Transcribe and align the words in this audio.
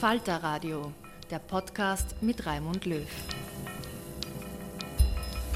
Falter 0.00 0.36
Radio, 0.36 0.92
der 1.28 1.40
Podcast 1.40 2.14
mit 2.20 2.46
Raimund 2.46 2.86
Löw. 2.86 3.02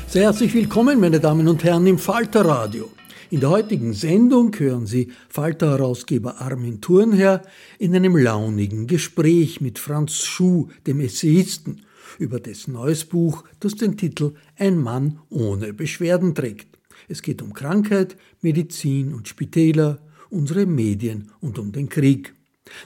Sehr 0.08 0.22
herzlich 0.24 0.52
willkommen, 0.52 0.98
meine 0.98 1.20
Damen 1.20 1.46
und 1.46 1.62
Herren, 1.62 1.86
im 1.86 1.96
Falter 1.96 2.44
Radio. 2.44 2.90
In 3.30 3.38
der 3.38 3.50
heutigen 3.50 3.92
Sendung 3.92 4.52
hören 4.58 4.86
Sie 4.86 5.12
Falter-Herausgeber 5.28 6.40
Armin 6.40 6.80
Thurnherr 6.80 7.42
in 7.78 7.94
einem 7.94 8.16
launigen 8.16 8.88
Gespräch 8.88 9.60
mit 9.60 9.78
Franz 9.78 10.24
Schuh, 10.24 10.66
dem 10.88 10.98
Essayisten, 10.98 11.82
über 12.18 12.40
dessen 12.40 12.72
neues 12.72 13.04
Buch, 13.04 13.44
das 13.60 13.76
den 13.76 13.96
Titel 13.96 14.34
Ein 14.58 14.76
Mann 14.76 15.20
ohne 15.30 15.72
Beschwerden 15.72 16.34
trägt. 16.34 16.66
Es 17.06 17.22
geht 17.22 17.42
um 17.42 17.52
Krankheit, 17.52 18.16
Medizin 18.40 19.14
und 19.14 19.28
Spitäler, 19.28 20.00
unsere 20.30 20.66
Medien 20.66 21.30
und 21.40 21.60
um 21.60 21.70
den 21.70 21.88
Krieg. 21.88 22.34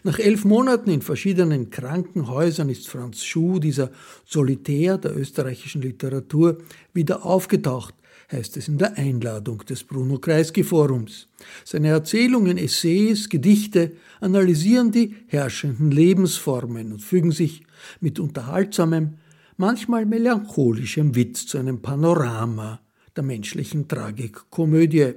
Nach 0.05 0.19
elf 0.19 0.45
Monaten 0.45 0.91
in 0.91 1.03
verschiedenen 1.03 1.71
Krankenhäusern 1.71 2.69
ist 2.69 2.89
Franz 2.89 3.25
Schuh, 3.25 3.59
dieser 3.59 3.91
Solitär 4.25 4.99
der 4.99 5.17
österreichischen 5.17 5.83
Literatur, 5.83 6.59
wieder 6.93 7.25
aufgetaucht, 7.25 7.95
heißt 8.31 8.57
es 8.57 8.69
in 8.69 8.79
der 8.79 8.97
Einladung 8.97 9.59
des 9.59 9.85
Bruno 9.85 10.19
Kreisky 10.19 10.65
Forums. 10.65 11.29
Seine 11.65 11.89
Erzählungen, 11.89 12.59
Essays, 12.59 13.29
Gedichte 13.29 13.93
analysieren 14.21 14.91
die 14.91 15.15
herrschenden 15.29 15.91
Lebensformen 15.91 16.93
und 16.93 17.03
fügen 17.03 17.33
sich 17.33 17.63
mit 18.01 18.19
unterhaltsamem, 18.19 19.15
manchmal 19.57 20.07
melancholischem 20.07 21.15
Witz 21.15 21.47
zu 21.47 21.59
einem 21.59 21.81
Panorama 21.81 22.81
der 23.15 23.25
menschlichen 23.25 23.89
Tragikkomödie. 23.89 25.15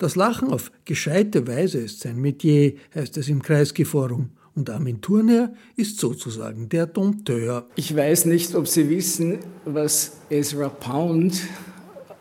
Das 0.00 0.16
Lachen 0.16 0.48
auf 0.48 0.72
gescheite 0.86 1.46
Weise 1.46 1.76
ist 1.76 2.00
sein 2.00 2.18
Metier, 2.18 2.72
heißt 2.94 3.18
es 3.18 3.28
im 3.28 3.42
Kreisgeforum. 3.42 4.30
Und 4.54 4.70
Armin 4.70 5.02
Thurner 5.02 5.52
ist 5.76 6.00
sozusagen 6.00 6.70
der 6.70 6.86
Dompteur. 6.86 7.66
Ich 7.76 7.94
weiß 7.94 8.24
nicht, 8.24 8.54
ob 8.54 8.66
Sie 8.66 8.88
wissen, 8.88 9.40
was 9.66 10.16
Ezra 10.30 10.70
Pound 10.70 11.42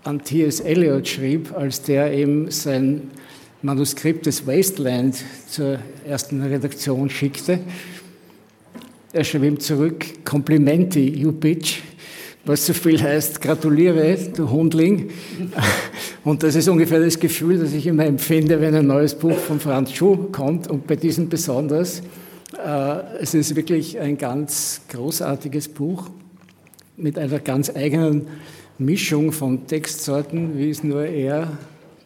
an 0.04 0.22
T.S. 0.22 0.60
Eliot 0.60 1.08
schrieb, 1.08 1.54
als 1.56 1.82
der 1.82 2.12
eben 2.12 2.52
sein 2.52 3.12
Manuskript 3.62 4.26
des 4.26 4.46
Wasteland 4.46 5.16
zur 5.48 5.80
ersten 6.06 6.42
Redaktion 6.42 7.10
schickte. 7.10 7.62
Er 9.14 9.24
schrieb 9.24 9.44
ihm 9.44 9.60
zurück, 9.62 10.26
Komplimenti, 10.26 11.08
you 11.18 11.32
bitch 11.32 11.82
was 12.46 12.66
so 12.66 12.74
viel 12.74 13.02
heißt, 13.02 13.42
gratuliere, 13.42 14.18
du 14.36 14.50
Hundling. 14.50 15.12
Und 16.26 16.44
das 16.44 16.56
ist 16.56 16.68
ungefähr 16.68 17.00
das 17.00 17.18
Gefühl, 17.18 17.60
das 17.60 17.72
ich 17.72 17.88
immer 17.88 18.06
empfinde, 18.06 18.60
wenn 18.60 18.76
ein 18.76 18.88
neues 18.88 19.16
Buch 19.16 19.38
von 19.38 19.60
Franz 19.60 19.94
Schuh 19.94 20.28
kommt 20.32 20.68
und 20.68 20.86
bei 20.86 20.98
diesem 20.98 21.30
besonders. 21.30 22.02
Äh, 22.54 23.22
es 23.22 23.34
ist 23.34 23.56
wirklich 23.56 23.98
ein 24.00 24.18
ganz 24.18 24.82
großartiges 24.90 25.70
Buch 25.70 26.10
mit 26.98 27.18
einer 27.18 27.40
ganz 27.40 27.74
eigenen 27.74 28.28
Mischung 28.78 29.32
von 29.32 29.66
Textsorten, 29.66 30.58
wie 30.58 30.70
es 30.70 30.84
nur 30.84 31.06
er 31.06 31.58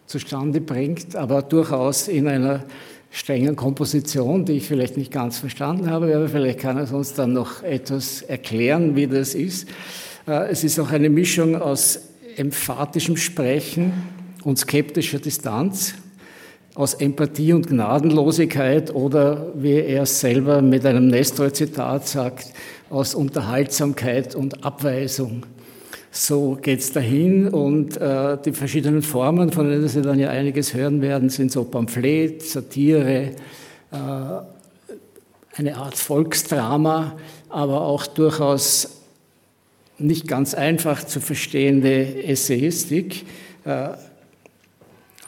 zustande 0.05 0.61
bringt, 0.61 1.15
aber 1.15 1.41
durchaus 1.41 2.07
in 2.07 2.27
einer 2.27 2.65
strengen 3.09 3.55
Komposition, 3.55 4.45
die 4.45 4.53
ich 4.53 4.67
vielleicht 4.67 4.95
nicht 4.95 5.11
ganz 5.11 5.39
verstanden 5.39 5.89
habe, 5.89 6.15
aber 6.15 6.29
vielleicht 6.29 6.59
kann 6.59 6.77
er 6.77 6.91
uns 6.93 7.13
dann 7.13 7.33
noch 7.33 7.63
etwas 7.63 8.21
erklären, 8.21 8.95
wie 8.95 9.07
das 9.07 9.33
ist. 9.33 9.67
Äh, 10.27 10.49
es 10.51 10.63
ist 10.63 10.79
auch 10.79 10.91
eine 10.91 11.09
Mischung 11.09 11.55
aus 11.55 11.99
emphatischem 12.37 13.17
Sprechen 13.17 13.93
und 14.43 14.57
skeptischer 14.59 15.19
Distanz, 15.19 15.95
aus 16.75 16.95
Empathie 16.95 17.53
und 17.53 17.67
Gnadenlosigkeit 17.67 18.93
oder, 18.93 19.51
wie 19.55 19.73
er 19.73 20.05
selber 20.05 20.61
mit 20.61 20.85
einem 20.85 21.07
Nestor-Zitat 21.07 22.07
sagt, 22.07 22.53
aus 22.89 23.13
Unterhaltsamkeit 23.13 24.33
und 24.33 24.63
Abweisung. 24.63 25.45
So 26.09 26.57
geht 26.61 26.79
es 26.79 26.91
dahin 26.91 27.47
und 27.47 27.97
äh, 27.97 28.37
die 28.43 28.53
verschiedenen 28.53 29.01
Formen, 29.01 29.51
von 29.51 29.67
denen 29.67 29.87
Sie 29.87 30.01
dann 30.01 30.19
ja 30.19 30.29
einiges 30.29 30.73
hören 30.73 31.01
werden, 31.01 31.29
sind 31.29 31.51
so 31.51 31.63
Pamphlet, 31.63 32.41
Satire, 32.43 33.31
äh, 33.91 33.95
eine 35.55 35.75
Art 35.75 35.95
Volksdrama, 35.95 37.13
aber 37.49 37.81
auch 37.81 38.07
durchaus 38.07 39.02
nicht 40.03 40.27
ganz 40.27 40.53
einfach 40.53 41.03
zu 41.03 41.19
verstehende 41.19 42.23
Essayistik, 42.23 43.25
äh, 43.65 43.89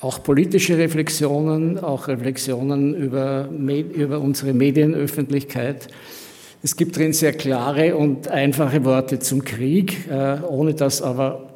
auch 0.01 0.21
politische 0.21 0.77
Reflexionen, 0.77 1.79
auch 1.79 2.07
Reflexionen 2.07 2.93
über, 2.93 3.49
über 3.49 4.19
unsere 4.19 4.53
Medienöffentlichkeit. 4.53 5.87
Es 6.61 6.75
gibt 6.75 6.97
drin 6.97 7.13
sehr 7.13 7.33
klare 7.33 7.95
und 7.95 8.27
einfache 8.27 8.83
Worte 8.85 9.19
zum 9.19 9.43
Krieg, 9.43 10.07
äh, 10.09 10.37
ohne 10.47 10.73
dass 10.73 11.01
aber 11.01 11.49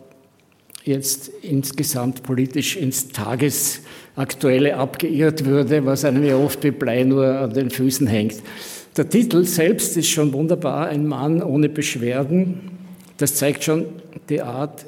jetzt 0.84 1.30
insgesamt 1.42 2.24
politisch 2.24 2.76
ins 2.76 3.10
Tagesaktuelle 3.10 4.78
abgeirrt 4.78 5.46
würde, 5.46 5.86
was 5.86 6.06
einem 6.06 6.24
ja 6.24 6.38
oft 6.38 6.64
wie 6.64 6.72
Blei 6.72 7.04
nur 7.04 7.28
an 7.28 7.54
den 7.54 7.70
Füßen 7.70 8.08
hängt. 8.08 8.42
Der 8.98 9.08
Titel 9.08 9.44
selbst 9.44 9.96
ist 9.98 10.10
schon 10.10 10.34
wunderbar, 10.34 10.88
ein 10.88 11.06
Mann 11.06 11.44
ohne 11.44 11.70
Beschwerden. 11.70 12.79
Das 13.20 13.36
zeigt 13.36 13.64
schon 13.64 13.86
die 14.30 14.42
Art, 14.42 14.86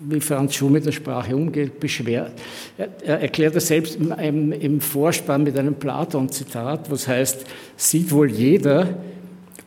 wie 0.00 0.20
Franz 0.20 0.54
Schuh 0.54 0.70
mit 0.70 0.86
der 0.86 0.92
Sprache 0.92 1.36
umgeht, 1.36 1.78
beschwert. 1.78 2.32
Er 2.78 3.20
erklärt 3.20 3.54
das 3.54 3.66
selbst 3.66 3.96
im, 3.96 4.52
im 4.52 4.80
Vorspann 4.80 5.42
mit 5.42 5.58
einem 5.58 5.74
Platon-Zitat, 5.74 6.90
was 6.90 7.06
heißt, 7.06 7.44
sieht 7.76 8.10
wohl 8.10 8.30
jeder, 8.30 8.98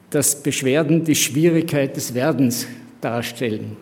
dass 0.10 0.42
Beschwerden 0.42 1.04
die 1.04 1.16
Schwierigkeit 1.16 1.96
des 1.96 2.16
Werdens 2.16 2.66
darstellen. 3.00 3.78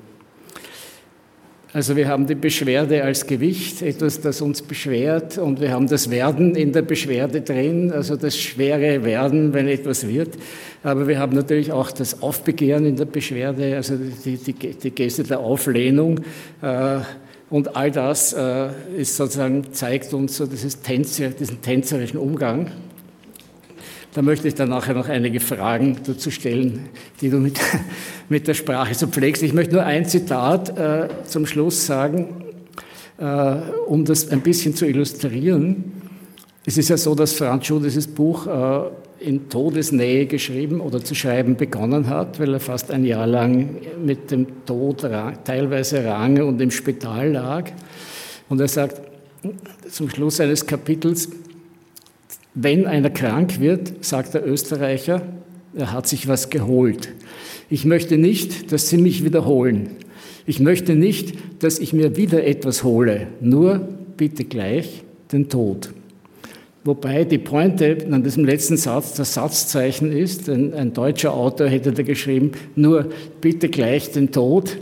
Also 1.74 1.98
wir 1.98 2.08
haben 2.08 2.26
die 2.28 2.36
Beschwerde 2.36 3.04
als 3.04 3.28
Gewicht, 3.28 3.82
etwas, 3.82 4.22
das 4.22 4.42
uns 4.42 4.62
beschwert, 4.62 5.38
und 5.38 5.60
wir 5.60 5.72
haben 5.72 5.88
das 5.88 6.10
Werden 6.10 6.56
in 6.56 6.72
der 6.72 6.82
Beschwerde 6.82 7.42
drin, 7.42 7.92
also 7.92 8.16
das 8.16 8.38
schwere 8.38 9.04
Werden, 9.04 9.54
wenn 9.54 9.68
etwas 9.68 10.08
wird. 10.08 10.30
Aber 10.82 11.08
wir 11.10 11.20
haben 11.20 11.36
natürlich 11.36 11.74
auch 11.74 11.92
das 11.92 12.22
Aufbegehren 12.22 12.86
in 12.86 12.96
der 12.96 13.06
Beschwerde, 13.06 13.76
also 13.76 13.96
die, 13.96 14.38
die, 14.38 14.54
die 14.54 14.92
Geste 14.92 15.24
der 15.24 15.40
Auflehnung. 15.42 16.22
Äh, 16.62 17.00
und 17.50 17.76
all 17.76 17.92
das 17.92 18.34
äh, 18.34 18.70
ist 18.98 19.18
sozusagen, 19.18 19.74
zeigt 19.74 20.14
uns 20.14 20.38
so 20.38 20.46
dieses 20.46 20.82
Tänzer, 20.82 21.30
diesen 21.30 21.62
tänzerischen 21.62 22.18
Umgang. 22.18 22.72
Da 24.14 24.22
möchte 24.22 24.48
ich 24.48 24.56
dann 24.56 24.70
nachher 24.70 24.94
noch 24.94 25.10
einige 25.10 25.40
Fragen 25.40 25.98
dazu 26.06 26.32
stellen, 26.32 26.90
die 27.22 27.30
du 27.30 27.38
mit, 27.38 27.60
mit 28.30 28.48
der 28.48 28.54
Sprache 28.54 28.96
so 28.96 29.08
pflegst. 29.08 29.44
Ich 29.44 29.54
möchte 29.54 29.76
nur 29.76 29.84
ein 29.84 30.06
Zitat 30.06 30.78
äh, 30.78 31.08
zum 31.26 31.46
Schluss 31.46 31.86
sagen, 31.86 32.44
äh, 33.18 33.56
um 33.88 34.06
das 34.06 34.30
ein 34.30 34.42
bisschen 34.42 34.76
zu 34.76 34.86
illustrieren. 34.86 35.94
Es 36.66 36.78
ist 36.78 36.90
ja 36.90 36.98
so, 36.98 37.16
dass 37.16 37.34
Franz 37.34 37.66
Schuh 37.66 37.80
dieses 37.80 38.08
Buch 38.08 38.48
äh, 38.48 38.90
in 39.20 39.50
Todesnähe 39.50 40.26
geschrieben 40.26 40.82
oder 40.82 41.04
zu 41.04 41.16
schreiben 41.16 41.56
begonnen 41.56 42.08
hat, 42.08 42.40
weil 42.40 42.54
er 42.54 42.60
fast 42.60 42.92
ein 42.92 43.04
Jahr 43.04 43.26
lang 43.26 43.78
mit 44.04 44.32
dem 44.32 44.66
Tod 44.66 45.08
teilweise 45.44 46.06
range 46.06 46.46
und 46.46 46.62
im 46.62 46.72
Spital 46.72 47.32
lag. 47.32 47.72
Und 48.50 48.62
er 48.62 48.68
sagt 48.68 49.02
zum 49.90 50.10
Schluss 50.10 50.40
eines 50.40 50.66
Kapitels, 50.66 51.30
wenn 52.60 52.88
einer 52.88 53.12
krank 53.12 53.60
wird, 53.60 54.04
sagt 54.04 54.34
der 54.34 54.48
Österreicher, 54.48 55.22
er 55.76 55.92
hat 55.92 56.08
sich 56.08 56.28
was 56.28 56.50
geholt. 56.50 57.10
Ich 57.70 57.86
möchte 57.86 58.18
nicht, 58.18 58.72
dass 58.72 58.90
Sie 58.90 58.98
mich 58.98 59.24
wiederholen. 59.24 59.92
Ich 60.48 60.60
möchte 60.60 60.96
nicht, 60.96 61.36
dass 61.60 61.78
ich 61.78 61.94
mir 61.94 62.18
wieder 62.18 62.44
etwas 62.46 62.84
hole. 62.84 63.28
Nur 63.42 63.88
bitte 64.18 64.44
gleich 64.44 65.04
den 65.32 65.50
Tod. 65.50 65.92
Wobei 66.84 67.26
die 67.26 67.38
Pointe 67.38 67.98
an 68.10 68.24
diesem 68.24 68.44
letzten 68.44 68.78
Satz 68.78 69.14
das 69.14 69.36
Satzzeichen 69.36 70.12
ist. 70.12 70.50
Ein, 70.50 70.74
ein 70.74 70.94
deutscher 70.94 71.34
Autor 71.34 71.68
hätte 71.68 71.92
da 71.92 72.02
geschrieben, 72.02 72.54
nur 72.76 73.08
bitte 73.40 73.70
gleich 73.70 74.12
den 74.14 74.32
Tod. 74.32 74.78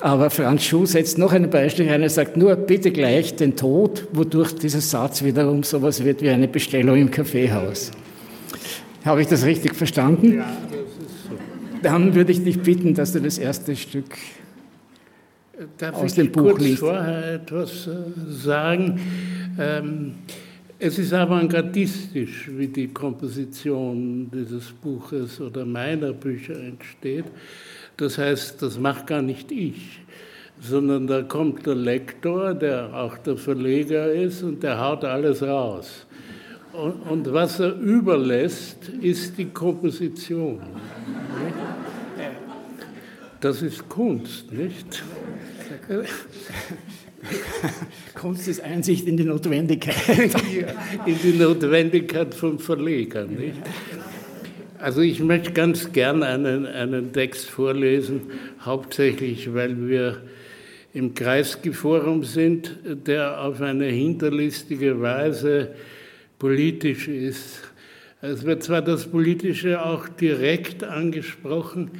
Aber 0.00 0.30
Franz 0.30 0.64
Schuh 0.64 0.84
setzt 0.84 1.16
noch 1.16 1.32
ein 1.32 1.48
Beispiel 1.48 1.88
ein. 1.88 2.02
Er 2.02 2.10
sagt 2.10 2.36
nur 2.36 2.54
bitte 2.54 2.90
gleich 2.90 3.34
den 3.34 3.56
Tod, 3.56 4.06
wodurch 4.12 4.54
dieser 4.54 4.80
Satz 4.80 5.24
wiederum 5.24 5.62
sowas 5.62 6.04
wird 6.04 6.20
wie 6.22 6.28
eine 6.28 6.48
Bestellung 6.48 6.96
im 6.96 7.10
Kaffeehaus. 7.10 7.92
Habe 9.04 9.22
ich 9.22 9.28
das 9.28 9.44
richtig 9.44 9.74
verstanden? 9.74 10.38
Ja, 10.38 10.56
das 10.70 10.80
ist 10.80 11.24
so. 11.24 11.36
Dann 11.82 12.14
würde 12.14 12.32
ich 12.32 12.44
dich 12.44 12.60
bitten, 12.60 12.94
dass 12.94 13.12
du 13.12 13.20
das 13.20 13.38
erste 13.38 13.74
Stück 13.74 14.16
Darf 15.78 15.94
aus 15.94 16.14
dem 16.14 16.30
Buch 16.30 16.50
kurz 16.50 16.62
liest. 16.62 16.80
vorher 16.80 17.34
etwas 17.34 17.86
äh, 17.86 17.92
sagen? 18.28 19.00
Ähm, 19.58 20.14
es 20.78 20.98
ist 20.98 21.14
avantgardistisch, 21.14 22.50
wie 22.54 22.66
die 22.66 22.88
Komposition 22.88 24.30
dieses 24.30 24.72
Buches 24.72 25.40
oder 25.40 25.64
meiner 25.64 26.12
Bücher 26.12 26.60
entsteht. 26.60 27.24
Das 27.96 28.18
heißt, 28.18 28.60
das 28.62 28.78
macht 28.78 29.06
gar 29.06 29.22
nicht 29.22 29.50
ich, 29.50 30.00
sondern 30.60 31.06
da 31.06 31.22
kommt 31.22 31.66
der 31.66 31.74
Lektor, 31.74 32.54
der 32.54 32.92
auch 32.94 33.16
der 33.18 33.36
Verleger 33.36 34.12
ist, 34.12 34.42
und 34.42 34.62
der 34.62 34.78
haut 34.80 35.04
alles 35.04 35.42
raus. 35.42 36.06
Und, 36.72 36.92
und 37.10 37.32
was 37.32 37.58
er 37.58 37.74
überlässt, 37.74 38.90
ist 39.00 39.38
die 39.38 39.46
Komposition. 39.46 40.60
Das 43.40 43.62
ist 43.62 43.88
Kunst, 43.88 44.52
nicht? 44.52 45.02
Kunst 48.14 48.48
ist 48.48 48.62
Einsicht 48.62 49.06
in 49.06 49.16
die 49.16 49.24
Notwendigkeit. 49.24 50.34
in 51.06 51.18
die 51.22 51.38
Notwendigkeit 51.38 52.34
von 52.34 52.58
Verlegern. 52.58 53.34
Nicht? 53.34 53.56
Also 54.86 55.00
ich 55.00 55.18
möchte 55.18 55.50
ganz 55.50 55.90
gern 55.90 56.22
einen, 56.22 56.64
einen 56.64 57.12
Text 57.12 57.50
vorlesen, 57.50 58.20
hauptsächlich 58.60 59.52
weil 59.52 59.88
wir 59.88 60.22
im 60.94 61.12
Kreisky-Forum 61.12 62.22
sind, 62.22 62.76
der 62.84 63.40
auf 63.42 63.60
eine 63.60 63.86
hinterlistige 63.86 65.00
Weise 65.00 65.74
politisch 66.38 67.08
ist. 67.08 67.62
Es 68.22 68.44
wird 68.44 68.62
zwar 68.62 68.80
das 68.80 69.08
Politische 69.08 69.84
auch 69.84 70.06
direkt 70.06 70.84
angesprochen, 70.84 71.90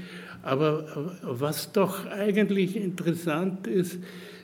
aber 0.44 1.16
was 1.22 1.72
doch 1.72 2.06
eigentlich 2.06 2.76
interessant 2.76 3.66
ist, 3.66 3.98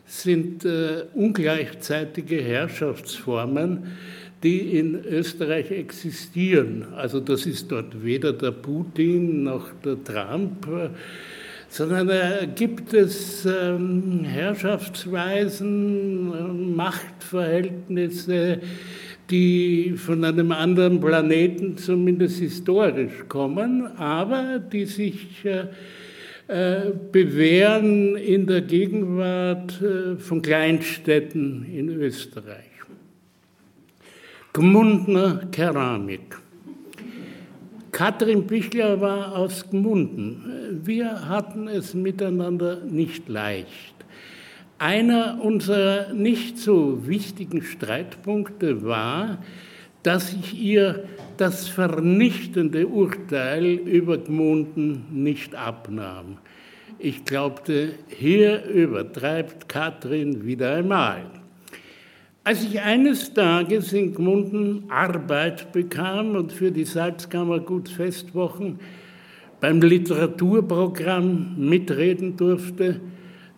sind 0.05 0.65
äh, 0.65 1.05
ungleichzeitige 1.15 2.43
Herrschaftsformen, 2.43 3.93
die 4.43 4.79
in 4.79 5.05
Österreich 5.05 5.71
existieren. 5.71 6.87
Also 6.97 7.21
das 7.21 7.47
ist 7.47 7.71
dort 7.71 8.03
weder 8.03 8.33
der 8.33 8.51
Putin 8.51 9.45
noch 9.45 9.69
der 9.85 10.03
Trump, 10.03 10.67
sondern 11.69 12.09
da 12.09 12.45
gibt 12.45 12.93
es 12.93 13.47
ähm, 13.47 14.25
Herrschaftsweisen, 14.25 16.75
Machtverhältnisse, 16.75 18.59
die 19.31 19.95
von 19.97 20.25
einem 20.25 20.51
anderen 20.53 21.01
Planeten 21.01 21.79
zumindest 21.79 22.41
historisch 22.41 23.29
kommen, 23.29 23.87
aber 23.97 24.59
die 24.59 24.87
sich 24.87 25.45
äh, 25.45 25.67
äh 26.49 26.91
bewähren 27.13 28.17
in 28.17 28.49
der 28.49 28.63
Gegenwart 28.63 29.81
äh, 29.81 30.17
von 30.17 30.43
Kleinstädten 30.43 31.65
in 31.65 31.89
Österreich. 31.89 32.72
Gmundner 34.55 35.47
Keramik. 35.51 36.37
Katrin 37.91 38.47
Bichler 38.47 39.01
war 39.01 39.35
aus 39.35 39.71
Gmunden. 39.71 40.83
Wir 40.85 41.27
hatten 41.27 41.69
es 41.69 41.95
miteinander 41.95 42.85
nicht 42.85 43.31
leicht. 43.31 43.95
Einer 44.77 45.39
unserer 45.41 46.13
nicht 46.13 46.59
so 46.59 47.07
wichtigen 47.07 47.63
Streitpunkte 47.63 48.85
war, 48.85 49.39
dass 50.03 50.35
ich 50.35 50.53
ihr 50.61 51.05
das 51.39 51.69
vernichtende 51.69 52.89
Urteil 52.89 53.65
über 53.65 54.19
Gmunden 54.19 55.07
nicht 55.11 55.55
abnahm. 55.55 56.37
Ich 56.99 57.25
glaubte, 57.25 57.95
hier 58.09 58.67
übertreibt 58.67 59.71
Katrin 59.71 60.45
wieder 60.45 60.75
einmal. 60.75 61.42
Als 62.45 62.65
ich 62.65 62.81
eines 62.81 63.33
Tages 63.35 63.93
in 63.93 64.15
Gmunden 64.15 64.91
Arbeit 64.91 65.71
bekam 65.71 66.35
und 66.35 66.53
für 66.53 66.73
die 66.73 66.85
Salzkammer 66.85 67.61
Gutsfestwochen 67.61 68.81
beim 69.61 69.81
Literaturprogramm 69.81 71.55
mitreden 71.57 72.37
durfte, 72.37 73.01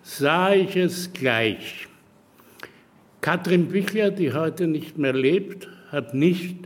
sah 0.03 0.53
ich 0.53 0.77
es 0.77 1.11
gleich. 1.15 1.89
Katrin 3.23 3.69
Bichler, 3.69 4.11
die 4.11 4.35
heute 4.35 4.67
nicht 4.67 4.99
mehr 4.99 5.15
lebt, 5.15 5.67
hat 5.91 6.13
nicht 6.13 6.59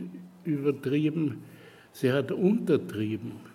übertrieben, 0.43 1.37
sie 1.93 2.11
hat 2.11 2.33
untertrieben. 2.33 3.48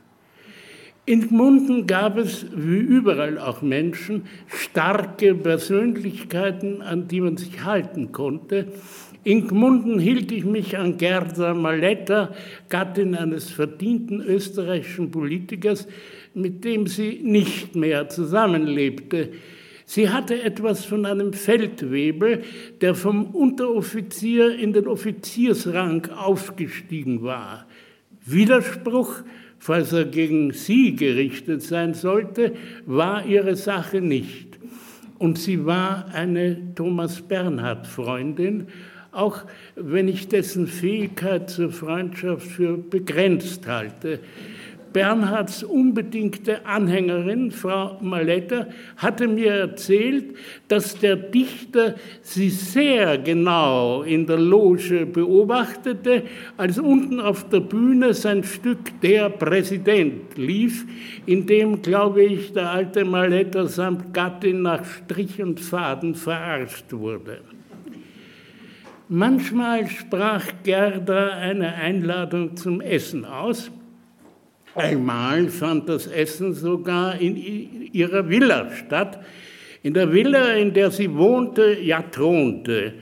In 1.07 1.29
Gmunden 1.29 1.87
gab 1.87 2.17
es, 2.17 2.47
wie 2.57 2.79
überall 2.79 3.39
auch 3.39 3.61
Menschen, 3.61 4.23
starke 4.47 5.35
Persönlichkeiten, 5.35 6.81
an 6.81 7.09
die 7.09 7.21
man 7.21 7.37
sich 7.37 7.63
halten 7.63 8.11
konnte. 8.11 8.69
In 9.23 9.47
Gmunden 9.47 9.99
hielt 9.99 10.33
ich 10.33 10.47
mich 10.47 10.79
an 10.79 10.97
Gerda 10.97 11.53
Maletta, 11.53 12.33
Gattin 12.71 13.15
eines 13.15 13.51
verdienten 13.51 14.23
österreichischen 14.23 15.11
Politikers, 15.11 15.87
mit 16.33 16.65
dem 16.65 16.87
sie 16.87 17.21
nicht 17.23 17.77
mehr 17.77 18.09
zusammenlebte. 18.09 19.33
Sie 19.85 20.09
hatte 20.09 20.43
etwas 20.43 20.87
von 20.87 21.05
einem 21.05 21.35
Feldwebel, 21.35 22.45
der 22.81 22.95
vom 22.95 23.27
Unteroffizier 23.27 24.59
in 24.59 24.73
den 24.73 24.87
Offiziersrang 24.87 26.07
aufgestiegen 26.13 27.23
war. 27.23 27.67
Widerspruch 28.25 29.23
falls 29.65 29.95
er 29.95 30.05
gegen 30.05 30.53
sie 30.53 30.95
gerichtet 30.95 31.63
sein 31.63 31.95
sollte, 31.95 32.53
war 32.85 33.25
ihre 33.25 33.57
Sache 33.57 34.03
nicht. 34.03 34.59
Und 35.19 35.39
sie 35.39 35.65
war 35.65 36.09
eine 36.13 36.75
Thomas 36.75 37.23
Bernhard-Freundin, 37.23 38.67
auch 39.11 39.41
wenn 39.75 40.07
ich 40.07 40.29
dessen 40.29 40.67
Fähigkeit 40.67 41.49
zur 41.49 41.73
Freundschaft 41.73 42.47
für 42.47 42.77
begrenzt 42.77 43.67
halte. 43.67 44.21
Bernhards 44.95 45.65
unbedingte 45.65 46.65
Anhängerin, 46.65 47.51
Frau 47.51 47.99
Maletta, 48.01 48.69
hatte 48.97 49.27
mir 49.27 49.51
erzählt, 49.51 50.37
dass 50.69 50.97
der 50.97 51.17
Dichter 51.17 51.97
sie 52.23 52.49
sehr 52.49 53.19
genau 53.19 54.03
in 54.05 54.25
der 54.25 54.39
Loge 54.39 55.05
beobachtete, 55.05 56.23
als 56.57 56.79
unten 56.79 57.19
auf 57.19 57.49
der 57.49 57.59
Bühne 57.59 58.15
sein 58.15 58.45
Stück 58.45 59.01
Der 59.03 59.31
Präsident 59.31 60.39
lief, 60.39 60.87
in 61.27 61.45
dem, 61.45 61.83
glaube 61.83 62.23
ich, 62.23 62.53
der 62.53 62.71
alte 62.71 63.05
Maletta 63.05 63.67
samt 63.67 64.15
Gattin 64.15 64.63
nach 64.63 64.85
Strich 64.85 65.43
und 65.43 65.59
Faden 65.59 66.15
verarscht 66.15 66.93
wurde. 66.93 67.41
Manchmal 69.09 69.89
sprach 69.89 70.47
Gerda 70.63 71.31
eine 71.31 71.75
Einladung 71.75 72.57
zum 72.57 72.81
Essen 72.81 73.25
aus. 73.25 73.73
Einmal 74.75 75.49
fand 75.49 75.89
das 75.89 76.07
Essen 76.07 76.53
sogar 76.53 77.21
in 77.21 77.37
ihrer 77.93 78.29
Villa 78.29 78.71
statt, 78.71 79.25
in 79.83 79.95
der 79.95 80.13
Villa, 80.13 80.55
in 80.55 80.73
der 80.73 80.91
sie 80.91 81.15
wohnte, 81.15 81.79
ja 81.81 82.03
thronte. 82.03 82.95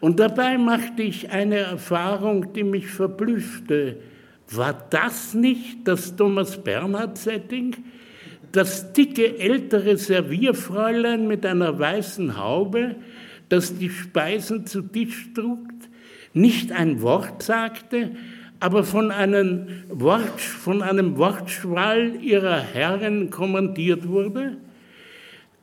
Und 0.00 0.20
dabei 0.20 0.56
machte 0.56 1.02
ich 1.02 1.30
eine 1.30 1.56
Erfahrung, 1.56 2.52
die 2.52 2.62
mich 2.62 2.86
verblüffte. 2.86 3.96
War 4.50 4.86
das 4.90 5.34
nicht 5.34 5.86
das 5.86 6.16
Thomas 6.16 6.62
Bernhard-Setting? 6.62 7.76
Das 8.52 8.92
dicke 8.92 9.38
ältere 9.38 9.96
Servierfräulein 9.98 11.26
mit 11.26 11.44
einer 11.44 11.78
weißen 11.78 12.38
Haube, 12.38 12.96
das 13.48 13.76
die 13.76 13.90
Speisen 13.90 14.64
zu 14.66 14.82
Tisch 14.82 15.30
trug, 15.34 15.58
nicht 16.32 16.72
ein 16.72 17.02
Wort 17.02 17.42
sagte, 17.42 18.12
aber 18.60 18.84
von 18.84 19.10
einem, 19.10 19.68
Wort, 19.88 20.40
von 20.40 20.82
einem 20.82 21.16
Wortschwall 21.16 22.16
ihrer 22.22 22.60
Herren 22.60 23.30
kommandiert 23.30 24.08
wurde? 24.08 24.56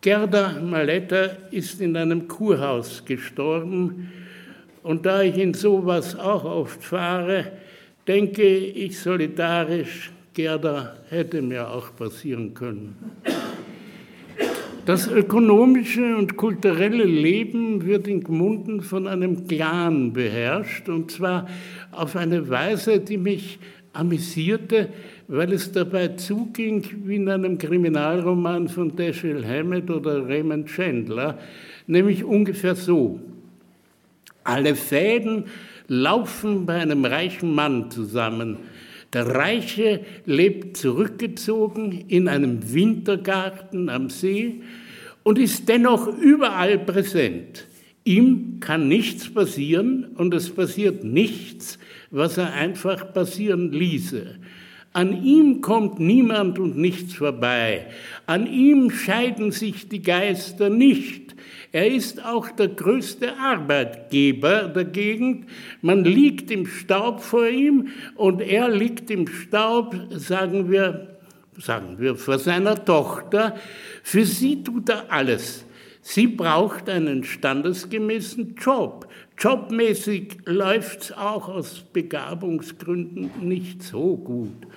Gerda 0.02 0.60
Maletta 0.62 1.30
ist 1.52 1.82
in 1.82 1.98
einem 1.98 2.28
Kurhaus 2.28 3.04
gestorben 3.04 4.12
und 4.84 5.06
da 5.06 5.24
ich 5.24 5.38
in 5.38 5.54
sowas 5.54 6.16
auch 6.16 6.46
oft 6.46 6.84
fahre, 6.84 7.52
denke 8.08 8.44
ich 8.44 9.00
solidarisch, 9.00 10.12
Gerda 10.34 10.98
hätte 11.10 11.42
mir 11.42 11.70
auch 11.70 11.96
passieren 11.96 12.54
können. 12.54 12.96
Das 14.86 15.08
ökonomische 15.08 16.16
und 16.16 16.38
kulturelle 16.38 17.06
Leben 17.06 17.88
wird 17.88 18.08
in 18.08 18.24
Gmunden 18.24 18.82
von 18.82 19.08
einem 19.08 19.48
Clan 19.48 20.14
beherrscht, 20.14 20.90
und 20.90 21.10
zwar 21.10 21.48
auf 21.92 22.16
eine 22.16 22.48
Weise, 22.50 23.00
die 23.00 23.18
mich 23.18 23.58
amüsierte, 23.94 24.90
weil 25.28 25.54
es 25.54 25.72
dabei 25.72 26.10
zuging 26.10 26.86
wie 27.04 27.16
in 27.16 27.28
einem 27.30 27.58
Kriminalroman 27.58 28.68
von 28.68 28.96
Dashiell 28.96 29.44
Hammett 29.44 29.90
oder 29.90 30.28
Raymond 30.28 30.68
Chandler, 30.68 31.40
nämlich 31.88 32.24
ungefähr 32.24 32.76
so. 32.76 33.20
Alle 34.44 34.76
Fäden 34.76 35.46
laufen 35.88 36.68
bei 36.68 36.76
einem 36.76 37.06
reichen 37.06 37.56
Mann 37.56 37.90
zusammen. 37.90 38.58
Der 39.16 39.28
Reiche 39.28 40.02
lebt 40.26 40.76
zurückgezogen 40.76 42.04
in 42.10 42.28
einem 42.28 42.74
Wintergarten 42.74 43.88
am 43.88 44.10
See 44.10 44.56
und 45.24 45.40
ist 45.40 45.70
dennoch 45.70 46.08
überall 46.20 46.78
präsent. 46.78 47.66
Ihm 48.04 48.60
kann 48.60 48.90
nichts 48.90 49.34
passieren 49.34 50.04
und 50.16 50.34
es 50.34 50.50
passiert 50.50 51.06
nichts, 51.06 51.80
was 52.12 52.38
er 52.38 52.52
einfach 52.52 53.14
passieren 53.14 53.72
ließe. 53.72 54.36
An 54.92 55.24
ihm 55.24 55.62
kommt 55.62 55.98
niemand 55.98 56.60
und 56.60 56.78
nichts 56.78 57.14
vorbei. 57.14 57.88
An 58.26 58.48
ihm 58.48 58.92
scheiden 58.92 59.52
sich 59.52 59.88
die 59.88 60.02
Geister 60.02 60.70
nicht. 60.70 61.25
Er 61.72 61.88
ist 61.88 62.24
auch 62.24 62.50
der 62.50 62.70
größte 62.70 63.38
Arbeitgeber 63.38 64.70
der 64.70 64.86
Gegend. 64.86 65.46
Man 65.82 66.04
liegt 66.04 66.52
im 66.52 66.66
Staub 66.66 67.22
vor 67.22 67.48
ihm 67.48 67.90
und 68.16 68.42
er 68.42 68.70
liegt 68.70 69.10
im 69.12 69.28
Staub, 69.28 69.96
sagen 70.12 70.72
wir, 70.72 71.18
sagen 71.58 72.00
wir, 72.00 72.16
vor 72.16 72.40
seiner 72.40 72.84
Tochter. 72.84 73.56
Für 74.04 74.26
sie 74.26 74.64
tut 74.64 74.90
er 74.90 75.12
alles. 75.12 75.66
Sie 76.02 76.28
braucht 76.28 76.88
einen 76.88 77.24
standesgemäßen 77.24 78.56
Job. 78.56 79.08
Jobmäßig 79.40 80.38
läuft 80.46 81.02
es 81.02 81.12
auch 81.12 81.50
aus 81.50 81.82
Begabungsgründen 81.82 83.32
nicht 83.42 83.82
so 83.82 84.16
gut. 84.16 84.68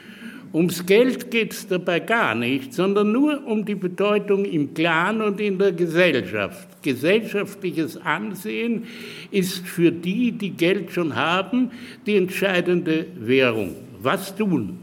Ums 0.52 0.86
Geld 0.86 1.30
geht 1.30 1.52
es 1.52 1.66
dabei 1.66 2.00
gar 2.00 2.34
nicht, 2.34 2.72
sondern 2.72 3.12
nur 3.12 3.46
um 3.46 3.66
die 3.66 3.74
Bedeutung 3.74 4.46
im 4.46 4.72
Clan 4.72 5.20
und 5.20 5.40
in 5.40 5.58
der 5.58 5.72
Gesellschaft. 5.72 6.82
Gesellschaftliches 6.82 7.98
Ansehen 7.98 8.84
ist 9.30 9.66
für 9.66 9.92
die, 9.92 10.32
die 10.32 10.50
Geld 10.50 10.90
schon 10.90 11.14
haben, 11.14 11.70
die 12.06 12.16
entscheidende 12.16 13.06
Währung. 13.18 13.74
Was 14.00 14.34
tun? 14.34 14.78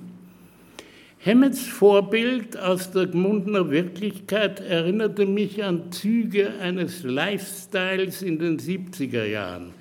Hemmets 1.17 1.65
Vorbild 1.65 2.55
aus 2.55 2.91
der 2.91 3.07
Gmundner 3.07 3.71
Wirklichkeit 3.71 4.59
erinnerte 4.59 5.25
mich 5.25 5.63
an 5.63 5.91
Züge 5.91 6.51
eines 6.61 7.01
Lifestyles 7.01 8.21
in 8.21 8.37
den 8.37 8.59
70er 8.59 9.25
Jahren. 9.25 9.71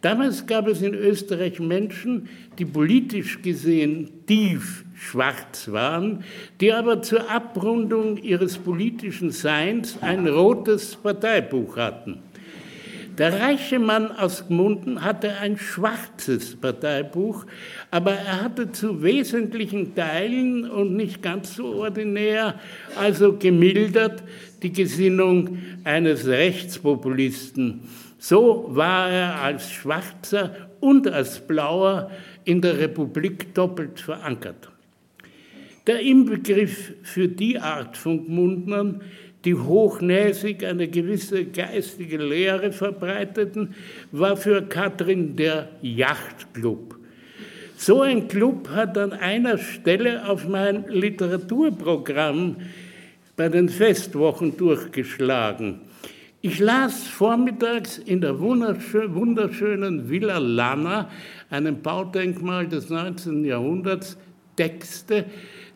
Damals 0.00 0.46
gab 0.46 0.68
es 0.68 0.80
in 0.80 0.94
Österreich 0.94 1.58
Menschen, 1.58 2.28
die 2.56 2.64
politisch 2.64 3.42
gesehen 3.42 4.08
tief 4.26 4.84
schwarz 4.98 5.70
waren, 5.70 6.24
die 6.60 6.72
aber 6.72 7.02
zur 7.02 7.30
Abrundung 7.30 8.16
ihres 8.16 8.58
politischen 8.58 9.30
Seins 9.30 9.98
ein 10.00 10.26
rotes 10.26 10.96
Parteibuch 10.96 11.76
hatten. 11.76 12.22
Der 13.16 13.40
reiche 13.40 13.80
Mann 13.80 14.12
aus 14.12 14.46
Gmunden 14.46 15.02
hatte 15.02 15.38
ein 15.38 15.58
schwarzes 15.58 16.54
Parteibuch, 16.54 17.46
aber 17.90 18.12
er 18.12 18.42
hatte 18.42 18.70
zu 18.70 19.02
wesentlichen 19.02 19.96
Teilen 19.96 20.70
und 20.70 20.94
nicht 20.94 21.20
ganz 21.20 21.56
so 21.56 21.74
ordinär, 21.74 22.60
also 22.96 23.36
gemildert, 23.36 24.22
die 24.62 24.72
Gesinnung 24.72 25.58
eines 25.82 26.26
Rechtspopulisten. 26.26 27.88
So 28.18 28.66
war 28.68 29.10
er 29.10 29.42
als 29.42 29.72
Schwarzer 29.72 30.54
und 30.78 31.08
als 31.08 31.40
Blauer 31.40 32.10
in 32.44 32.60
der 32.60 32.78
Republik 32.78 33.52
doppelt 33.52 33.98
verankert. 33.98 34.70
Der 35.88 36.00
Inbegriff 36.00 36.92
für 37.02 37.28
die 37.28 37.58
Art 37.58 37.96
von 37.96 38.26
Gmundnern, 38.26 39.00
die 39.46 39.54
hochnäsig 39.54 40.62
eine 40.66 40.86
gewisse 40.86 41.46
geistige 41.46 42.18
Lehre 42.18 42.72
verbreiteten, 42.72 43.74
war 44.12 44.36
für 44.36 44.60
Katrin 44.60 45.34
der 45.34 45.70
Yachtclub. 45.80 46.98
So 47.78 48.02
ein 48.02 48.28
Club 48.28 48.68
hat 48.68 48.98
an 48.98 49.14
einer 49.14 49.56
Stelle 49.56 50.28
auf 50.28 50.46
mein 50.46 50.84
Literaturprogramm 50.88 52.56
bei 53.34 53.48
den 53.48 53.70
Festwochen 53.70 54.58
durchgeschlagen. 54.58 55.80
Ich 56.42 56.58
las 56.58 57.04
vormittags 57.04 57.96
in 57.96 58.20
der 58.20 58.38
wunderschönen 58.38 60.10
Villa 60.10 60.36
Lana, 60.36 61.08
einem 61.48 61.80
Baudenkmal 61.80 62.68
des 62.68 62.90
19. 62.90 63.46
Jahrhunderts, 63.46 64.18
Texte, 64.54 65.24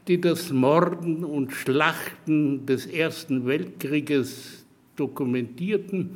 die 0.09 0.21
das 0.21 0.51
Morden 0.51 1.25
und 1.25 1.53
Schlachten 1.53 2.67
des 2.67 2.87
Ersten 2.87 3.47
Weltkrieges 3.47 4.65
dokumentierten 4.97 6.11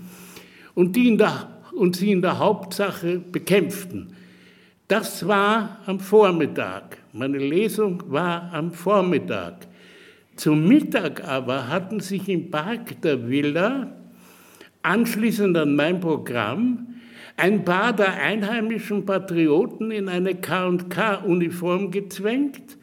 und, 0.75 0.97
die 0.97 1.09
in 1.09 1.19
der, 1.19 1.49
und 1.75 1.97
sie 1.97 2.13
in 2.13 2.23
der 2.23 2.39
Hauptsache 2.39 3.19
bekämpften. 3.19 4.15
Das 4.89 5.27
war 5.27 5.81
am 5.87 6.01
Vormittag. 6.01 6.99
Meine 7.13 7.39
Lesung 7.39 8.03
war 8.09 8.53
am 8.53 8.73
Vormittag. 8.73 9.67
Zum 10.37 10.69
Mittag 10.69 11.27
aber 11.27 11.69
hatten 11.69 12.01
sich 12.01 12.29
im 12.29 12.51
Park 12.51 13.01
der 13.03 13.29
Villa, 13.29 13.93
anschließend 14.83 15.57
an 15.57 15.75
mein 15.75 15.99
Programm, 16.01 16.89
ein 17.37 17.65
paar 17.65 17.93
der 17.93 18.15
einheimischen 18.15 19.05
Patrioten 19.05 19.91
in 19.91 20.09
eine 20.09 20.35
K&K-Uniform 20.35 21.91
gezwängt 21.91 22.76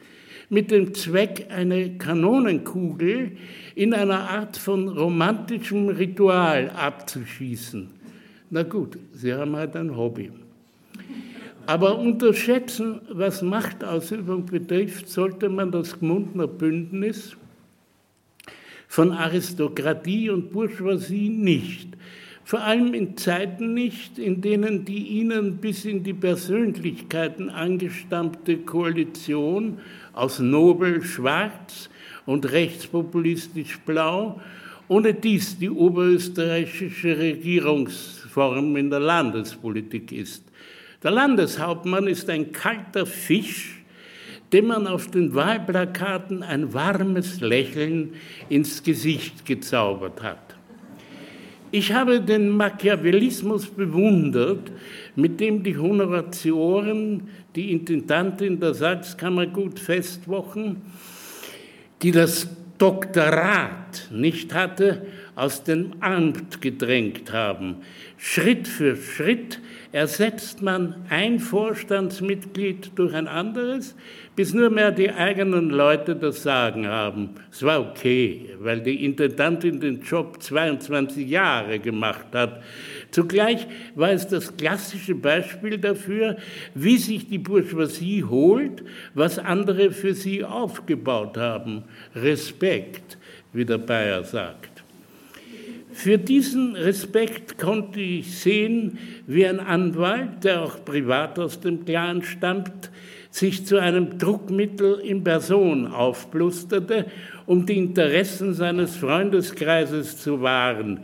mit 0.54 0.72
dem 0.72 0.94
Zweck, 0.94 1.48
eine 1.50 1.98
Kanonenkugel 1.98 3.32
in 3.76 3.94
einer 3.94 4.30
Art 4.30 4.56
von 4.56 4.88
romantischem 4.88 5.90
Ritual 5.90 6.70
abzuschießen. 6.70 7.90
Na 8.52 8.62
gut, 8.62 8.98
Sie 9.14 9.34
haben 9.34 9.56
halt 9.56 9.76
ein 9.76 9.98
Hobby. 9.98 10.32
Aber 11.66 11.98
unterschätzen, 11.98 13.02
was 13.10 13.42
Machtausübung 13.42 14.46
betrifft, 14.46 15.10
sollte 15.10 15.50
man 15.50 15.72
das 15.72 15.98
Gmundner 15.98 16.48
Bündnis 16.48 17.36
von 18.88 19.12
Aristokratie 19.12 20.30
und 20.30 20.52
Bourgeoisie 20.52 21.30
nicht, 21.30 21.88
vor 22.46 22.62
allem 22.62 22.94
in 22.94 23.16
Zeiten 23.18 23.74
nicht, 23.74 24.20
in 24.20 24.42
denen 24.42 24.86
die 24.86 25.08
ihnen 25.08 25.58
bis 25.58 25.86
in 25.86 26.04
die 26.04 26.14
Persönlichkeiten 26.14 27.50
angestammte 27.50 28.58
Koalition 28.58 29.80
aus 30.12 30.40
Nobel 30.40 31.02
Schwarz 31.04 31.90
und 32.26 32.52
rechtspopulistisch 32.52 33.80
Blau 33.86 34.42
ohne 34.88 35.14
dies 35.14 35.58
die 35.58 35.70
oberösterreichische 35.70 37.18
Regierungsform 37.18 38.76
in 38.76 38.90
der 38.90 39.00
Landespolitik 39.00 40.12
ist. 40.12 40.44
Der 41.02 41.12
Landeshauptmann 41.12 42.08
ist 42.08 42.30
ein 42.30 42.52
kalter 42.52 43.06
Fisch, 43.06 43.84
dem 44.52 44.68
man 44.68 44.88
auf 44.88 45.10
den 45.10 45.34
Wahlplakaten 45.34 46.44
ein 46.44 46.74
warmes 46.74 47.42
Lächeln 47.42 48.14
ins 48.50 48.84
Gesicht 48.84 49.46
gezaubert 49.46 50.22
hat. 50.22 50.43
Ich 51.76 51.92
habe 51.92 52.22
den 52.22 52.50
Machiavellismus 52.50 53.66
bewundert, 53.66 54.72
mit 55.16 55.40
dem 55.40 55.64
die 55.64 55.76
Honoratioren, 55.76 57.30
die 57.56 57.72
Intendantin 57.72 58.60
der 58.60 58.76
Salzkammer 58.76 59.48
gut 59.48 59.80
Festwochen, 59.80 60.84
die 62.04 62.12
das 62.12 62.48
Doktorat 62.78 64.08
nicht 64.12 64.54
hatte, 64.54 65.08
aus 65.34 65.64
dem 65.64 65.94
Amt 66.00 66.62
gedrängt 66.62 67.34
haben. 67.34 67.78
Schritt 68.18 68.68
für 68.68 68.96
Schritt 68.96 69.60
ersetzt 69.94 70.64
man 70.64 71.06
ein 71.10 71.38
Vorstandsmitglied 71.38 72.94
durch 72.96 73.14
ein 73.14 73.28
anderes, 73.28 73.96
bis 74.36 74.52
nur 74.52 74.72
mehr 74.72 74.92
die 74.92 75.12
eigenen 75.12 75.70
Leute 75.70 76.16
das 76.16 76.42
Sagen 76.42 76.88
haben. 76.88 77.30
Es 77.52 77.62
war 77.62 77.80
okay, 77.80 78.50
weil 78.58 78.82
die 78.82 79.06
Intendantin 79.06 79.80
den 79.80 80.02
Job 80.02 80.42
22 80.42 81.30
Jahre 81.30 81.78
gemacht 81.78 82.26
hat. 82.34 82.64
Zugleich 83.12 83.68
war 83.94 84.10
es 84.10 84.28
das 84.28 84.58
klassische 84.58 85.14
Beispiel 85.14 85.78
dafür, 85.78 86.38
wie 86.74 86.98
sich 86.98 87.28
die 87.30 87.38
Bourgeoisie 87.38 88.24
holt, 88.24 88.84
was 89.14 89.38
andere 89.38 89.92
für 89.92 90.16
sie 90.16 90.44
aufgebaut 90.44 91.38
haben. 91.38 91.84
Respekt, 92.16 93.20
wie 93.54 93.64
der 93.64 93.78
Bayer 93.78 94.24
sagt. 94.24 94.73
Für 95.94 96.18
diesen 96.18 96.76
Respekt 96.76 97.60
konnte 97.60 98.00
ich 98.00 98.40
sehen, 98.40 98.98
wie 99.28 99.46
ein 99.46 99.60
Anwalt, 99.60 100.44
der 100.44 100.64
auch 100.64 100.84
privat 100.84 101.38
aus 101.38 101.60
dem 101.60 101.86
Clan 101.86 102.24
stammt, 102.24 102.90
sich 103.30 103.66
zu 103.66 103.78
einem 103.80 104.18
Druckmittel 104.18 105.00
in 105.00 105.24
Person 105.24 105.88
aufblusterte, 105.88 107.06
um 107.46 107.68
die 107.68 107.78
Interessen 107.78 108.54
seines 108.56 108.96
Freundeskreises 108.96 110.18
zu 110.18 110.42
wahren. 110.42 111.02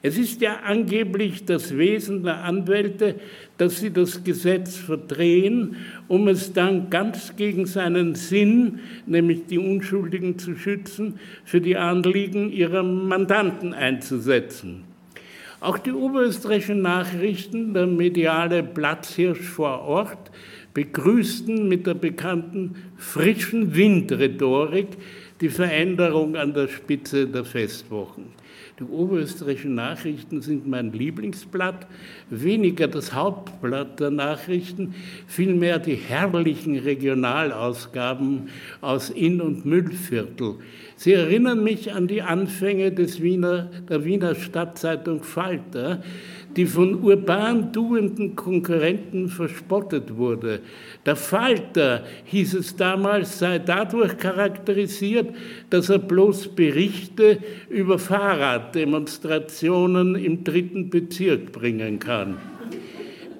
Es 0.00 0.16
ist 0.16 0.40
ja 0.40 0.60
angeblich 0.64 1.44
das 1.44 1.76
Wesen 1.76 2.22
der 2.22 2.44
Anwälte, 2.44 3.16
dass 3.56 3.80
sie 3.80 3.90
das 3.90 4.22
Gesetz 4.22 4.76
verdrehen, 4.76 5.74
um 6.06 6.28
es 6.28 6.52
dann 6.52 6.88
ganz 6.88 7.34
gegen 7.34 7.66
seinen 7.66 8.14
Sinn, 8.14 8.78
nämlich 9.06 9.46
die 9.46 9.58
Unschuldigen 9.58 10.38
zu 10.38 10.54
schützen, 10.54 11.18
für 11.44 11.60
die 11.60 11.76
Anliegen 11.76 12.52
ihrer 12.52 12.84
Mandanten 12.84 13.74
einzusetzen. 13.74 14.84
Auch 15.58 15.78
die 15.78 15.90
oberösterreichischen 15.90 16.80
Nachrichten, 16.80 17.74
der 17.74 17.88
mediale 17.88 18.62
Platzhirsch 18.62 19.40
vor 19.40 19.80
Ort, 19.80 20.30
begrüßten 20.74 21.66
mit 21.66 21.88
der 21.88 21.94
bekannten 21.94 22.76
frischen 22.96 23.74
Windrhetorik 23.74 24.86
die 25.40 25.48
Veränderung 25.48 26.36
an 26.36 26.54
der 26.54 26.68
Spitze 26.68 27.26
der 27.26 27.44
Festwochen. 27.44 28.37
Die 28.78 28.84
oberösterreichischen 28.84 29.74
Nachrichten 29.74 30.40
sind 30.40 30.68
mein 30.68 30.92
Lieblingsblatt, 30.92 31.88
weniger 32.30 32.86
das 32.86 33.12
Hauptblatt 33.12 33.98
der 33.98 34.10
Nachrichten, 34.10 34.94
vielmehr 35.26 35.80
die 35.80 35.96
herrlichen 35.96 36.78
Regionalausgaben 36.78 38.50
aus 38.80 39.10
Inn- 39.10 39.40
und 39.40 39.66
Müllviertel. 39.66 40.58
Sie 40.94 41.12
erinnern 41.12 41.64
mich 41.64 41.92
an 41.92 42.06
die 42.06 42.22
Anfänge 42.22 42.92
des 42.92 43.20
Wiener, 43.20 43.68
der 43.88 44.04
Wiener 44.04 44.36
Stadtzeitung 44.36 45.24
Falter, 45.24 46.04
die 46.56 46.66
von 46.66 47.02
urban 47.02 47.72
tuenden 47.72 48.36
Konkurrenten 48.36 49.28
verspottet 49.28 50.16
wurde. 50.16 50.60
Der 51.06 51.16
Falter, 51.16 52.04
hieß 52.24 52.54
es 52.54 52.76
damals, 52.76 53.38
sei 53.38 53.58
dadurch 53.58 54.18
charakterisiert, 54.18 55.34
dass 55.70 55.88
er 55.88 55.98
bloß 55.98 56.48
Berichte 56.48 57.38
über 57.68 57.98
Fahrraddemonstrationen 57.98 60.14
im 60.16 60.44
dritten 60.44 60.90
Bezirk 60.90 61.52
bringen 61.52 61.98
kann. 61.98 62.36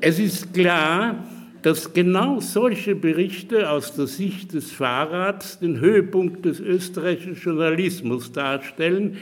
Es 0.01 0.19
ist 0.19 0.55
klar, 0.55 1.27
dass 1.63 1.93
genau 1.93 2.41
solche 2.41 2.95
Berichte 2.95 3.69
aus 3.69 3.95
der 3.95 4.07
Sicht 4.07 4.55
des 4.55 4.71
Fahrrads 4.71 5.59
den 5.59 5.81
Höhepunkt 5.81 6.45
des 6.45 6.61
österreichischen 6.61 7.35
Journalismus 7.35 8.31
darstellen, 8.31 9.17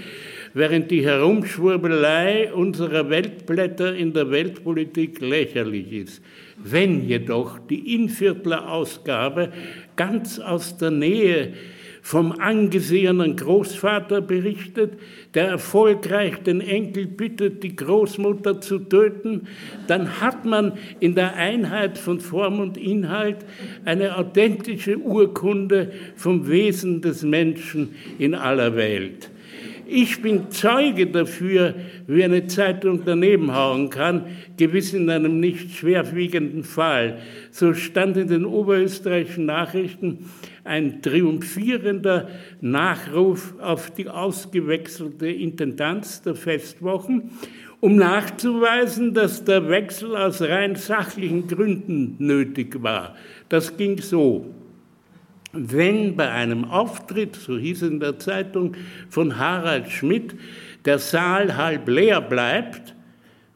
während 0.57 0.90
die 0.90 1.05
Herumschwurbelei 1.05 2.51
unserer 2.51 3.11
Weltblätter 3.11 3.95
in 3.95 4.14
der 4.14 4.31
Weltpolitik 4.31 5.21
lächerlich 5.21 5.92
ist. 5.92 6.23
Wenn 6.57 7.07
jedoch 7.07 7.59
die 7.59 7.95
Inviertler 7.95 8.73
Ausgabe 8.73 9.53
ganz 9.97 10.38
aus 10.38 10.79
der 10.79 10.92
Nähe 10.92 11.53
vom 12.01 12.33
angesehenen 12.33 13.37
Großvater 13.37 14.23
berichtet, 14.23 14.95
der 15.35 15.49
erfolgreich 15.49 16.38
den 16.38 16.62
Enkel 16.62 17.07
bittet, 17.07 17.62
die 17.62 17.77
Großmutter 17.77 18.59
zu 18.62 18.79
töten, 18.79 19.49
dann 19.88 20.23
hat 20.23 20.47
man 20.47 20.73
in 21.01 21.14
der 21.14 21.35
Einheit 21.35 21.99
von 21.99 22.19
Form 22.19 22.61
und 22.61 22.79
Inhalt 22.79 23.45
eine 23.85 24.16
authentische 24.16 24.97
Urkunde 24.97 25.92
vom 26.14 26.49
Wesen 26.49 27.03
des 27.03 27.25
Menschen 27.25 27.95
in 28.19 28.35
aller 28.35 28.75
Welt. 28.75 29.29
Ich 29.88 30.20
bin 30.20 30.51
Zeuge 30.51 31.07
dafür, 31.07 31.75
wie 32.09 32.25
eine 32.25 32.49
Zeitung 32.49 33.03
daneben 33.05 33.55
hauen 33.55 33.88
kann, 33.88 34.25
gewiss 34.57 34.92
in 34.92 35.09
einem 35.09 35.38
nicht 35.38 35.77
schwerwiegenden 35.77 36.64
Fall. 36.64 37.18
So 37.53 37.72
stand 37.72 38.16
in 38.16 38.27
den 38.27 38.44
oberösterreichischen 38.44 39.46
Nachrichten 39.46 40.29
ein 40.64 41.03
triumphierender 41.03 42.29
Nachruf 42.61 43.55
auf 43.61 43.92
die 43.92 44.09
ausgewechselte 44.09 45.29
Intendanz 45.29 46.20
der 46.22 46.35
Festwochen, 46.35 47.31
um 47.79 47.94
nachzuweisen, 47.94 49.14
dass 49.14 49.44
der 49.44 49.68
Wechsel 49.68 50.16
aus 50.16 50.42
rein 50.42 50.75
sachlichen 50.75 51.46
Gründen 51.46 52.16
nötig 52.18 52.83
war. 52.83 53.14
Das 53.49 53.77
ging 53.77 53.99
so 53.99 54.53
wenn 55.57 56.16
bei 56.16 56.31
einem 56.31 56.64
Auftritt, 56.64 57.37
so 57.37 57.59
hieß 57.59 57.83
es 57.83 57.90
in 57.90 58.01
der 58.01 58.19
Zeitung, 58.19 58.77
von 59.09 59.38
Harald 59.38 59.90
Schmidt, 59.90 60.35
der 60.85 60.99
Saal 60.99 61.57
halb 61.57 61.88
leer 61.88 62.21
bleibt, 62.21 62.95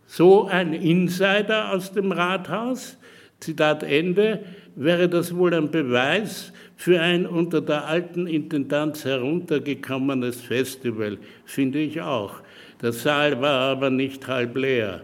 so 0.06 0.46
ein 0.46 0.72
Insider 0.72 1.72
aus 1.72 1.92
dem 1.92 2.12
Rathaus, 2.12 2.96
Zitat 3.38 3.82
Ende, 3.82 4.40
wäre 4.74 5.08
das 5.08 5.34
wohl 5.34 5.54
ein 5.54 5.70
Beweis 5.70 6.52
für 6.76 7.00
ein 7.00 7.26
unter 7.26 7.60
der 7.60 7.86
alten 7.86 8.26
Intendanz 8.26 9.04
heruntergekommenes 9.04 10.40
Festival, 10.40 11.18
finde 11.44 11.78
ich 11.78 12.00
auch. 12.00 12.40
Der 12.82 12.92
Saal 12.92 13.40
war 13.40 13.72
aber 13.72 13.90
nicht 13.90 14.26
halb 14.26 14.56
leer. 14.56 15.02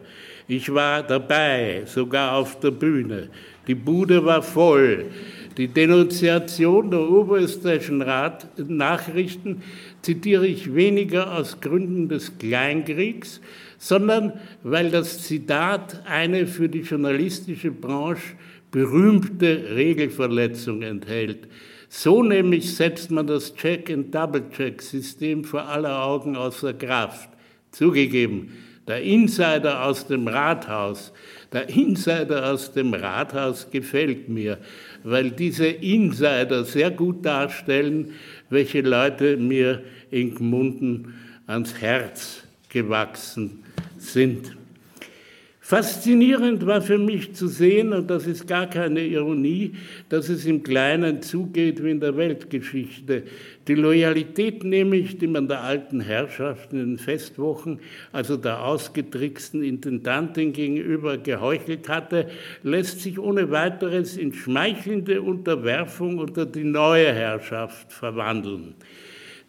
Ich 0.49 0.73
war 0.73 1.03
dabei, 1.03 1.83
sogar 1.87 2.37
auf 2.37 2.61
der 2.61 2.71
Bühne. 2.71 3.29
Die 3.67 3.75
Bude 3.75 4.25
war 4.25 4.43
voll. 4.43 5.07
Die 5.57 5.69
Denunziation 5.69 6.91
der 6.91 7.01
oberösterreichischen 7.01 8.03
Rat 8.03 8.47
Nachrichten 8.69 9.63
zitiere 10.03 10.47
ich 10.47 10.75
weniger 10.75 11.35
aus 11.35 11.61
Gründen 11.63 12.11
des 12.11 12.37
Kleinkriegs, 12.39 13.41
sondern 13.79 14.35
weil 14.63 14.91
das 14.91 15.23
Zitat 15.23 16.03
eine 16.07 16.47
für 16.47 16.69
die 16.69 16.81
journalistische 16.81 17.71
Branche 17.71 18.35
berühmte 18.71 19.71
Regelverletzung 19.75 20.83
enthält. 20.83 21.49
So 21.89 22.23
nämlich 22.23 22.75
setzt 22.75 23.11
man 23.11 23.27
das 23.27 23.55
Check-and-Double-Check-System 23.55 25.45
vor 25.45 25.67
aller 25.67 26.05
Augen 26.05 26.37
außer 26.37 26.75
Kraft. 26.75 27.31
Zugegeben, 27.71 28.53
der 28.87 29.03
Insider 29.03 29.85
aus 29.85 30.07
dem 30.07 30.29
Rathaus, 30.29 31.13
der 31.53 31.69
Insider 31.69 32.53
aus 32.53 32.73
dem 32.73 32.93
Rathaus 32.93 33.71
gefällt 33.71 34.29
mir, 34.29 34.59
weil 35.07 35.31
diese 35.31 35.69
Insider 35.69 36.65
sehr 36.65 36.91
gut 36.91 37.25
darstellen, 37.25 38.15
welche 38.51 38.81
Leute 38.81 39.37
mir 39.37 39.85
in 40.11 40.35
Gmunden 40.35 41.15
ans 41.47 41.81
Herz 41.81 42.43
gewachsen 42.69 43.63
sind. 43.99 44.57
Faszinierend 45.69 46.65
war 46.65 46.81
für 46.81 46.97
mich 46.97 47.35
zu 47.35 47.49
sehen, 47.49 47.93
und 47.93 48.09
das 48.09 48.29
ist 48.29 48.47
gar 48.47 48.71
keine 48.71 49.01
Ironie, 49.01 49.73
dass 50.09 50.29
es 50.29 50.47
im 50.47 50.63
Kleinen 50.63 51.23
zugeht 51.23 51.83
wie 51.83 51.91
in 51.91 51.99
der 51.99 52.17
Weltgeschichte. 52.17 53.25
Die 53.67 53.75
Loyalität 53.75 54.63
nämlich, 54.63 55.19
die 55.19 55.27
man 55.27 55.49
der 55.49 55.63
alten 55.63 55.99
Herrschaft 55.99 56.73
in 56.73 56.79
den 56.79 56.99
Festwochen, 56.99 57.81
also 58.13 58.37
der 58.37 58.65
ausgetricksten 58.65 59.65
Intendantin 59.65 60.53
gegenüber 60.53 61.19
geheuchelt 61.19 61.89
hatte, 61.89 62.29
lässt 62.63 63.01
sich 63.01 63.19
ohne 63.19 63.51
weiteres 63.51 64.17
in 64.17 64.33
schmeichelnde 64.33 65.21
Unterwerfung 65.21 66.19
unter 66.19 66.47
die 66.47 66.63
neue 66.63 67.13
Herrschaft 67.13 67.93
verwandeln. 67.93 68.75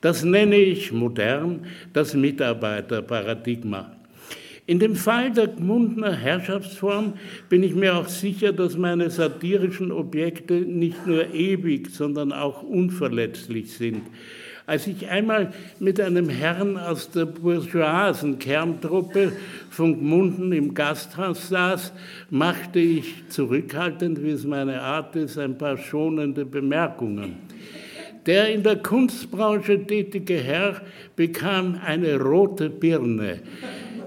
Das 0.01 0.23
nenne 0.23 0.56
ich 0.56 0.91
modern 0.91 1.67
das 1.93 2.15
Mitarbeiterparadigma. 2.15 3.97
In 4.67 4.80
dem 4.80 4.97
Fall 4.97 5.32
der 5.32 5.47
Gmundner 5.47 6.12
Herrschaftsform 6.12 7.13
bin 7.47 7.63
ich 7.63 7.73
mir 7.73 7.95
auch 7.95 8.10
sicher, 8.10 8.51
dass 8.51 8.77
meine 8.77 9.10
satirischen 9.10 9.93
Objekte 9.93 10.56
nicht 10.56 11.08
nur 11.08 11.34
ewig, 11.34 11.89
sondern 11.89 12.34
auch 12.34 12.63
unverletzlich 12.63 13.71
sind. 13.71 14.01
Als 14.65 14.86
ich 14.86 15.08
einmal 15.08 15.53
mit 15.80 16.01
einem 16.01 16.27
Herrn 16.27 16.75
aus 16.75 17.10
der 17.10 17.27
bourgeoisen 17.27 18.39
Kerntruppe 18.39 19.32
von 19.69 19.97
Gmunden 19.97 20.51
im 20.51 20.73
Gasthaus 20.73 21.47
saß, 21.47 21.93
machte 22.30 22.80
ich 22.80 23.30
zurückhaltend, 23.30 24.21
wie 24.21 24.32
es 24.32 24.43
meine 24.43 24.82
Art 24.82 25.15
ist, 25.15 25.38
ein 25.38 25.58
paar 25.58 25.77
schonende 25.77 26.43
Bemerkungen. 26.43 27.38
Der 28.25 28.53
in 28.53 28.63
der 28.63 28.75
Kunstbranche 28.75 29.88
tätige 29.88 30.36
Herr 30.38 30.82
bekam 31.15 31.80
eine 31.82 32.19
rote 32.19 32.69
Birne. 32.69 33.39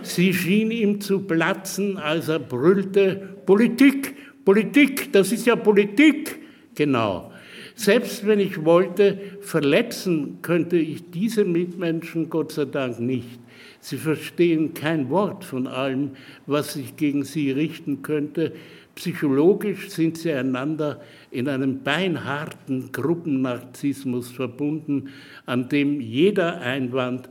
Sie 0.03 0.33
schien 0.33 0.71
ihm 0.71 1.01
zu 1.01 1.21
platzen, 1.21 1.97
als 1.97 2.29
er 2.29 2.39
brüllte, 2.39 3.37
Politik, 3.47 4.15
Politik, 4.45 5.13
das 5.13 5.33
ist 5.33 5.47
ja 5.47 5.57
Politik. 5.57 6.39
Genau. 6.75 7.33
Selbst 7.75 8.27
wenn 8.27 8.41
ich 8.41 8.65
wollte, 8.65 9.19
verletzen 9.41 10.39
könnte 10.43 10.77
ich 10.77 11.11
diese 11.11 11.45
Mitmenschen 11.45 12.29
Gott 12.29 12.53
sei 12.53 12.67
Dank 12.67 13.01
nicht. 13.01 13.39
Sie 13.81 13.97
verstehen 13.97 14.75
kein 14.75 15.09
Wort 15.09 15.45
von 15.45 15.67
allem, 15.67 16.11
was 16.47 16.75
sich 16.75 16.97
gegen 16.97 17.25
sie 17.25 17.51
richten 17.51 18.03
könnte. 18.03 18.53
Psychologisch 18.95 19.89
sind 19.89 20.19
sie 20.19 20.33
einander 20.33 21.01
in 21.31 21.49
einem 21.49 21.83
beinharten 21.83 22.93
Gruppennarzissmus 22.93 24.31
verbunden, 24.31 25.09
an 25.47 25.69
dem 25.71 26.01
jeder 26.01 26.61
Einwand 26.61 27.31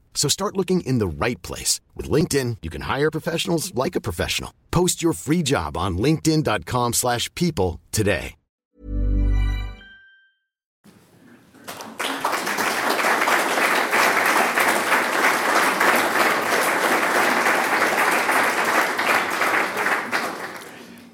So 0.13 0.29
start 0.29 0.55
looking 0.55 0.81
in 0.81 0.99
the 0.99 1.25
right 1.25 1.41
place. 1.41 1.81
With 1.95 2.11
LinkedIn, 2.11 2.57
you 2.61 2.69
can 2.69 2.81
hire 2.81 3.09
professionals 3.09 3.73
like 3.73 3.95
a 3.95 4.01
professional. 4.01 4.53
Post 4.69 5.01
your 5.01 5.13
free 5.13 5.41
job 5.41 5.75
on 5.75 5.97
linkedin.com 5.97 6.93
slash 6.93 7.33
people 7.33 7.79
today. 7.91 8.35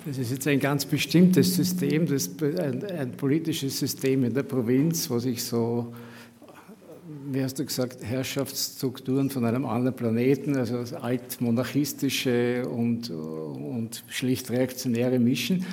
Das 0.07 0.17
ist 0.17 0.31
jetzt 0.31 0.47
ein 0.47 0.61
ganz 0.61 0.85
bestimmtes 0.85 1.55
System, 1.57 2.05
das, 2.05 2.29
ein, 2.41 2.81
ein 2.85 3.11
politisches 3.17 3.77
System 3.77 4.23
in 4.23 4.33
der 4.33 4.43
Provinz, 4.43 5.09
wo 5.09 5.19
sich 5.19 5.43
so 5.43 5.93
wie 7.29 7.41
hast 7.41 7.57
du 7.59 7.65
gesagt, 7.65 8.03
Herrschaftsstrukturen 8.03 9.29
von 9.29 9.45
einem 9.45 9.65
anderen 9.65 9.95
Planeten, 9.95 10.57
also 10.57 10.77
das 10.77 10.93
altmonarchistische 10.93 12.67
und, 12.67 13.09
und 13.09 14.03
schlicht 14.07 14.49
reaktionäre 14.49 15.19
mischen. 15.19 15.65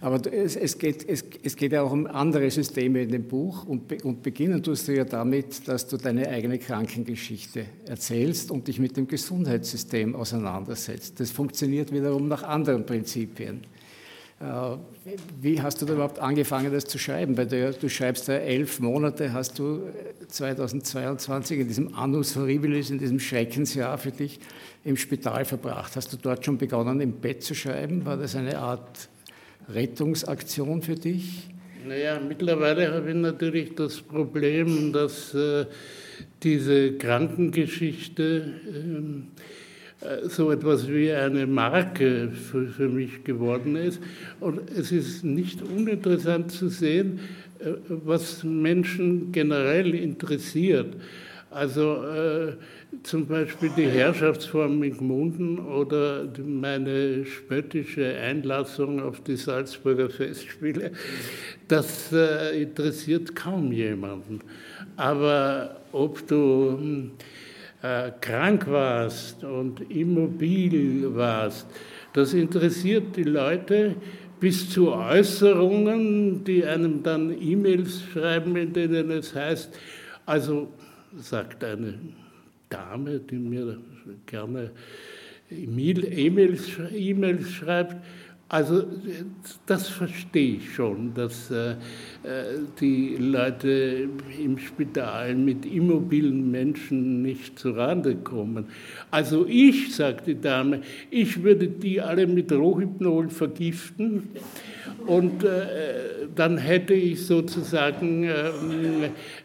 Aber 0.00 0.20
es, 0.32 0.56
es, 0.56 0.78
geht, 0.78 1.08
es, 1.08 1.24
es 1.42 1.56
geht 1.56 1.72
ja 1.72 1.82
auch 1.82 1.92
um 1.92 2.06
andere 2.06 2.50
Systeme 2.50 3.02
in 3.02 3.10
dem 3.10 3.24
Buch 3.24 3.64
und, 3.64 4.04
und 4.04 4.22
beginnen 4.22 4.62
tust 4.62 4.88
du 4.88 4.94
ja 4.94 5.04
damit, 5.04 5.66
dass 5.66 5.86
du 5.86 5.96
deine 5.96 6.28
eigene 6.28 6.58
Krankengeschichte 6.58 7.64
erzählst 7.86 8.50
und 8.50 8.68
dich 8.68 8.78
mit 8.78 8.96
dem 8.96 9.08
Gesundheitssystem 9.08 10.14
auseinandersetzt. 10.14 11.20
Das 11.20 11.30
funktioniert 11.30 11.92
wiederum 11.92 12.28
nach 12.28 12.42
anderen 12.42 12.84
Prinzipien. 12.84 13.62
Äh, 14.42 14.76
wie 15.40 15.62
hast 15.62 15.80
du 15.80 15.86
da 15.86 15.94
überhaupt 15.94 16.18
angefangen, 16.18 16.72
das 16.72 16.84
zu 16.86 16.98
schreiben? 16.98 17.36
Weil 17.36 17.46
du, 17.46 17.72
du 17.72 17.88
schreibst 17.88 18.26
ja 18.28 18.34
elf 18.34 18.80
Monate, 18.80 19.32
hast 19.32 19.58
du 19.58 19.82
2022 20.28 21.60
in 21.60 21.68
diesem 21.68 21.94
Annus 21.94 22.34
Horribilis, 22.34 22.90
in 22.90 22.98
diesem 22.98 23.20
Schreckensjahr 23.20 23.98
für 23.98 24.10
dich 24.10 24.40
im 24.84 24.96
Spital 24.96 25.44
verbracht. 25.44 25.94
Hast 25.94 26.12
du 26.12 26.16
dort 26.16 26.44
schon 26.44 26.58
begonnen, 26.58 27.00
im 27.00 27.12
Bett 27.12 27.44
zu 27.44 27.54
schreiben? 27.54 28.04
War 28.04 28.16
das 28.16 28.34
eine 28.34 28.58
Art 28.58 29.08
Rettungsaktion 29.68 30.82
für 30.82 30.96
dich? 30.96 31.48
Naja, 31.86 32.20
mittlerweile 32.20 32.92
habe 32.92 33.10
ich 33.10 33.16
natürlich 33.16 33.74
das 33.74 34.00
Problem, 34.00 34.92
dass 34.92 35.34
äh, 35.34 35.66
diese 36.42 36.92
Krankengeschichte 36.92 38.54
äh, 38.66 38.78
äh, 38.78 39.22
so 40.28 40.50
etwas 40.50 40.88
wie 40.88 41.12
eine 41.12 41.46
Marke 41.46 42.30
für, 42.30 42.66
für, 42.66 42.88
mich 42.88 43.24
geworden 43.24 43.76
ist. 43.76 44.00
Und 44.40 44.60
es 44.70 44.92
ist 44.92 45.24
nicht 45.24 45.62
uninteressant 45.62 46.50
zu 46.50 46.68
sehen, 46.68 47.20
äh, 47.58 47.72
was 47.88 48.42
Menschen 48.42 49.32
generell 49.32 49.94
interessiert. 49.94 50.96
Also 51.50 52.02
äh, 52.04 52.52
zum 53.02 53.26
Beispiel 53.26 53.70
die 53.76 53.86
Herrschaftsform 53.86 54.82
in 54.82 54.96
Gmunden 54.96 55.58
oder 55.58 56.26
meine 56.44 57.24
spöttische 57.26 58.16
Einlassung 58.16 59.00
auf 59.02 59.20
die 59.20 59.36
Salzburger 59.36 60.08
Festspiele, 60.08 60.92
das 61.68 62.12
äh, 62.12 62.62
interessiert 62.62 63.36
kaum 63.36 63.70
jemanden. 63.72 64.40
Aber 64.96 65.82
ob 65.92 66.26
du 66.26 66.78
hm, 66.78 67.10
äh, 67.82 68.12
krank 68.20 68.66
warst 68.68 69.42
und 69.44 69.90
immobil 69.90 71.14
warst. 71.14 71.66
Das 72.12 72.34
interessiert 72.34 73.16
die 73.16 73.24
Leute 73.24 73.96
bis 74.38 74.70
zu 74.70 74.92
Äußerungen, 74.92 76.44
die 76.44 76.64
einem 76.64 77.02
dann 77.02 77.34
E-Mails 77.40 78.02
schreiben, 78.12 78.56
in 78.56 78.72
denen 78.72 79.10
es 79.12 79.34
heißt, 79.34 79.78
also 80.26 80.68
sagt 81.16 81.62
eine 81.64 81.94
Dame, 82.68 83.20
die 83.20 83.36
mir 83.36 83.78
gerne 84.26 84.70
E-Mails 85.50 86.70
schreibt, 87.50 87.96
also 88.52 88.84
das 89.64 89.88
verstehe 89.88 90.56
ich 90.56 90.74
schon, 90.74 91.14
dass 91.14 91.50
äh, 91.50 91.76
die 92.78 93.16
Leute 93.16 94.10
im 94.38 94.58
Spital 94.58 95.34
mit 95.34 95.64
immobilen 95.64 96.50
Menschen 96.50 97.22
nicht 97.22 97.58
zurande 97.58 98.14
kommen. 98.14 98.66
Also 99.10 99.46
ich, 99.46 99.96
sagt 99.96 100.26
die 100.26 100.38
Dame, 100.38 100.82
ich 101.10 101.42
würde 101.42 101.66
die 101.66 102.02
alle 102.02 102.26
mit 102.26 102.52
Rohhypnol 102.52 103.30
vergiften 103.30 104.28
und 105.06 105.44
äh, 105.44 106.28
dann 106.34 106.58
hätte 106.58 106.94
ich 106.94 107.26
sozusagen 107.26 108.24
äh, 108.24 108.50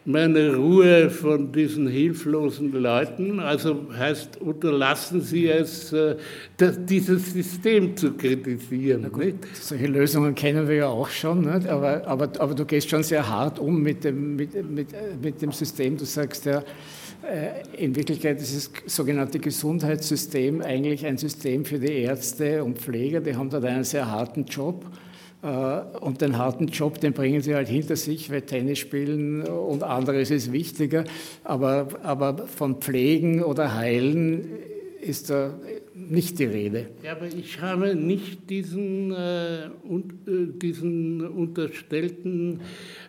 meine 0.04 0.54
Ruhe 0.54 1.10
von 1.10 1.52
diesen 1.52 1.88
hilflosen 1.88 2.72
Leuten. 2.72 3.40
Also 3.40 3.86
heißt, 3.96 4.40
unterlassen 4.40 5.20
Sie 5.20 5.48
es, 5.48 5.92
äh, 5.92 6.16
das, 6.56 6.84
dieses 6.84 7.32
System 7.32 7.96
zu 7.96 8.12
kritisieren. 8.12 9.10
Gut, 9.12 9.34
solche 9.54 9.86
Lösungen 9.86 10.34
kennen 10.34 10.66
wir 10.68 10.76
ja 10.76 10.86
auch 10.86 11.08
schon, 11.08 11.40
nicht? 11.40 11.68
Aber, 11.68 12.06
aber, 12.06 12.30
aber 12.38 12.54
du 12.54 12.64
gehst 12.64 12.88
schon 12.88 13.02
sehr 13.02 13.28
hart 13.28 13.58
um 13.58 13.82
mit 13.82 14.04
dem, 14.04 14.36
mit, 14.36 14.54
mit, 14.70 14.88
mit 15.22 15.42
dem 15.42 15.52
System. 15.52 15.96
Du 15.96 16.04
sagst 16.04 16.46
ja, 16.46 16.62
äh, 17.22 17.84
in 17.84 17.96
Wirklichkeit 17.96 18.40
ist 18.40 18.70
das 18.86 18.94
sogenannte 18.94 19.38
Gesundheitssystem 19.38 20.62
eigentlich 20.62 21.04
ein 21.04 21.18
System 21.18 21.64
für 21.64 21.78
die 21.78 22.02
Ärzte 22.02 22.62
und 22.64 22.78
Pfleger. 22.78 23.20
Die 23.20 23.34
haben 23.34 23.50
dort 23.50 23.64
einen 23.64 23.84
sehr 23.84 24.10
harten 24.10 24.44
Job. 24.44 24.84
Äh, 25.42 25.46
und 26.00 26.20
den 26.20 26.36
harten 26.36 26.66
Job, 26.66 27.00
den 27.00 27.12
bringen 27.12 27.40
sie 27.40 27.54
halt 27.54 27.68
hinter 27.68 27.96
sich, 27.96 28.30
weil 28.30 28.42
Tennis 28.42 28.78
spielen 28.78 29.42
und 29.42 29.82
anderes 29.82 30.30
ist 30.30 30.52
wichtiger. 30.52 31.04
Aber, 31.44 31.88
aber 32.02 32.46
von 32.46 32.80
Pflegen 32.80 33.42
oder 33.42 33.74
Heilen 33.74 34.48
ist 35.00 35.30
da 35.30 35.54
nicht 35.94 36.38
die 36.38 36.44
Rede. 36.44 36.86
Ja, 37.02 37.12
aber 37.12 37.26
ich 37.26 37.60
habe 37.60 37.94
nicht 37.94 38.50
diesen, 38.50 39.12
äh, 39.12 39.68
un, 39.88 40.04
äh, 40.26 40.58
diesen 40.58 41.26
unterstellten 41.26 42.60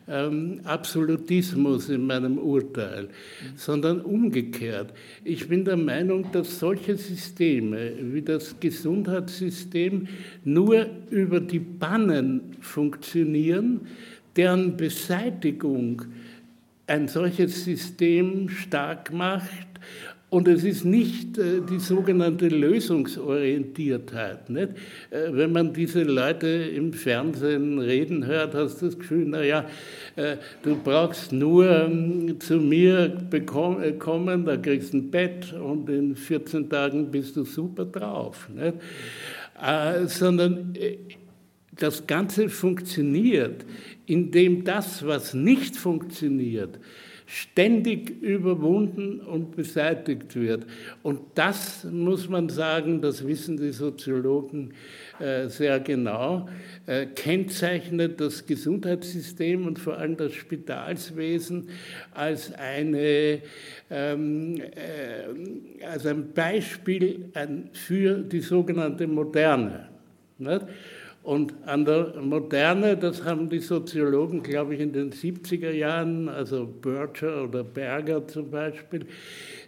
ähm, 0.10 0.62
Absolutismus 0.64 1.90
in 1.90 2.06
meinem 2.08 2.38
Urteil, 2.38 3.10
sondern 3.56 4.02
umgekehrt. 4.02 4.94
Ich 5.24 5.48
bin 5.48 5.66
der 5.66 5.78
Meinung, 5.78 6.32
dass 6.32 6.60
solche 6.60 6.96
Systeme 6.96 7.94
wie 8.02 8.22
das 8.22 8.60
Gesundheitssystem 8.60 10.08
nur 10.44 10.88
über 11.10 11.40
die 11.40 11.60
Bannen 11.60 12.56
funktionieren, 12.60 13.82
deren 14.36 14.78
Beseitigung 14.78 16.04
ein 16.88 17.08
solches 17.08 17.66
System 17.66 18.50
stark 18.50 19.14
macht 19.14 19.68
und 20.30 20.48
es 20.48 20.64
ist 20.64 20.86
nicht 20.86 21.40
äh, 21.40 21.62
die 21.68 21.80
sogenannte 21.80 22.50
Lösungsorientiertheit. 22.50 24.50
Nicht? 24.50 24.70
Äh, 25.10 25.30
wenn 25.32 25.52
man 25.52 25.74
diese 25.74 26.04
Leute 26.04 26.48
im 26.48 26.94
Fernsehen 26.94 27.80
reden 27.80 28.26
hört, 28.26 28.54
hast 28.54 28.82
du 28.82 28.86
das 28.86 29.00
Gefühl, 29.00 29.26
naja, 29.26 29.66
äh, 30.16 30.38
du 30.62 30.76
brauchst 30.76 31.32
nur 31.32 31.68
ähm, 31.68 32.40
zu 32.40 32.58
mir 32.58 33.18
kommen, 33.46 34.46
da 34.46 34.58
kriegst 34.58 34.94
du 34.94 34.98
ein 34.98 35.10
Bett 35.10 35.52
und 35.54 35.90
in 35.90 36.16
14 36.16 36.70
Tagen 36.70 37.10
bist 37.10 37.36
du 37.36 37.44
super 37.44 37.86
drauf. 37.86 38.48
Nicht? 38.54 38.76
Sondern 40.06 40.74
das 41.76 42.08
Ganze 42.08 42.48
funktioniert, 42.48 43.66
indem 44.06 44.64
das, 44.64 45.06
was 45.06 45.34
nicht 45.34 45.76
funktioniert, 45.76 46.80
ständig 47.30 48.24
überwunden 48.24 49.20
und 49.20 49.56
beseitigt 49.56 50.36
wird. 50.36 50.66
Und 51.04 51.20
das 51.36 51.84
muss 51.84 52.28
man 52.28 52.50
sagen, 52.50 53.02
das 53.02 53.26
wissen 53.26 53.56
die 53.56 53.72
Soziologen 53.72 54.74
äh, 55.20 55.48
sehr 55.48 55.80
genau, 55.80 56.50
äh, 56.88 57.06
kennzeichnet 57.06 58.20
das 58.20 58.48
Gesundheitssystem 58.48 59.68
und 59.68 59.78
vor 59.78 59.98
allem 60.00 60.18
das 60.18 60.34
Spitalswesen 60.34 61.70
als, 62.16 62.52
eine, 62.54 63.42
ähm, 63.92 64.60
äh, 64.60 65.86
als 65.86 66.08
ein 66.08 66.34
Beispiel 66.34 67.32
für 67.74 68.24
die 68.24 68.42
sogenannte 68.42 69.06
Moderne. 69.06 69.88
Nicht? 70.40 70.66
Und 71.22 71.54
an 71.66 71.84
der 71.84 72.16
Moderne, 72.22 72.96
das 72.96 73.26
haben 73.26 73.50
die 73.50 73.60
Soziologen, 73.60 74.42
glaube 74.42 74.76
ich, 74.76 74.80
in 74.80 74.94
den 74.94 75.12
70er 75.12 75.72
Jahren, 75.72 76.30
also 76.30 76.66
Bircher 76.66 77.44
oder 77.44 77.64
Berger 77.64 78.26
zum 78.26 78.50
Beispiel, 78.50 79.06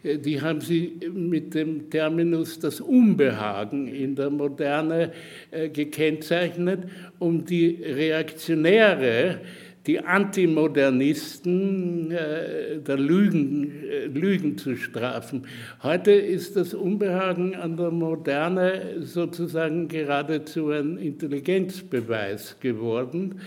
äh, 0.03 0.17
die 0.17 0.41
haben 0.41 0.61
sie 0.61 0.97
mit 1.13 1.53
dem 1.53 1.89
Terminus 1.89 2.57
das 2.59 2.79
Unbehagen 2.79 3.87
in 3.87 4.15
der 4.15 4.29
Moderne 4.29 5.11
äh, 5.51 5.69
gekennzeichnet, 5.69 6.85
um 7.19 7.43
die 7.43 7.81
reaktionäre 7.83 9.41
die 9.87 9.99
Antimodernisten 9.99 12.11
äh, 12.11 12.79
der 12.79 12.97
Lügen, 12.97 13.83
äh, 13.83 14.05
Lügen 14.05 14.57
zu 14.57 14.75
strafen. 14.75 15.47
Heute 15.81 16.11
ist 16.11 16.55
das 16.55 16.73
Unbehagen 16.73 17.55
an 17.55 17.77
der 17.77 17.89
Moderne 17.89 19.01
sozusagen 19.01 19.87
geradezu 19.87 20.69
ein 20.69 20.97
Intelligenzbeweis 20.97 22.57
geworden. 22.59 23.41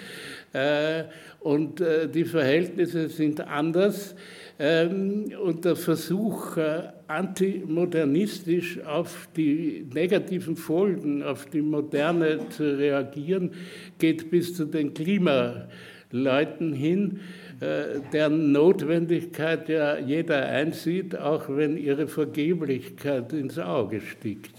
Äh, 0.53 1.05
und 1.41 1.81
äh, 1.81 2.09
die 2.09 2.25
Verhältnisse 2.25 3.09
sind 3.09 3.41
anders. 3.41 4.17
Ähm, 4.59 5.33
und 5.43 5.65
der 5.65 5.77
Versuch, 5.77 6.57
äh, 6.57 6.89
antimodernistisch 7.07 8.81
auf 8.85 9.29
die 9.37 9.87
negativen 9.93 10.57
Folgen, 10.57 11.23
auf 11.23 11.47
die 11.47 11.63
Moderne 11.63 12.49
zu 12.51 12.79
reagieren, 12.79 13.51
geht 13.99 14.31
bis 14.31 14.55
zu 14.55 14.65
den 14.65 14.95
Klima 14.95 15.69
Leuten 16.15 16.73
hin, 16.73 17.21
äh, 17.61 18.01
deren 18.13 18.53
Notwendigkeit 18.53 19.69
ja 19.69 19.99
jeder 19.99 20.47
einsieht, 20.47 21.17
auch 21.17 21.45
wenn 21.49 21.77
ihre 21.77 22.07
Vergeblichkeit 22.07 23.33
ins 23.33 23.59
Auge 23.59 24.01
sticht. 24.01 24.53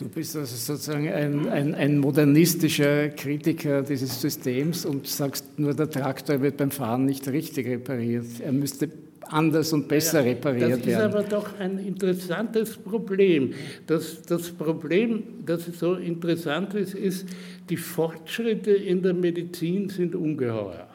Du 0.00 0.08
bist 0.08 0.36
also 0.36 0.56
sozusagen 0.56 1.08
ein, 1.12 1.48
ein, 1.48 1.74
ein, 1.76 1.98
modernistischer 1.98 3.10
Kritiker 3.10 3.82
dieses 3.82 4.20
Systems 4.20 4.84
und 4.84 5.06
sagst 5.06 5.58
nur, 5.58 5.74
der 5.74 5.88
Traktor 5.88 6.42
wird 6.42 6.56
beim 6.56 6.72
Fahren 6.72 7.04
nicht 7.04 7.28
richtig 7.28 7.68
repariert. 7.68 8.26
Er 8.40 8.50
müsste 8.50 8.90
anders 9.32 9.72
und 9.72 9.88
besser 9.88 10.20
ja, 10.20 10.30
repariert 10.30 10.68
werden. 10.68 10.82
Das 10.84 10.86
ist 10.86 11.00
aber 11.00 11.22
doch 11.22 11.58
ein 11.58 11.78
interessantes 11.78 12.76
Problem. 12.76 13.54
Das, 13.86 14.22
das 14.22 14.50
Problem, 14.50 15.22
das 15.44 15.64
so 15.64 15.94
interessant 15.94 16.74
ist, 16.74 16.94
ist, 16.94 17.26
die 17.68 17.76
Fortschritte 17.76 18.72
in 18.72 19.02
der 19.02 19.14
Medizin 19.14 19.88
sind 19.88 20.14
ungeheuer. 20.14 20.88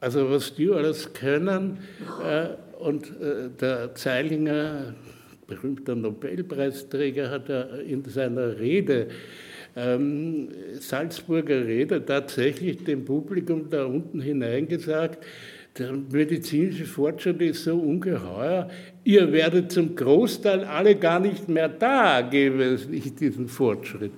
Also 0.00 0.30
was 0.30 0.54
die 0.54 0.70
alles 0.70 1.12
können 1.12 1.78
äh, 2.24 2.48
und 2.82 3.06
äh, 3.06 3.50
der 3.60 3.94
Zeilinger, 3.94 4.94
berühmter 5.46 5.94
Nobelpreisträger, 5.94 7.30
hat 7.30 7.48
ja 7.48 7.62
in 7.62 8.04
seiner 8.04 8.58
Rede 8.58 9.08
ähm, 9.76 10.48
Salzburger 10.78 11.66
Rede 11.66 12.04
tatsächlich 12.04 12.84
dem 12.84 13.04
Publikum 13.04 13.70
da 13.70 13.84
unten 13.84 14.20
hineingesagt, 14.20 15.24
der 15.78 15.92
medizinische 15.92 16.84
Fortschritt 16.84 17.40
ist 17.40 17.64
so 17.64 17.74
ungeheuer, 17.78 18.68
ihr 19.04 19.32
werdet 19.32 19.72
zum 19.72 19.96
Großteil 19.96 20.64
alle 20.64 20.96
gar 20.96 21.18
nicht 21.18 21.48
mehr 21.48 21.68
da, 21.68 22.20
gäbe 22.20 22.62
es 22.64 22.88
nicht 22.88 23.18
diesen 23.20 23.48
Fortschritt. 23.48 24.12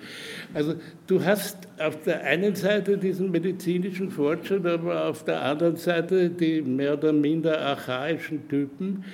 Also 0.52 0.74
du 1.06 1.24
hast 1.24 1.68
auf 1.78 2.02
der 2.02 2.24
einen 2.24 2.56
Seite 2.56 2.98
diesen 2.98 3.30
medizinischen 3.30 4.10
Fortschritt, 4.10 4.66
aber 4.66 5.06
auf 5.06 5.24
der 5.24 5.42
anderen 5.42 5.76
Seite 5.76 6.28
die 6.30 6.60
mehr 6.60 6.94
oder 6.94 7.12
minder 7.12 7.60
archaischen 7.60 8.48
Typen, 8.48 9.04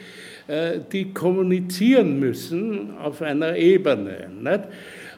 äh, 0.46 0.80
die 0.90 1.12
kommunizieren 1.12 2.18
müssen 2.18 2.96
auf 2.96 3.20
einer 3.20 3.54
Ebene. 3.56 4.30
Nicht? 4.40 4.60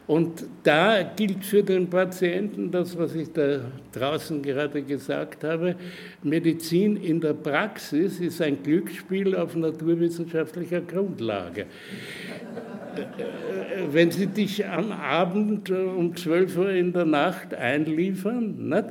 Und 0.07 0.45
da 0.65 1.03
gilt 1.03 1.45
für 1.45 1.62
den 1.62 1.88
Patienten 1.88 2.71
das, 2.71 2.99
was 2.99 3.15
ich 3.15 3.33
da 3.33 3.61
draußen 3.93 4.43
gerade 4.43 4.83
gesagt 4.83 5.45
habe. 5.45 5.77
Medizin 6.23 6.97
in 6.97 7.21
der 7.21 7.35
Praxis 7.35 8.19
ist 8.19 8.43
ein 8.43 8.62
Glücksspiel 8.62 9.37
auf 9.37 9.55
naturwissenschaftlicher 9.55 10.81
Grundlage. 10.81 11.67
Wenn 13.91 14.11
Sie 14.11 14.27
dich 14.27 14.67
am 14.67 14.93
Abend 14.93 15.71
um 15.71 16.15
12 16.15 16.59
Uhr 16.59 16.71
in 16.71 16.93
der 16.93 17.05
Nacht 17.05 17.55
einliefern, 17.55 18.69
nicht? 18.69 18.85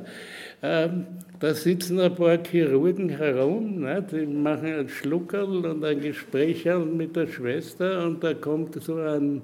Ähm, 0.64 1.06
da 1.40 1.54
sitzen 1.54 1.98
ein 1.98 2.14
paar 2.14 2.38
Chirurgen 2.42 3.08
herum, 3.08 3.80
nicht? 3.80 4.12
die 4.12 4.26
machen 4.26 4.72
ein 4.72 4.88
Schluckerl 4.88 5.66
und 5.66 5.84
ein 5.84 6.00
Gespräch 6.00 6.64
mit 6.96 7.16
der 7.16 7.26
Schwester 7.26 8.06
und 8.06 8.22
da 8.22 8.32
kommt 8.32 8.80
so 8.80 8.96
ein 8.96 9.42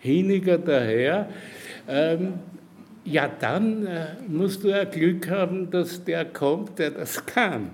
Hiniger 0.00 0.58
daher. 0.58 1.28
Ähm, 1.88 2.34
ja, 3.04 3.28
dann 3.40 3.86
äh, 3.86 4.06
musst 4.28 4.64
du 4.64 4.68
ja 4.68 4.84
Glück 4.84 5.28
haben, 5.30 5.70
dass 5.70 6.04
der 6.04 6.26
kommt, 6.26 6.78
der 6.78 6.90
das 6.90 7.24
kann, 7.24 7.70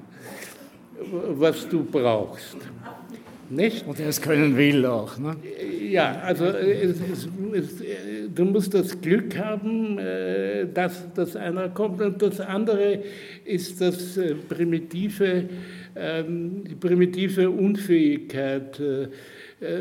was 1.10 1.68
du 1.68 1.84
brauchst. 1.84 2.56
Nicht? 3.50 3.86
Und 3.86 4.00
er 4.00 4.08
es 4.08 4.22
können 4.22 4.56
will 4.56 4.86
auch. 4.86 5.18
Ne? 5.18 5.36
Ja, 5.90 6.20
also 6.22 6.46
es, 6.46 6.96
es, 7.00 7.28
es, 7.52 7.84
du 8.34 8.44
musst 8.44 8.72
das 8.72 8.98
Glück 9.00 9.36
haben, 9.36 9.98
äh, 9.98 10.66
dass, 10.72 11.12
dass 11.14 11.36
einer 11.36 11.68
kommt. 11.68 12.00
Und 12.00 12.22
das 12.22 12.40
andere 12.40 13.00
ist 13.44 13.80
das 13.80 14.16
äh, 14.16 14.34
primitive, 14.34 15.48
ähm, 15.94 16.64
die 16.64 16.74
primitive 16.74 17.50
Unfähigkeit 17.50 18.80
äh, 18.80 19.02
äh, 19.04 19.08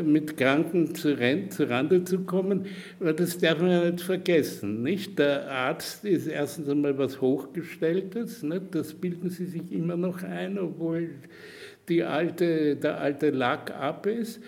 mit 0.02 0.36
Kranken 0.36 0.94
zu, 0.94 1.18
Rande 1.18 2.04
zu 2.04 2.20
kommen, 2.20 2.66
weil 2.98 3.14
das 3.14 3.38
darf 3.38 3.60
man 3.60 3.70
ja 3.70 3.90
nicht 3.90 4.02
vergessen. 4.02 4.82
Nicht? 4.82 5.18
Der 5.18 5.50
Arzt 5.50 6.04
ist 6.04 6.26
erstens 6.26 6.68
einmal 6.68 6.96
was 6.98 7.20
Hochgestelltes, 7.20 8.42
nicht? 8.42 8.74
das 8.74 8.94
bilden 8.94 9.30
sie 9.30 9.46
sich 9.46 9.72
immer 9.72 9.96
noch 9.96 10.22
ein, 10.22 10.58
obwohl 10.58 11.10
die 11.88 12.02
alte, 12.02 12.76
der 12.76 13.00
alte 13.00 13.30
Lack 13.30 13.70
ab 13.70 14.06
ist. 14.06 14.40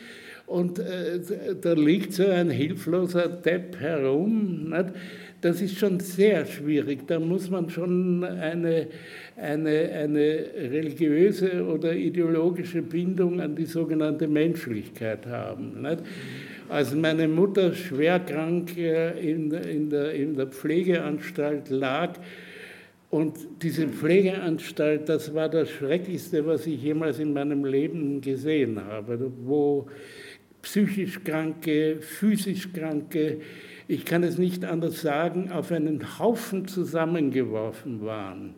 Und 0.46 0.78
äh, 0.78 1.20
da 1.60 1.72
liegt 1.72 2.12
so 2.12 2.26
ein 2.26 2.50
hilfloser 2.50 3.28
Depp 3.28 3.80
herum. 3.80 4.70
Nicht? 4.70 4.92
Das 5.40 5.60
ist 5.60 5.78
schon 5.78 6.00
sehr 6.00 6.46
schwierig. 6.46 7.06
Da 7.06 7.18
muss 7.18 7.50
man 7.50 7.68
schon 7.68 8.24
eine 8.24 8.86
eine, 9.36 9.90
eine 9.92 10.46
religiöse 10.56 11.64
oder 11.64 11.94
ideologische 11.94 12.82
Bindung 12.82 13.40
an 13.40 13.54
die 13.54 13.66
sogenannte 13.66 14.26
Menschlichkeit 14.26 15.26
haben. 15.26 15.82
Nicht? 15.82 16.02
Als 16.68 16.94
meine 16.94 17.28
Mutter 17.28 17.74
schwer 17.74 18.18
krank 18.20 18.76
in, 18.76 19.52
in, 19.52 19.90
der, 19.90 20.14
in 20.14 20.36
der 20.36 20.46
Pflegeanstalt 20.46 21.70
lag, 21.70 22.14
und 23.08 23.38
diese 23.62 23.86
Pflegeanstalt, 23.88 25.08
das 25.08 25.32
war 25.32 25.48
das 25.48 25.70
Schrecklichste, 25.70 26.44
was 26.44 26.66
ich 26.66 26.82
jemals 26.82 27.18
in 27.18 27.32
meinem 27.32 27.64
Leben 27.64 28.20
gesehen 28.20 28.84
habe, 28.84 29.30
wo 29.44 29.86
psychisch 30.60 31.22
Kranke, 31.22 31.98
physisch 32.00 32.72
Kranke, 32.72 33.38
ich 33.88 34.04
kann 34.04 34.24
es 34.24 34.36
nicht 34.38 34.64
anders 34.64 35.00
sagen, 35.00 35.52
auf 35.52 35.70
einen 35.70 36.18
Haufen 36.18 36.66
zusammengeworfen 36.66 38.04
waren. 38.04 38.54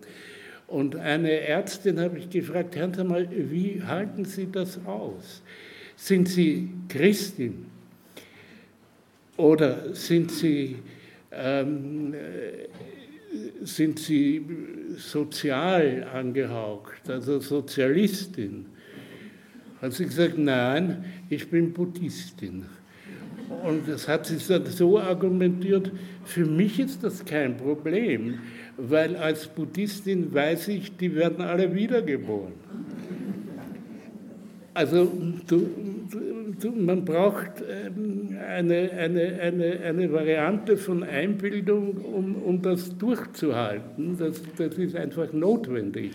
Und 0.68 0.96
eine 0.96 1.40
Ärztin 1.40 1.98
habe 1.98 2.18
ich 2.18 2.30
gefragt, 2.30 2.74
Sie 2.74 3.04
mal, 3.04 3.26
wie 3.30 3.82
halten 3.82 4.24
Sie 4.24 4.48
das 4.50 4.78
aus? 4.86 5.42
Sind 5.96 6.28
Sie 6.28 6.70
Christin? 6.88 7.66
Oder 9.36 9.94
sind 9.94 10.30
Sie, 10.30 10.76
ähm, 11.32 12.14
sind 13.62 13.98
Sie 13.98 14.44
sozial 14.96 16.06
angehaucht, 16.12 17.08
also 17.08 17.40
Sozialistin? 17.40 18.66
Hat 19.80 19.92
sie 19.92 20.06
gesagt, 20.06 20.36
nein, 20.38 21.04
ich 21.30 21.48
bin 21.48 21.72
Buddhistin. 21.72 22.64
Und 23.62 23.88
das 23.88 24.08
hat 24.08 24.26
sie 24.26 24.38
dann 24.48 24.66
so 24.66 24.98
argumentiert, 24.98 25.90
für 26.24 26.44
mich 26.44 26.80
ist 26.80 27.02
das 27.02 27.24
kein 27.24 27.56
Problem, 27.56 28.40
weil 28.78 29.16
als 29.16 29.48
Buddhistin 29.48 30.32
weiß 30.32 30.68
ich, 30.68 30.96
die 30.96 31.14
werden 31.14 31.44
alle 31.44 31.74
wiedergeboren. 31.74 32.52
Also 34.72 35.10
du, 35.48 35.68
du, 36.60 36.70
man 36.70 37.04
braucht 37.04 37.50
ähm, 37.68 38.36
eine, 38.48 38.90
eine, 38.92 39.40
eine, 39.40 39.80
eine 39.80 40.12
Variante 40.12 40.76
von 40.76 41.02
Einbildung, 41.02 41.96
um, 41.96 42.36
um 42.36 42.62
das 42.62 42.96
durchzuhalten. 42.96 44.16
Das, 44.16 44.40
das 44.56 44.78
ist 44.78 44.94
einfach 44.94 45.32
notwendig. 45.32 46.12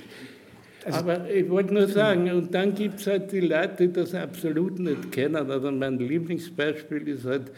Also, 0.86 1.00
Aber 1.00 1.30
ich 1.30 1.50
wollte 1.50 1.74
nur 1.74 1.88
sagen, 1.88 2.32
und 2.32 2.54
dann 2.54 2.74
gibt 2.74 3.02
es 3.02 3.08
halt 3.08 3.34
die 3.34 3.42
Leute, 3.42 3.88
die 3.88 3.94
das 3.94 4.16
absolut 4.16 4.80
nicht 4.80 5.12
kennen. 5.12 5.52
Also 5.52 5.70
mein 5.70 6.00
Lieblingsbeispiel 6.00 7.08
ist 7.10 7.26
halt 7.26 7.52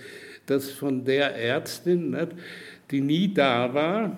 das 0.47 0.71
von 0.71 1.05
der 1.05 1.35
Ärztin, 1.35 2.11
nicht, 2.11 2.29
die 2.89 3.01
nie 3.01 3.31
da 3.31 3.71
war. 3.71 4.17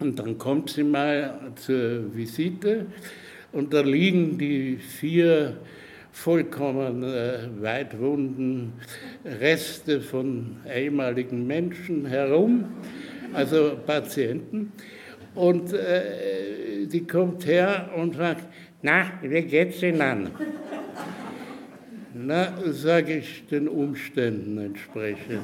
Und 0.00 0.18
dann 0.18 0.38
kommt 0.38 0.70
sie 0.70 0.82
mal 0.82 1.52
zur 1.56 2.16
Visite 2.16 2.86
und 3.52 3.74
da 3.74 3.82
liegen 3.82 4.38
die 4.38 4.76
vier 4.76 5.58
vollkommen 6.10 7.02
äh, 7.02 7.40
weitwunden 7.60 8.72
Reste 9.26 10.00
von 10.00 10.56
ehemaligen 10.74 11.46
Menschen 11.46 12.06
herum, 12.06 12.64
also 13.34 13.76
Patienten. 13.86 14.72
Und 15.34 15.74
äh, 15.74 16.86
die 16.86 17.06
kommt 17.06 17.46
her 17.46 17.90
und 17.94 18.16
sagt, 18.16 18.48
na, 18.80 19.04
wie 19.20 19.42
geht's 19.42 19.82
Ihnen 19.82 20.00
an? 20.00 20.30
Na, 22.14 22.54
sage 22.70 23.18
ich 23.18 23.46
den 23.48 23.68
Umständen 23.68 24.56
entsprechend. 24.56 25.42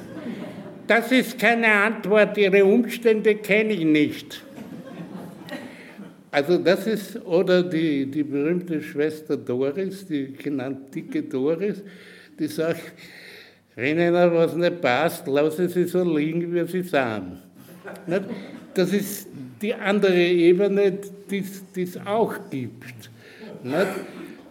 Das 0.87 1.13
ist 1.13 1.39
keine 1.39 1.71
Antwort, 1.71 2.39
Ihre 2.39 2.65
Umstände 2.65 3.35
kenne 3.35 3.75
ich 3.75 3.85
nicht. 3.85 4.46
Also 6.37 6.59
das 6.59 6.87
ist, 6.87 7.25
oder 7.25 7.63
die, 7.63 8.05
die 8.05 8.23
berühmte 8.23 8.83
Schwester 8.83 9.39
Doris, 9.39 10.07
die 10.07 10.35
genannt 10.35 10.95
dicke 10.95 11.23
Doris, 11.23 11.83
die 12.39 12.47
sagt, 12.47 12.93
wenn 13.75 13.99
Ihnen 13.99 14.35
was 14.35 14.55
nicht 14.55 14.83
passt, 14.83 15.27
lassen 15.27 15.67
Sie 15.71 15.85
so 15.85 16.05
liegen, 16.05 16.53
wie 16.53 16.67
Sie 16.67 16.83
sind. 16.83 17.39
Das 18.75 18.93
ist 18.93 19.29
die 19.63 19.73
andere 19.73 20.15
Ebene, 20.15 20.99
die 21.31 21.43
es 21.83 21.97
auch 22.05 22.35
gibt. 22.51 23.09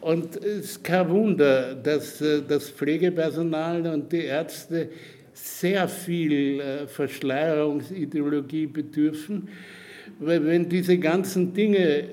Und 0.02 0.38
es 0.38 0.43
ist 0.43 0.84
kein 0.84 1.08
Wunder, 1.08 1.76
dass 1.76 2.19
äh, 2.19 2.41
das 2.48 2.67
Pflegepersonal 2.71 3.86
und 3.86 4.12
die 4.12 4.24
Ärzte 4.24 4.89
sehr 5.34 5.88
viel 5.88 6.60
äh, 6.60 6.88
Verschleierungsideologie 6.88 8.65
bedürfen, 8.65 9.50
weil 10.19 10.45
wenn 10.45 10.69
diese 10.69 10.97
ganzen 10.97 11.54
Dinge 11.54 11.78
äh, 11.78 12.06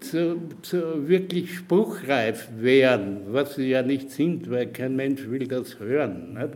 zu, 0.00 0.40
zu 0.62 1.08
wirklich 1.08 1.54
spruchreif 1.54 2.48
wären, 2.58 3.20
was 3.28 3.54
sie 3.54 3.68
ja 3.68 3.82
nicht 3.82 4.10
sind, 4.10 4.50
weil 4.50 4.66
kein 4.68 4.96
Mensch 4.96 5.28
will 5.28 5.46
das 5.46 5.78
hören, 5.78 6.34
nicht? 6.34 6.50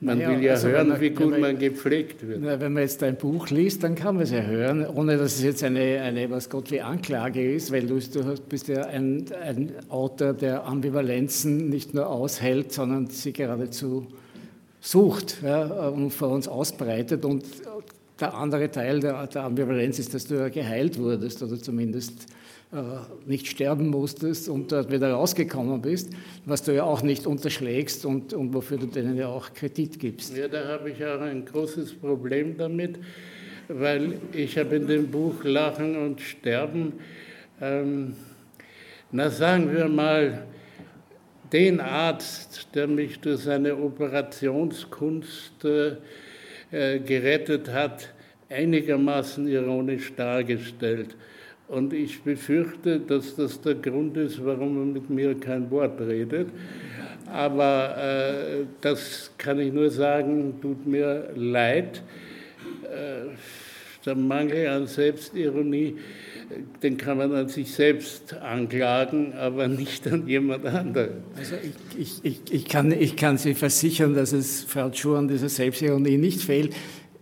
Man 0.00 0.18
naja, 0.18 0.30
will 0.30 0.44
ja 0.44 0.52
also 0.52 0.68
hören, 0.68 0.90
man, 0.90 1.00
wie 1.00 1.10
gut 1.10 1.30
man, 1.30 1.40
man, 1.40 1.58
gepflegt 1.58 2.26
wird. 2.26 2.40
Na, 2.40 2.60
wenn 2.60 2.72
man 2.72 2.84
jetzt 2.84 3.02
ein 3.02 3.16
Buch 3.16 3.48
liest, 3.50 3.82
dann 3.82 3.96
kann 3.96 4.14
man 4.14 4.22
es 4.22 4.30
ja 4.30 4.42
hören, 4.42 4.86
ohne 4.86 5.16
dass 5.16 5.36
es 5.36 5.42
jetzt 5.42 5.64
eine, 5.64 6.00
eine 6.00 6.30
was 6.30 6.48
Gott 6.48 6.70
wie 6.70 6.80
Anklage 6.80 7.52
ist, 7.52 7.72
weil 7.72 7.84
du, 7.84 7.98
du 7.98 8.34
bist 8.48 8.68
ja 8.68 8.86
ein, 8.86 9.24
ein 9.42 9.72
Autor, 9.88 10.34
der 10.34 10.64
Ambivalenzen 10.66 11.68
nicht 11.68 11.94
nur 11.94 12.08
aushält, 12.08 12.72
sondern 12.72 13.08
sie 13.08 13.32
geradezu 13.32 14.06
sucht 14.80 15.38
ja, 15.42 15.64
und 15.88 16.12
vor 16.12 16.28
uns 16.28 16.46
ausbreitet. 16.46 17.24
Und 17.24 17.44
der 18.20 18.34
andere 18.34 18.70
Teil 18.70 19.00
der, 19.00 19.26
der 19.26 19.44
Ambivalenz 19.44 19.98
ist, 19.98 20.14
dass 20.14 20.26
du 20.26 20.34
ja 20.34 20.48
geheilt 20.48 20.98
wurdest 20.98 21.42
oder 21.42 21.58
zumindest 21.58 22.26
äh, 22.72 22.76
nicht 23.26 23.46
sterben 23.46 23.88
musstest 23.88 24.48
und 24.48 24.72
dort 24.72 24.90
wieder 24.90 25.12
rausgekommen 25.12 25.80
bist, 25.80 26.10
was 26.44 26.62
du 26.62 26.74
ja 26.74 26.82
auch 26.84 27.02
nicht 27.02 27.26
unterschlägst 27.26 28.04
und, 28.04 28.34
und 28.34 28.52
wofür 28.52 28.76
du 28.76 28.86
denen 28.86 29.16
ja 29.16 29.28
auch 29.28 29.54
Kredit 29.54 29.98
gibst. 29.98 30.36
Ja, 30.36 30.48
da 30.48 30.66
habe 30.68 30.90
ich 30.90 31.04
auch 31.04 31.20
ein 31.20 31.44
großes 31.44 31.94
Problem 31.94 32.58
damit, 32.58 32.98
weil 33.68 34.18
ich 34.32 34.58
habe 34.58 34.76
in 34.76 34.86
dem 34.86 35.10
Buch 35.10 35.44
Lachen 35.44 35.96
und 35.96 36.20
Sterben, 36.20 36.94
ähm, 37.60 38.14
na 39.12 39.30
sagen 39.30 39.72
wir 39.74 39.88
mal, 39.88 40.44
den 41.52 41.80
Arzt, 41.80 42.68
der 42.74 42.86
mich 42.86 43.20
durch 43.20 43.40
seine 43.40 43.76
Operationskunst 43.76 45.64
äh, 45.64 45.92
gerettet 46.70 47.70
hat, 47.72 48.12
einigermaßen 48.50 49.48
ironisch 49.48 50.12
dargestellt. 50.14 51.16
Und 51.68 51.92
ich 51.92 52.22
befürchte, 52.22 52.98
dass 52.98 53.36
das 53.36 53.60
der 53.60 53.74
Grund 53.74 54.16
ist, 54.16 54.42
warum 54.44 54.78
er 54.78 54.86
mit 54.86 55.10
mir 55.10 55.38
kein 55.38 55.70
Wort 55.70 56.00
redet. 56.00 56.48
Aber 57.30 57.94
äh, 57.98 58.64
das 58.80 59.30
kann 59.36 59.60
ich 59.60 59.70
nur 59.70 59.90
sagen, 59.90 60.54
tut 60.62 60.86
mir 60.86 61.30
leid. 61.34 62.02
Äh, 62.84 63.34
der 64.06 64.14
Mangel 64.14 64.66
an 64.68 64.86
Selbstironie, 64.86 65.98
den 66.82 66.96
kann 66.96 67.18
man 67.18 67.34
an 67.34 67.48
sich 67.48 67.72
selbst 67.72 68.34
anklagen, 68.34 69.34
aber 69.34 69.68
nicht 69.68 70.06
an 70.06 70.26
jemand 70.26 70.64
anderen. 70.64 71.22
Also 71.36 71.56
ich, 71.96 72.24
ich, 72.24 72.40
ich, 72.50 72.64
kann, 72.64 72.92
ich 72.92 73.16
kann 73.16 73.38
Sie 73.38 73.54
versichern, 73.54 74.14
dass 74.14 74.32
es 74.32 74.64
Frau 74.64 74.92
Schuh 74.92 75.14
an 75.14 75.28
dieser 75.28 75.48
Selbstironie 75.48 76.16
nicht 76.16 76.40
fehlt. 76.40 76.74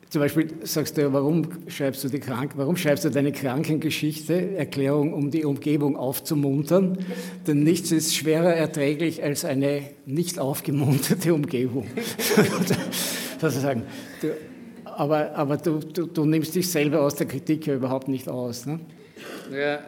Zum 0.09 0.21
Beispiel 0.21 0.49
sagst 0.63 0.97
du, 0.97 1.13
warum 1.13 1.49
schreibst 1.67 2.05
du, 2.05 2.09
die 2.09 2.21
Krank 2.21 2.53
warum 2.55 2.77
schreibst 2.77 3.05
du 3.05 3.11
deine 3.11 3.33
Krankengeschichte, 3.33 4.57
Erklärung, 4.57 5.13
um 5.13 5.33
die 5.33 5.45
Umgebung 5.45 5.97
aufzumuntern? 5.97 6.99
Denn 7.47 7.65
nichts 7.65 7.91
ist 7.91 8.15
schwerer 8.15 8.55
erträglich 8.55 9.25
als 9.25 9.45
eine 9.45 9.83
nicht 10.07 10.39
aufgemunterte 10.39 11.35
Umgebung. 11.35 11.89
Sozusagen. 13.41 13.83
Du, 14.23 14.29
aber 14.85 15.35
aber 15.35 15.57
du, 15.57 15.81
du, 15.81 16.07
du, 16.07 16.25
nimmst 16.25 16.55
dich 16.55 16.71
selber 16.71 17.03
aus 17.03 17.17
der 17.17 17.27
Kritik 17.27 17.67
ja 17.67 17.75
überhaupt 17.75 18.09
nicht 18.09 18.29
aus. 18.29 18.65
Ne? 18.65 18.81
Ja, 19.53 19.81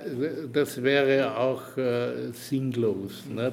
das 0.53 0.83
wäre 0.83 1.37
auch 1.37 1.77
äh, 1.77 2.33
sinnlos. 2.33 3.25
Nicht? 3.29 3.53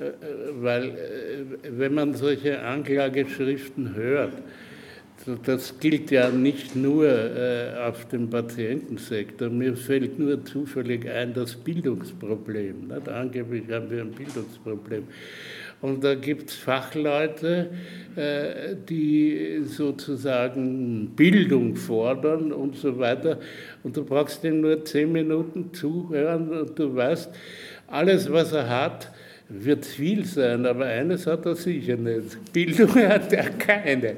Äh, 0.00 0.12
weil, 0.60 0.84
äh, 0.84 1.68
wenn 1.68 1.94
man 1.94 2.14
solche 2.14 2.60
Anklageschriften 2.60 3.94
hört, 3.94 4.34
das 5.44 5.78
gilt 5.78 6.10
ja 6.10 6.30
nicht 6.30 6.74
nur 6.74 7.06
äh, 7.06 7.76
auf 7.78 8.08
dem 8.08 8.28
Patientensektor. 8.28 9.50
Mir 9.50 9.76
fällt 9.76 10.18
nur 10.18 10.44
zufällig 10.44 11.08
ein 11.08 11.34
das 11.34 11.54
Bildungsproblem. 11.54 12.88
Nicht? 12.88 13.08
Angeblich 13.08 13.70
haben 13.70 13.90
wir 13.90 14.00
ein 14.00 14.12
Bildungsproblem. 14.12 15.04
Und 15.82 16.04
da 16.04 16.14
gibt 16.14 16.50
es 16.50 16.56
Fachleute, 16.56 17.70
äh, 18.14 18.76
die 18.88 19.62
sozusagen 19.64 21.10
Bildung 21.16 21.74
fordern 21.74 22.52
und 22.52 22.76
so 22.76 22.98
weiter. 22.98 23.40
Und 23.82 23.96
du 23.96 24.04
brauchst 24.04 24.44
ihm 24.44 24.60
nur 24.60 24.84
zehn 24.84 25.10
Minuten 25.10 25.74
zuhören 25.74 26.50
und 26.50 26.78
du 26.78 26.94
weißt, 26.94 27.30
alles, 27.88 28.32
was 28.32 28.52
er 28.52 28.68
hat, 28.68 29.10
wird 29.48 29.84
viel 29.84 30.24
sein, 30.24 30.66
aber 30.66 30.86
eines 30.86 31.26
hat 31.26 31.44
er 31.46 31.54
sicher 31.54 31.96
nicht. 31.96 32.52
Bildung 32.52 32.94
hat 33.08 33.32
er 33.32 33.50
keine. 33.50 34.14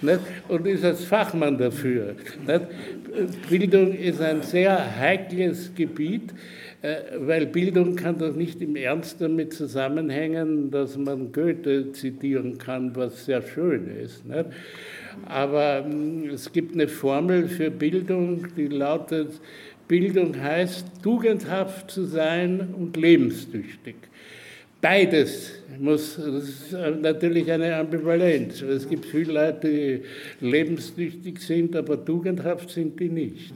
Nicht? 0.00 0.20
Und 0.48 0.66
ist 0.66 0.84
als 0.84 1.04
Fachmann 1.04 1.58
dafür. 1.58 2.14
Nicht? 2.46 3.48
Bildung 3.48 3.94
ist 3.94 4.20
ein 4.20 4.42
sehr 4.42 4.98
heikles 4.98 5.74
Gebiet, 5.74 6.32
äh, 6.80 6.96
weil 7.18 7.46
Bildung 7.46 7.94
kann 7.96 8.18
doch 8.18 8.34
nicht 8.34 8.62
im 8.62 8.76
Ernst 8.76 9.20
damit 9.20 9.52
zusammenhängen, 9.52 10.70
dass 10.70 10.96
man 10.96 11.30
Goethe 11.32 11.92
zitieren 11.92 12.58
kann, 12.58 12.96
was 12.96 13.26
sehr 13.26 13.42
schön 13.42 13.88
ist. 14.02 14.26
Nicht? 14.26 14.46
Aber 15.26 15.84
hm, 15.84 16.30
es 16.30 16.50
gibt 16.52 16.74
eine 16.74 16.88
Formel 16.88 17.48
für 17.48 17.70
Bildung, 17.70 18.46
die 18.56 18.68
lautet, 18.68 19.40
Bildung 19.88 20.40
heißt, 20.40 20.86
tugendhaft 21.02 21.90
zu 21.90 22.04
sein 22.04 22.74
und 22.78 22.96
lebenstüchtig. 22.96 23.96
Beides 24.82 25.52
muss, 25.78 26.16
das 26.16 26.44
ist 26.44 26.72
natürlich 27.00 27.50
eine 27.50 27.74
Ambivalenz. 27.76 28.60
Es 28.60 28.86
gibt 28.86 29.06
viele 29.06 29.32
Leute, 29.32 30.02
die 30.40 30.46
lebenstüchtig 30.46 31.40
sind, 31.40 31.74
aber 31.74 32.04
tugendhaft 32.04 32.68
sind 32.68 33.00
die 33.00 33.08
nicht. 33.08 33.54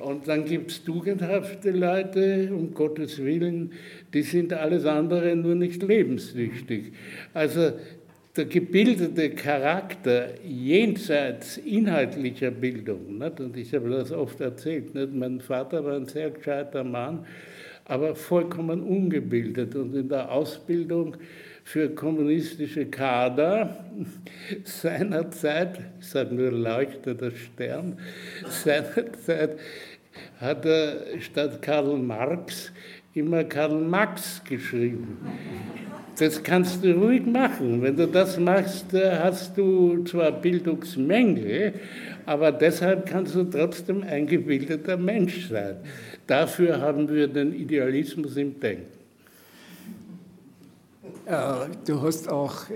Und 0.00 0.28
dann 0.28 0.44
gibt 0.44 0.72
es 0.72 0.84
tugendhafte 0.84 1.70
Leute, 1.70 2.50
um 2.52 2.74
Gottes 2.74 3.24
Willen, 3.24 3.72
die 4.12 4.22
sind 4.22 4.52
alles 4.52 4.84
andere 4.84 5.34
nur 5.34 5.54
nicht 5.54 5.82
lebenstüchtig. 5.82 6.92
Also 7.32 7.72
der 8.36 8.44
gebildete 8.44 9.30
Charakter 9.30 10.28
jenseits 10.44 11.56
inhaltlicher 11.58 12.50
Bildung, 12.50 13.18
nicht? 13.18 13.40
und 13.40 13.56
ich 13.56 13.74
habe 13.74 13.90
das 13.90 14.12
oft 14.12 14.40
erzählt, 14.40 14.94
nicht? 14.94 15.12
mein 15.12 15.40
Vater 15.40 15.84
war 15.84 15.96
ein 15.96 16.06
sehr 16.06 16.30
gescheiter 16.30 16.84
Mann, 16.84 17.26
aber 17.90 18.14
vollkommen 18.14 18.82
ungebildet 18.82 19.74
und 19.74 19.94
in 19.96 20.08
der 20.08 20.30
Ausbildung 20.30 21.16
für 21.64 21.90
kommunistische 21.90 22.86
Kader 22.86 23.84
seinerzeit, 24.64 25.80
ich 26.00 26.06
sage 26.06 26.34
nur 26.34 26.52
leuchtender 26.52 27.32
Stern, 27.32 27.98
seinerzeit 28.48 29.58
hat 30.40 30.64
er 30.64 31.20
statt 31.20 31.60
Karl 31.62 31.98
Marx 31.98 32.72
immer 33.12 33.42
Karl 33.42 33.80
Marx 33.80 34.40
geschrieben. 34.44 35.18
Das 36.16 36.42
kannst 36.42 36.84
du 36.84 36.92
ruhig 36.92 37.26
machen. 37.26 37.82
Wenn 37.82 37.96
du 37.96 38.06
das 38.06 38.38
machst, 38.38 38.94
äh, 38.94 39.18
hast 39.18 39.56
du 39.56 40.04
zwar 40.04 40.30
Bildungsmängel, 40.32 41.72
aber 42.26 42.52
deshalb 42.52 43.06
kannst 43.06 43.34
du 43.34 43.44
trotzdem 43.44 44.02
ein 44.02 44.26
gebildeter 44.26 44.96
Mensch 44.96 45.48
sein. 45.48 45.76
Dafür 46.30 46.80
haben 46.80 47.08
wir 47.08 47.26
den 47.26 47.52
Idealismus 47.52 48.36
im 48.36 48.60
Denken. 48.60 48.86
Du 51.84 52.00
hast 52.02 52.28
auch, 52.28 52.66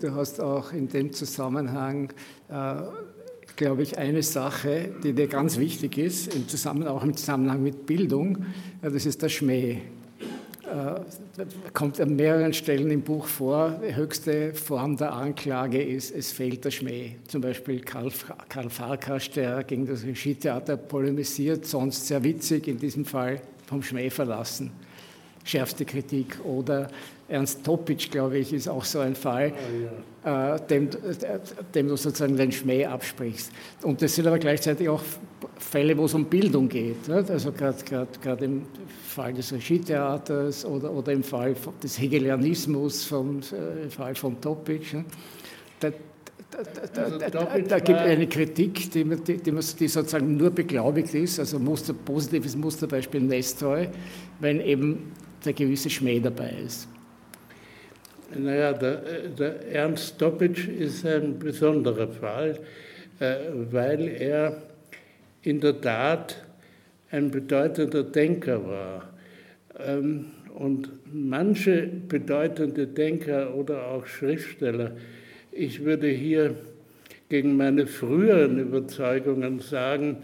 du 0.00 0.14
hast 0.14 0.40
auch 0.40 0.72
in 0.72 0.88
dem 0.88 1.12
Zusammenhang, 1.12 2.10
äh, 2.48 2.74
glaube 3.56 3.82
ich, 3.82 3.98
eine 3.98 4.22
Sache, 4.22 4.94
die 5.04 5.12
dir 5.12 5.28
ganz 5.28 5.58
wichtig 5.58 5.98
ist, 5.98 6.34
im 6.34 6.48
Zusammenhang, 6.48 6.88
auch 6.88 7.04
im 7.04 7.14
Zusammenhang 7.14 7.62
mit 7.62 7.84
Bildung, 7.84 8.46
das 8.80 9.04
ist 9.04 9.20
der 9.20 9.28
Schmäh. 9.28 9.82
Äh, 10.72 11.44
kommt 11.74 12.00
an 12.00 12.16
mehreren 12.16 12.54
Stellen 12.54 12.90
im 12.90 13.02
Buch 13.02 13.26
vor. 13.26 13.78
Die 13.86 13.94
höchste 13.94 14.54
Form 14.54 14.96
der 14.96 15.12
Anklage 15.12 15.82
ist, 15.82 16.14
es 16.14 16.32
fehlt 16.32 16.64
der 16.64 16.70
Schmäh. 16.70 17.16
Zum 17.28 17.42
Beispiel 17.42 17.80
Karl, 17.80 18.10
Karl 18.48 18.70
Farkas, 18.70 19.30
der 19.30 19.64
gegen 19.64 19.86
das 19.86 20.02
Regietheater 20.02 20.78
polemisiert, 20.78 21.66
sonst 21.66 22.06
sehr 22.06 22.24
witzig, 22.24 22.68
in 22.68 22.78
diesem 22.78 23.04
Fall 23.04 23.42
vom 23.66 23.82
Schmäh 23.82 24.08
verlassen. 24.08 24.72
Schärfste 25.44 25.84
Kritik. 25.84 26.38
Oder 26.44 26.88
Ernst 27.28 27.64
Topic, 27.64 28.08
glaube 28.10 28.38
ich, 28.38 28.52
ist 28.52 28.68
auch 28.68 28.84
so 28.84 28.98
ein 28.98 29.14
Fall, 29.14 29.52
oh, 29.52 30.26
ja. 30.26 30.54
äh, 30.54 30.66
dem, 30.66 30.90
dem, 31.74 31.88
du 31.88 31.96
sozusagen 31.96 32.36
den 32.36 32.52
Schmäh 32.52 32.84
absprichst. 32.84 33.50
Und 33.82 34.02
das 34.02 34.14
sind 34.14 34.26
aber 34.26 34.38
gleichzeitig 34.38 34.88
auch 34.88 35.02
Fälle, 35.58 35.96
wo 35.96 36.04
es 36.04 36.14
um 36.14 36.26
Bildung 36.26 36.68
geht. 36.68 37.08
Nicht? 37.08 37.30
Also 37.30 37.52
gerade 37.52 38.44
im 38.44 38.62
Fall 39.06 39.32
des 39.32 39.52
Regietheaters 39.52 40.64
oder, 40.64 40.92
oder 40.92 41.12
im 41.12 41.22
Fall 41.22 41.54
des 41.82 41.98
Hegelianismus, 41.98 43.04
vom, 43.04 43.40
äh, 43.52 43.84
im 43.84 43.90
Fall 43.90 44.14
von 44.14 44.38
Topic. 44.40 45.02
Da, 45.80 45.90
da, 46.50 47.08
da, 47.08 47.30
da, 47.30 47.58
da 47.58 47.78
gibt 47.78 47.98
es 47.98 48.06
eine 48.06 48.26
Kritik, 48.26 48.90
die, 48.90 49.04
die, 49.04 49.36
die, 49.38 49.88
sozusagen 49.88 50.36
nur 50.36 50.50
beglaubigt 50.50 51.14
ist, 51.14 51.38
also 51.38 51.58
Muster, 51.58 51.94
positives 51.94 52.54
Musterbeispiel 52.54 53.22
Nestroy, 53.22 53.88
wenn 54.40 54.60
eben 54.60 55.12
der 55.44 55.52
gewisse 55.52 55.90
Schmäh 55.90 56.20
dabei 56.20 56.52
ist. 56.64 56.88
Naja, 58.34 58.72
der, 58.72 58.96
der 59.38 59.68
Ernst 59.72 60.18
Topic 60.18 60.70
ist 60.70 61.04
ein 61.04 61.38
besonderer 61.38 62.08
Fall, 62.08 62.58
äh, 63.20 63.36
weil 63.70 64.08
er 64.08 64.62
in 65.42 65.60
der 65.60 65.80
Tat 65.80 66.42
ein 67.10 67.30
bedeutender 67.30 68.02
Denker 68.02 68.66
war. 68.66 69.12
Ähm, 69.86 70.26
und 70.54 70.90
manche 71.12 71.88
bedeutende 72.08 72.86
Denker 72.86 73.54
oder 73.54 73.86
auch 73.88 74.06
Schriftsteller, 74.06 74.92
ich 75.50 75.84
würde 75.84 76.08
hier 76.08 76.54
gegen 77.28 77.56
meine 77.56 77.86
früheren 77.86 78.58
Überzeugungen 78.58 79.60
sagen, 79.60 80.18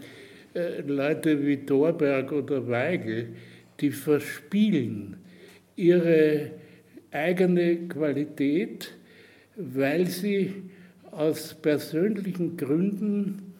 äh, 0.53 0.81
Leute 0.81 1.45
wie 1.45 1.57
Thorberg 1.57 2.31
oder 2.31 2.67
Weigel, 2.67 3.29
die 3.81 3.91
verspielen 3.91 5.17
ihre 5.75 6.51
eigene 7.11 7.87
Qualität, 7.87 8.93
weil 9.55 10.07
sie 10.07 10.53
aus 11.11 11.53
persönlichen 11.53 12.57
Gründen 12.57 13.53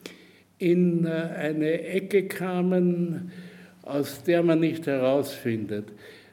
in 0.58 1.06
äh, 1.06 1.10
eine 1.10 1.82
Ecke 1.82 2.26
kamen, 2.28 3.32
aus 3.82 4.22
der 4.22 4.42
man 4.42 4.60
nicht 4.60 4.86
herausfindet. 4.86 5.86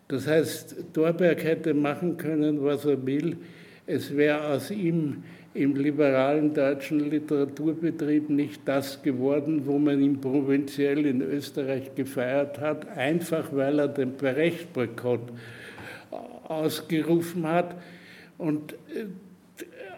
Das 0.09 0.27
heißt, 0.27 0.93
Thorberg 0.93 1.43
hätte 1.43 1.73
machen 1.73 2.17
können, 2.17 2.63
was 2.63 2.85
er 2.85 3.05
will. 3.05 3.37
Es 3.85 4.15
wäre 4.15 4.47
aus 4.47 4.69
ihm 4.69 5.23
im 5.57 5.75
liberalen 5.75 6.53
deutschen 6.53 7.09
Literaturbetrieb 7.09 8.29
nicht 8.29 8.61
das 8.65 9.01
geworden, 9.01 9.63
wo 9.65 9.79
man 9.79 9.99
ihn 10.01 10.21
provinziell 10.21 11.05
in 11.05 11.21
Österreich 11.21 11.95
gefeiert 11.95 12.59
hat, 12.59 12.87
einfach 12.95 13.49
weil 13.51 13.79
er 13.79 13.87
den 13.87 14.13
Brecht-Boykott 14.13 15.31
ausgerufen 16.47 17.47
hat. 17.47 17.75
Und 18.37 18.73
äh, 18.73 19.05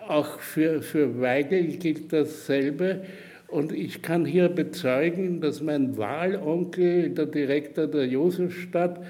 auch 0.08 0.40
für, 0.40 0.82
für 0.82 1.20
Weigel 1.20 1.78
gilt 1.78 2.14
dasselbe. 2.14 3.02
Und 3.50 3.74
ich 3.74 4.02
kann 4.02 4.26
hier 4.26 4.48
bezeugen, 4.48 5.42
dass 5.42 5.62
mein 5.62 5.98
Wahlonkel, 5.98 7.10
der 7.10 7.26
Direktor 7.26 7.88
der 7.88 8.08
Josefstadt, 8.08 9.02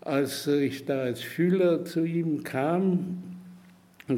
als 0.00 0.46
ich 0.46 0.86
da 0.86 1.02
als 1.02 1.22
Schüler 1.22 1.84
zu 1.84 2.04
ihm 2.04 2.42
kam, 2.42 3.29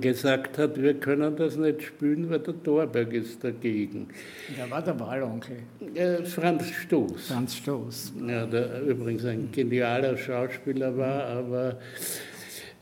gesagt 0.01 0.59
hat, 0.59 0.81
wir 0.81 0.95
können 0.95 1.37
das 1.37 1.57
nicht 1.57 1.83
spielen, 1.83 2.31
weil 2.31 2.39
der 2.41 2.61
Thorberg 2.63 3.13
ist 3.13 3.43
dagegen. 3.43 4.09
Wer 4.57 4.71
war 4.71 4.83
der 4.83 4.99
Wahlonkel? 4.99 5.57
Äh, 5.95 6.25
Franz 6.25 6.71
Stoß. 6.71 7.29
Franz 7.29 7.57
Stoß. 7.57 8.13
Ja, 8.27 8.47
der 8.47 8.83
übrigens 8.83 9.25
ein 9.25 9.49
genialer 9.53 10.17
Schauspieler 10.17 10.97
war, 10.97 11.25
aber 11.25 11.79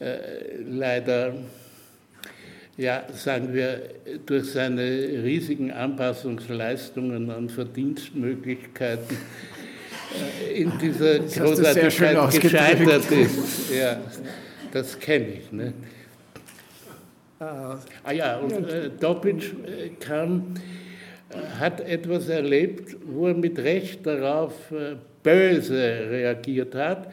äh, 0.00 0.16
leider, 0.68 1.34
ja, 2.76 3.04
sagen 3.12 3.52
wir, 3.52 3.82
durch 4.26 4.52
seine 4.52 4.82
riesigen 4.82 5.70
Anpassungsleistungen 5.70 7.30
an 7.30 7.48
Verdienstmöglichkeiten 7.48 9.16
äh, 10.48 10.62
in 10.62 10.72
dieser 10.78 11.18
Großartigkeit 11.18 12.40
gescheitert 12.40 13.11
ist. 13.11 13.70
Ja, 13.70 14.00
das 14.72 14.98
kenne 14.98 15.28
ich. 15.28 15.52
Ne? 15.52 15.74
Ah 17.41 18.12
ja, 18.12 18.36
und 18.36 18.68
äh, 18.68 18.91
Dopic 18.91 19.55
äh, 19.64 19.88
kam, 19.99 20.55
äh, 21.30 21.59
hat 21.59 21.80
etwas 21.80 22.28
erlebt, 22.28 22.97
wo 23.07 23.28
er 23.28 23.34
mit 23.34 23.59
Recht 23.59 24.07
darauf 24.07 24.70
äh, 24.70 24.97
böse 25.22 26.11
reagiert 26.11 26.74
hat 26.74 27.11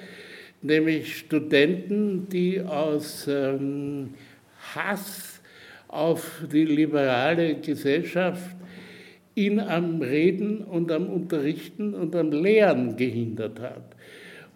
nämlich 0.62 1.18
Studenten, 1.18 2.28
die 2.30 2.62
aus 2.62 3.28
ähm, 3.28 4.14
Hass 4.76 5.42
auf 5.88 6.44
die 6.52 6.66
liberale 6.66 7.56
Gesellschaft 7.56 8.56
ihn 9.36 9.60
am 9.60 10.02
Reden 10.02 10.62
und 10.64 10.92
am 10.92 11.08
Unterrichten 11.08 11.94
und 11.94 12.16
am 12.16 12.32
Lehren 12.32 12.98
gehindert 12.98 13.60
hat. 13.60 13.96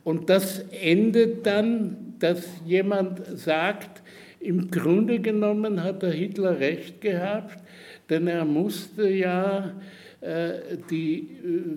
Und 0.04 0.30
das 0.30 0.66
endet 0.82 1.46
dann, 1.46 2.16
dass 2.20 2.48
jemand 2.66 3.22
sagt, 3.38 4.02
im 4.42 4.72
Grunde 4.72 5.20
genommen 5.20 5.84
hat 5.84 6.02
der 6.02 6.12
Hitler 6.12 6.60
recht 6.60 7.02
gehabt, 7.02 7.60
denn 8.10 8.28
er 8.28 8.46
musste 8.46 9.08
ja 9.10 9.74
äh, 10.22 10.78
die 10.90 11.30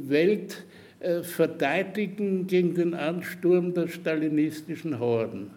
Welt 0.09 0.65
äh, 1.01 1.23
verteidigen 1.23 2.47
gegen 2.47 2.75
den 2.75 2.95
Ansturm 2.95 3.75
der 3.75 3.89
stalinistischen 3.89 4.99
Horden. 4.99 5.51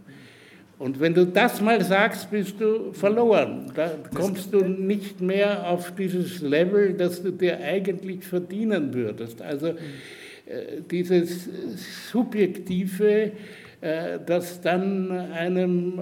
Und 0.79 0.99
wenn 0.99 1.13
du 1.13 1.25
das 1.25 1.59
mal 1.59 1.83
sagst, 1.83 2.29
bist 2.29 2.61
du 2.61 2.93
verloren. 2.93 3.71
Da 3.73 3.91
kommst 4.13 4.53
du 4.53 4.59
nicht 4.59 5.21
mehr 5.21 5.67
auf 5.67 5.95
dieses 5.95 6.41
Level, 6.41 6.93
das 6.93 7.23
du 7.23 7.31
dir 7.31 7.59
eigentlich 7.59 8.23
verdienen 8.23 8.93
würdest. 8.93 9.41
Also 9.41 9.69
äh, 9.69 10.81
dieses 10.91 11.49
Subjektive, 12.11 13.11
äh, 13.11 13.31
das 13.79 14.59
dann 14.61 15.11
einem 15.11 15.99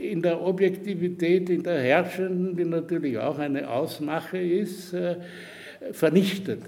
in 0.00 0.22
der 0.22 0.40
Objektivität, 0.40 1.50
in 1.50 1.62
der 1.62 1.80
Herrschenden, 1.80 2.56
die 2.56 2.64
natürlich 2.64 3.18
auch 3.18 3.38
eine 3.38 3.68
Ausmache 3.68 4.38
ist, 4.38 4.94
vernichtet. 5.92 6.60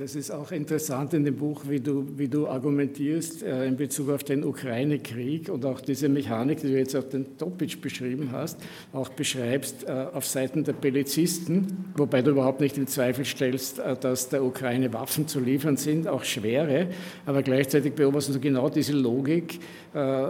Das 0.00 0.14
ist 0.14 0.30
auch 0.30 0.50
interessant 0.50 1.12
in 1.12 1.26
dem 1.26 1.36
Buch, 1.36 1.64
wie 1.68 1.78
du, 1.78 2.06
wie 2.16 2.26
du 2.26 2.48
argumentierst 2.48 3.42
äh, 3.42 3.66
in 3.66 3.76
Bezug 3.76 4.08
auf 4.08 4.24
den 4.24 4.44
Ukraine-Krieg 4.44 5.50
und 5.50 5.66
auch 5.66 5.82
diese 5.82 6.08
Mechanik, 6.08 6.62
die 6.62 6.68
du 6.68 6.78
jetzt 6.78 6.96
auf 6.96 7.10
den 7.10 7.36
Topic 7.36 7.76
beschrieben 7.76 8.30
hast, 8.32 8.56
auch 8.94 9.10
beschreibst 9.10 9.86
äh, 9.86 10.06
auf 10.14 10.24
Seiten 10.24 10.64
der 10.64 10.72
Belizisten, 10.72 11.92
wobei 11.98 12.22
du 12.22 12.30
überhaupt 12.30 12.62
nicht 12.62 12.78
in 12.78 12.86
Zweifel 12.86 13.26
stellst, 13.26 13.78
äh, 13.78 13.94
dass 13.94 14.30
der 14.30 14.42
Ukraine 14.42 14.90
Waffen 14.94 15.28
zu 15.28 15.38
liefern 15.38 15.76
sind, 15.76 16.08
auch 16.08 16.24
schwere, 16.24 16.86
aber 17.26 17.42
gleichzeitig 17.42 17.92
beobachtest 17.92 18.36
du 18.36 18.40
genau 18.40 18.70
diese 18.70 18.94
Logik 18.94 19.60
äh, 19.92 20.22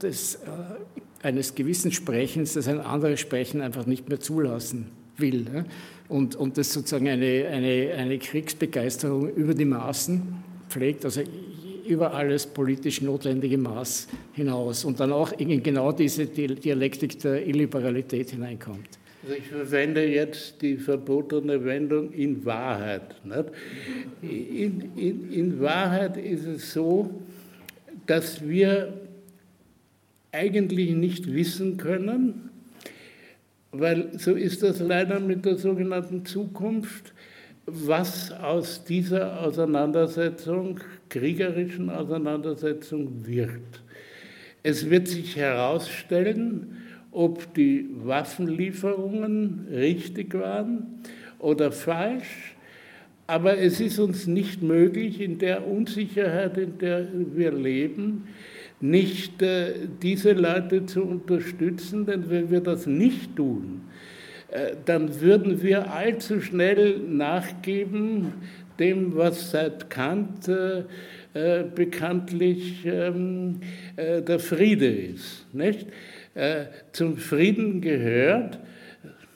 des, 0.00 0.36
äh, 0.36 0.38
eines 1.22 1.54
gewissen 1.54 1.92
Sprechens, 1.92 2.54
das 2.54 2.66
ein 2.66 2.80
anderes 2.80 3.20
Sprechen 3.20 3.60
einfach 3.60 3.84
nicht 3.84 4.08
mehr 4.08 4.20
zulassen 4.20 4.86
will. 5.18 5.46
Ja? 5.52 5.64
Und, 6.08 6.36
und 6.36 6.56
das 6.56 6.72
sozusagen 6.72 7.08
eine, 7.08 7.46
eine, 7.48 7.92
eine 7.96 8.18
Kriegsbegeisterung 8.18 9.30
über 9.34 9.54
die 9.54 9.64
Maßen 9.64 10.22
pflegt, 10.68 11.04
also 11.04 11.22
über 11.86 12.12
alles 12.12 12.46
politisch 12.46 13.00
notwendige 13.00 13.56
Maß 13.56 14.08
hinaus 14.34 14.84
und 14.84 15.00
dann 15.00 15.12
auch 15.12 15.32
in 15.32 15.62
genau 15.62 15.92
diese 15.92 16.26
Dialektik 16.26 17.18
der 17.20 17.46
Illiberalität 17.46 18.30
hineinkommt. 18.30 18.98
Also 19.22 19.34
ich 19.34 19.48
verwende 19.48 20.06
jetzt 20.06 20.62
die 20.62 20.76
verbotene 20.76 21.64
Wendung 21.64 22.12
in 22.12 22.44
Wahrheit. 22.44 23.16
In, 24.22 24.92
in, 24.96 25.32
in 25.32 25.60
Wahrheit 25.60 26.16
ist 26.16 26.46
es 26.46 26.72
so, 26.72 27.10
dass 28.06 28.46
wir 28.46 28.94
eigentlich 30.30 30.90
nicht 30.90 31.32
wissen 31.32 31.78
können, 31.78 32.47
weil 33.72 34.18
so 34.18 34.32
ist 34.32 34.62
das 34.62 34.80
leider 34.80 35.20
mit 35.20 35.44
der 35.44 35.56
sogenannten 35.56 36.24
Zukunft, 36.24 37.12
was 37.66 38.32
aus 38.32 38.84
dieser 38.84 39.42
Auseinandersetzung, 39.42 40.80
kriegerischen 41.10 41.90
Auseinandersetzung 41.90 43.26
wird. 43.26 43.82
Es 44.62 44.88
wird 44.88 45.08
sich 45.08 45.36
herausstellen, 45.36 46.78
ob 47.12 47.52
die 47.54 47.88
Waffenlieferungen 48.04 49.68
richtig 49.70 50.34
waren 50.34 51.02
oder 51.38 51.72
falsch, 51.72 52.54
aber 53.26 53.58
es 53.58 53.80
ist 53.80 53.98
uns 53.98 54.26
nicht 54.26 54.62
möglich, 54.62 55.20
in 55.20 55.38
der 55.38 55.66
Unsicherheit, 55.66 56.56
in 56.56 56.78
der 56.78 57.06
wir 57.34 57.52
leben, 57.52 58.28
nicht 58.80 59.42
äh, 59.42 59.74
diese 60.02 60.32
Leute 60.32 60.86
zu 60.86 61.02
unterstützen, 61.02 62.06
denn 62.06 62.30
wenn 62.30 62.50
wir 62.50 62.60
das 62.60 62.86
nicht 62.86 63.36
tun, 63.36 63.82
äh, 64.50 64.76
dann 64.84 65.20
würden 65.20 65.62
wir 65.62 65.92
allzu 65.92 66.40
schnell 66.40 66.98
nachgeben 67.00 68.32
dem, 68.78 69.16
was 69.16 69.50
seit 69.50 69.90
Kant 69.90 70.48
äh, 70.48 70.84
äh 71.34 71.64
bekanntlich 71.64 72.86
ähm, 72.86 73.60
äh, 73.96 74.22
der 74.22 74.38
Friede 74.38 74.88
ist. 74.88 75.46
Nicht? 75.52 75.86
Äh, 76.34 76.66
zum 76.92 77.16
Frieden 77.16 77.80
gehört 77.80 78.58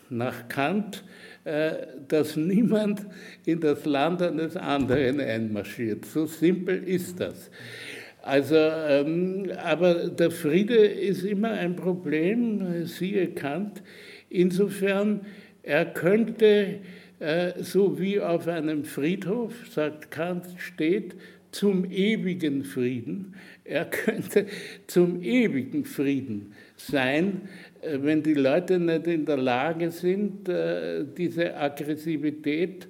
nach 0.09 0.49
Kant, 0.49 1.05
dass 2.07 2.37
niemand 2.37 3.05
in 3.47 3.59
das 3.59 3.85
Land 3.85 4.23
eines 4.23 4.57
anderen 4.57 5.19
einmarschiert. 5.19 6.05
So 6.05 6.27
simpel 6.27 6.85
ist 6.85 7.19
das. 7.19 7.51
Also, 8.23 8.55
ähm, 8.55 9.51
aber 9.65 10.09
der 10.09 10.31
Friede 10.31 10.77
ist 10.77 11.25
immer 11.25 11.51
ein 11.51 11.75
Problem, 11.75 12.87
siehe 12.87 13.29
Kant. 13.29 13.83
Insofern, 14.31 15.23
er 15.65 15.87
könnte, 15.87 16.79
äh, 17.19 17.53
so 17.61 17.99
wie 17.99 18.21
auf 18.21 18.47
einem 18.47 18.85
Friedhof, 18.85 19.53
sagt 19.69 20.13
Kant, 20.13 20.47
steht, 20.57 21.17
zum 21.51 21.91
ewigen 21.91 22.65
Frieden. 22.65 23.35
Er 23.65 23.87
könnte 23.87 24.47
zum 24.87 25.21
ewigen 25.21 25.85
Frieden 25.85 26.55
sein, 26.77 27.49
äh, 27.83 27.99
wenn 28.03 28.23
die 28.23 28.35
Leute 28.35 28.79
nicht 28.79 29.09
in 29.09 29.27
der 29.27 29.37
Lage 29.37 29.91
sind, 29.91 30.49
äh, 30.49 31.05
diese 31.17 31.57
Aggressivität 31.57 32.85
äh, 32.85 32.89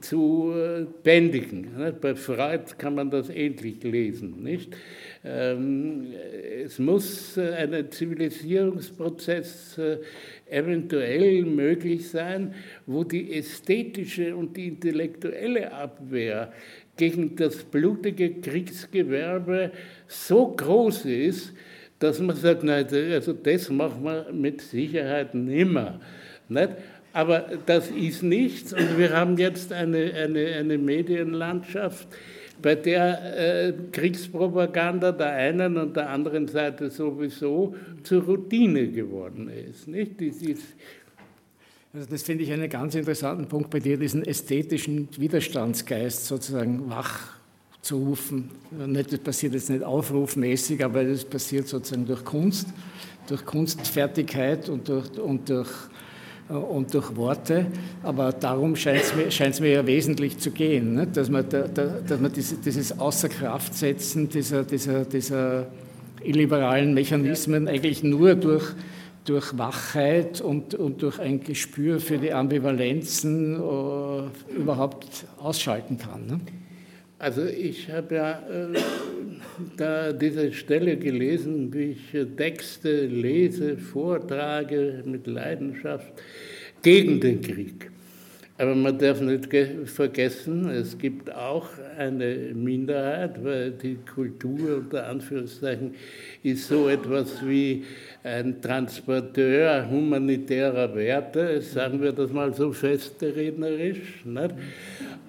zu 0.00 0.54
bändigen. 1.02 1.68
Bei 2.00 2.14
Freud 2.14 2.64
kann 2.78 2.94
man 2.96 3.10
das 3.10 3.28
ähnlich 3.30 3.82
lesen. 3.82 4.42
Nicht? 4.42 4.74
Ähm, 5.24 6.06
es 6.64 6.78
muss 6.78 7.38
ein 7.38 7.90
Zivilisierungsprozess 7.90 9.78
äh, 9.78 9.98
eventuell 10.48 11.44
möglich 11.44 12.08
sein, 12.08 12.54
wo 12.86 13.04
die 13.04 13.34
ästhetische 13.34 14.34
und 14.34 14.56
die 14.56 14.68
intellektuelle 14.68 15.72
Abwehr 15.72 16.52
gegen 16.96 17.36
das 17.36 17.56
blutige 17.56 18.40
Kriegsgewerbe 18.40 19.70
so 20.06 20.48
groß 20.48 21.04
ist, 21.04 21.52
dass 21.98 22.20
man 22.20 22.36
sagt, 22.36 22.62
nein, 22.62 22.86
also 23.12 23.32
das 23.32 23.70
machen 23.70 24.04
wir 24.04 24.32
mit 24.32 24.60
Sicherheit 24.60 25.34
nimmer. 25.34 26.00
Nicht? 26.48 26.70
Aber 27.16 27.46
das 27.64 27.88
ist 27.88 28.22
nichts 28.22 28.74
und 28.74 28.98
wir 28.98 29.16
haben 29.16 29.38
jetzt 29.38 29.72
eine, 29.72 30.12
eine, 30.12 30.48
eine 30.48 30.76
Medienlandschaft, 30.76 32.06
bei 32.60 32.74
der 32.74 33.68
äh, 33.68 33.72
Kriegspropaganda 33.90 35.12
der 35.12 35.32
einen 35.32 35.78
und 35.78 35.96
der 35.96 36.10
anderen 36.10 36.46
Seite 36.46 36.90
sowieso 36.90 37.74
zur 38.02 38.22
Routine 38.22 38.88
geworden 38.88 39.48
ist. 39.48 39.88
Nicht? 39.88 40.20
Das, 40.20 40.36
also 41.94 42.06
das 42.10 42.22
finde 42.22 42.44
ich 42.44 42.52
einen 42.52 42.68
ganz 42.68 42.94
interessanten 42.94 43.46
Punkt 43.46 43.70
bei 43.70 43.80
dir, 43.80 43.96
diesen 43.96 44.22
ästhetischen 44.22 45.08
Widerstandsgeist 45.16 46.26
sozusagen 46.26 46.90
wach 46.90 47.30
zu 47.80 47.96
rufen. 47.96 48.50
Das 48.92 49.18
passiert 49.20 49.54
jetzt 49.54 49.70
nicht 49.70 49.82
aufrufmäßig, 49.82 50.84
aber 50.84 51.02
das 51.02 51.24
passiert 51.24 51.66
sozusagen 51.66 52.04
durch 52.04 52.26
Kunst, 52.26 52.68
durch 53.26 53.46
Kunstfertigkeit 53.46 54.68
und 54.68 54.86
durch, 54.86 55.18
und 55.18 55.48
durch 55.48 55.70
und 56.48 56.94
durch 56.94 57.16
Worte. 57.16 57.66
Aber 58.02 58.32
darum 58.32 58.76
scheint 58.76 59.02
es 59.02 59.60
mir, 59.60 59.66
mir 59.66 59.72
ja 59.72 59.86
wesentlich 59.86 60.38
zu 60.38 60.50
gehen, 60.50 60.94
ne? 60.94 61.06
dass 61.06 61.28
man, 61.28 61.48
da, 61.48 61.62
da, 61.68 61.86
dass 62.06 62.20
man 62.20 62.32
diese, 62.32 62.56
dieses 62.56 62.98
Außerkraftsetzen 62.98 64.28
dieser, 64.28 64.62
dieser, 64.64 65.04
dieser 65.04 65.66
illiberalen 66.22 66.94
Mechanismen 66.94 67.68
eigentlich 67.68 68.02
nur 68.02 68.34
durch, 68.34 68.74
durch 69.24 69.58
Wachheit 69.58 70.40
und, 70.40 70.74
und 70.74 71.02
durch 71.02 71.18
ein 71.18 71.42
Gespür 71.42 72.00
für 72.00 72.18
die 72.18 72.32
Ambivalenzen 72.32 73.60
uh, 73.60 74.22
überhaupt 74.56 75.26
ausschalten 75.38 75.98
kann. 75.98 76.26
Ne? 76.26 76.40
Also 77.18 77.44
ich 77.44 77.90
habe 77.90 78.14
ja 78.14 78.30
äh, 78.32 78.78
da 79.76 80.12
diese 80.12 80.52
Stelle 80.52 80.96
gelesen, 80.96 81.72
wie 81.72 81.92
ich 81.92 82.26
Texte 82.36 83.06
lese, 83.06 83.76
vortrage 83.76 85.02
mit 85.04 85.26
Leidenschaft 85.26 86.12
gegen 86.82 87.20
den 87.20 87.40
Krieg. 87.40 87.90
Aber 88.58 88.74
man 88.74 88.98
darf 88.98 89.20
nicht 89.20 89.48
vergessen, 89.84 90.70
es 90.70 90.96
gibt 90.96 91.30
auch 91.34 91.68
eine 91.98 92.52
Minderheit, 92.54 93.44
weil 93.44 93.72
die 93.72 93.96
Kultur 93.96 94.78
unter 94.78 95.06
Anführungszeichen 95.08 95.94
ist 96.46 96.68
so 96.68 96.88
etwas 96.88 97.44
wie 97.44 97.84
ein 98.26 98.60
Transporteur 98.60 99.88
humanitärer 99.88 100.92
Werte, 100.96 101.60
sagen 101.60 102.02
wir 102.02 102.12
das 102.12 102.32
mal 102.32 102.52
so 102.52 102.72
festrednerisch. 102.72 104.24
Nicht? 104.24 104.54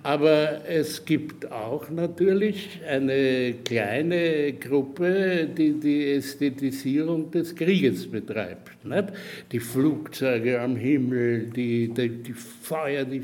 Aber 0.02 0.62
es 0.68 1.06
gibt 1.06 1.52
auch 1.52 1.90
natürlich 1.90 2.80
eine 2.90 3.54
kleine 3.64 4.54
Gruppe, 4.54 5.48
die 5.56 5.74
die 5.80 6.12
Ästhetisierung 6.14 7.30
des 7.30 7.56
Krieges 7.56 8.10
betreibt. 8.10 8.84
Nicht? 8.84 9.10
Die 9.52 9.60
Flugzeuge 9.60 10.60
am 10.60 10.76
Himmel, 10.76 11.52
die, 11.56 11.90
die, 11.94 12.10
die 12.10 12.34
Feuer, 12.34 13.06
die, 13.06 13.22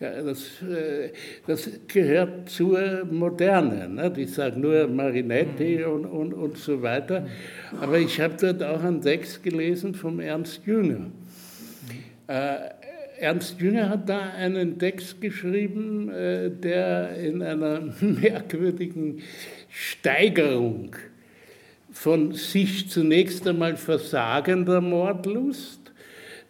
das, 0.00 0.62
äh, 0.62 1.12
das 1.46 1.70
gehört 1.86 2.50
zur 2.50 3.06
Moderne. 3.10 3.88
Nicht? 3.88 4.18
Ich 4.18 4.34
sage 4.34 4.58
nur 4.60 4.86
Marinetti 4.86 5.82
und, 5.84 6.04
und, 6.04 6.34
und 6.34 6.58
so 6.58 6.82
weiter. 6.82 7.17
Aber 7.80 7.98
ich 7.98 8.20
habe 8.20 8.34
dort 8.40 8.62
auch 8.62 8.82
einen 8.82 9.00
Text 9.00 9.42
gelesen 9.42 9.94
vom 9.94 10.20
Ernst 10.20 10.64
Jünger. 10.66 11.06
Äh, 12.26 12.56
Ernst 13.20 13.60
Jünger 13.60 13.88
hat 13.88 14.08
da 14.08 14.30
einen 14.30 14.78
Text 14.78 15.20
geschrieben, 15.20 16.08
äh, 16.10 16.50
der 16.50 17.16
in 17.16 17.42
einer 17.42 17.80
merkwürdigen 18.00 19.22
Steigerung 19.68 20.94
von 21.90 22.32
sich 22.32 22.88
zunächst 22.88 23.46
einmal 23.46 23.76
versagender 23.76 24.80
Mordlust, 24.80 25.80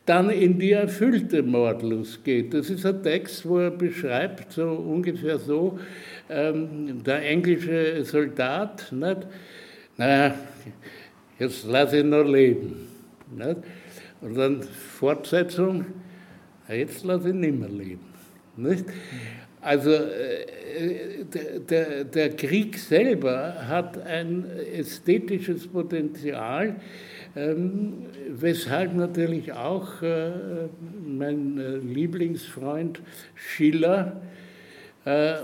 dann 0.04 0.30
in 0.30 0.58
die 0.58 0.72
erfüllte 0.72 1.42
Mordlust 1.42 2.24
geht. 2.24 2.54
Das 2.54 2.70
ist 2.70 2.84
ein 2.84 3.02
Text, 3.02 3.46
wo 3.46 3.58
er 3.58 3.70
beschreibt, 3.70 4.52
so 4.52 4.64
ungefähr 4.70 5.38
so, 5.38 5.78
ähm, 6.30 7.02
der 7.04 7.28
englische 7.28 8.04
Soldat, 8.04 8.90
nicht? 8.92 9.26
naja, 9.96 10.34
jetzt 11.38 11.64
lasse 11.66 11.98
ich 11.98 12.04
noch 12.04 12.24
leben. 12.24 12.88
Nicht? 13.36 13.58
Und 14.20 14.34
dann 14.36 14.62
Fortsetzung, 14.62 15.84
Jetzt 16.68 17.04
lasse 17.04 17.28
ich 17.28 17.34
nicht 17.34 17.58
mehr 17.58 17.68
leben. 17.68 18.00
Nicht? 18.56 18.84
Also 19.60 19.90
äh, 19.90 21.24
der, 21.68 22.04
der, 22.04 22.30
Krieg 22.36 22.78
selber 22.78 23.66
hat 23.66 23.98
ein 24.02 24.44
ästhetisches 24.74 25.66
Potenzial, 25.66 26.76
ähm, 27.34 28.06
weshalb 28.28 28.94
natürlich 28.94 29.52
auch 29.52 30.02
äh, 30.02 30.68
mein 31.04 31.58
äh, 31.58 31.76
Lieblingsfreund 31.78 33.00
Schiller 33.34 34.20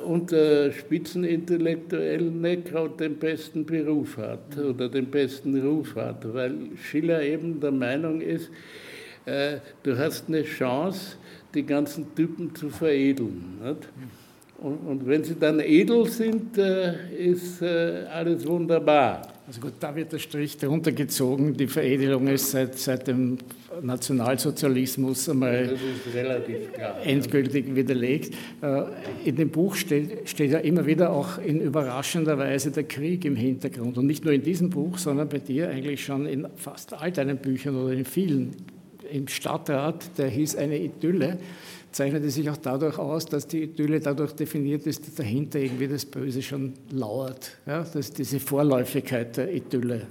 unter 0.04 0.72
Spitzenintellektuellen 0.72 2.40
nicht 2.40 2.66
gerade 2.66 2.96
den 2.96 3.16
besten 3.16 3.64
Beruf 3.64 4.16
hat 4.16 4.58
oder 4.58 4.88
den 4.88 5.06
besten 5.06 5.60
Ruf 5.60 5.94
hat, 5.96 6.32
weil 6.34 6.54
Schiller 6.82 7.22
eben 7.22 7.60
der 7.60 7.70
Meinung 7.72 8.20
ist, 8.20 8.50
du 9.24 9.98
hast 9.98 10.28
eine 10.28 10.42
Chance, 10.42 11.16
die 11.54 11.64
ganzen 11.64 12.14
Typen 12.14 12.54
zu 12.54 12.68
veredeln. 12.68 13.58
Und, 14.58 14.76
und, 14.86 15.06
wenn 15.06 15.22
sie 15.22 15.34
dann 15.34 15.60
edel 15.60 16.06
sind, 16.06 16.56
äh, 16.58 17.14
ist 17.16 17.60
äh, 17.60 18.04
alles 18.10 18.46
wunderbar. 18.46 19.33
Also 19.46 19.60
gut, 19.60 19.74
da 19.78 19.94
wird 19.94 20.10
der 20.10 20.18
Strich 20.18 20.56
darunter 20.56 20.90
gezogen. 20.90 21.54
Die 21.54 21.66
Veredelung 21.66 22.28
ist 22.28 22.50
seit, 22.50 22.78
seit 22.78 23.06
dem 23.08 23.36
Nationalsozialismus 23.82 25.28
einmal 25.28 25.76
endgültig 27.04 27.74
widerlegt. 27.74 28.34
Äh, 28.62 28.84
in 29.26 29.36
dem 29.36 29.50
Buch 29.50 29.74
steht, 29.74 30.30
steht, 30.30 30.50
ja 30.50 30.60
immer 30.60 30.86
wieder 30.86 31.12
auch 31.12 31.36
in 31.36 31.60
überraschender 31.60 32.38
Weise 32.38 32.70
der 32.70 32.84
Krieg 32.84 33.26
im 33.26 33.36
Hintergrund. 33.36 33.98
Und 33.98 34.06
nicht 34.06 34.24
nur 34.24 34.32
in 34.32 34.42
diesem 34.42 34.70
Buch, 34.70 34.96
sondern 34.96 35.28
bei 35.28 35.40
dir 35.40 35.68
eigentlich 35.68 36.02
schon 36.02 36.24
in 36.24 36.46
fast 36.56 36.94
all 36.94 37.12
deinen 37.12 37.36
Büchern 37.36 37.76
oder 37.76 37.92
in 37.92 38.06
vielen 38.06 38.56
im 39.12 39.28
Stadtrat, 39.28 40.16
der 40.16 40.28
hieß 40.28 40.56
eine 40.56 40.78
Idylle, 40.78 41.38
zeichnete 41.94 42.28
sich 42.28 42.50
auch 42.50 42.56
dadurch 42.56 42.98
aus, 42.98 43.26
dass 43.26 43.46
die 43.46 43.62
Idylle 43.62 44.00
dadurch 44.00 44.32
definiert 44.32 44.86
ist, 44.86 45.06
dass 45.06 45.14
dahinter 45.14 45.60
irgendwie 45.60 45.86
das 45.86 46.04
Böse 46.04 46.42
schon 46.42 46.74
lauert. 46.90 47.52
Ja? 47.66 47.78
Das 47.78 47.94
ist 47.94 48.18
diese 48.18 48.40
Vorläufigkeit 48.40 49.36
der 49.36 49.52
Idylle. 49.52 50.08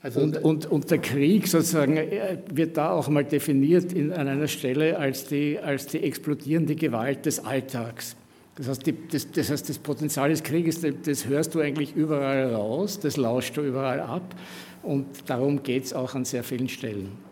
Also 0.00 0.20
und, 0.20 0.42
und, 0.42 0.66
und, 0.66 0.90
der 0.90 0.98
Krieg 0.98 1.48
sozusagen 1.48 1.96
äh, 1.96 2.38
wird 2.50 2.76
da 2.76 2.92
auch 2.92 3.08
mal 3.08 3.24
definiert 3.24 3.92
in, 3.92 4.12
an 4.12 4.28
einer 4.28 4.48
Stelle 4.48 4.98
als 4.98 5.26
die, 5.26 5.58
als 5.58 5.86
die 5.86 6.02
explodierende 6.02 6.76
Gewalt 6.76 7.26
des 7.26 7.40
Alltags. 7.44 8.16
Das 8.56 8.68
heißt, 8.68 8.86
die, 8.86 8.94
das, 9.10 9.30
das, 9.30 9.50
heißt, 9.50 9.68
das 9.68 9.78
Potenzial 9.78 10.30
des 10.30 10.42
Krieges, 10.42 10.80
das 11.04 11.26
hörst 11.26 11.54
du 11.54 11.60
eigentlich 11.60 11.94
überall 11.94 12.54
raus, 12.54 12.98
das 13.00 13.16
lauscht 13.16 13.56
du 13.56 13.62
überall 13.62 14.00
ab 14.00 14.34
und 14.82 15.06
darum 15.26 15.62
geht 15.62 15.84
es 15.84 15.92
auch 15.92 16.14
an 16.14 16.24
sehr 16.24 16.42
vielen 16.42 16.68
Stellen. 16.68 17.27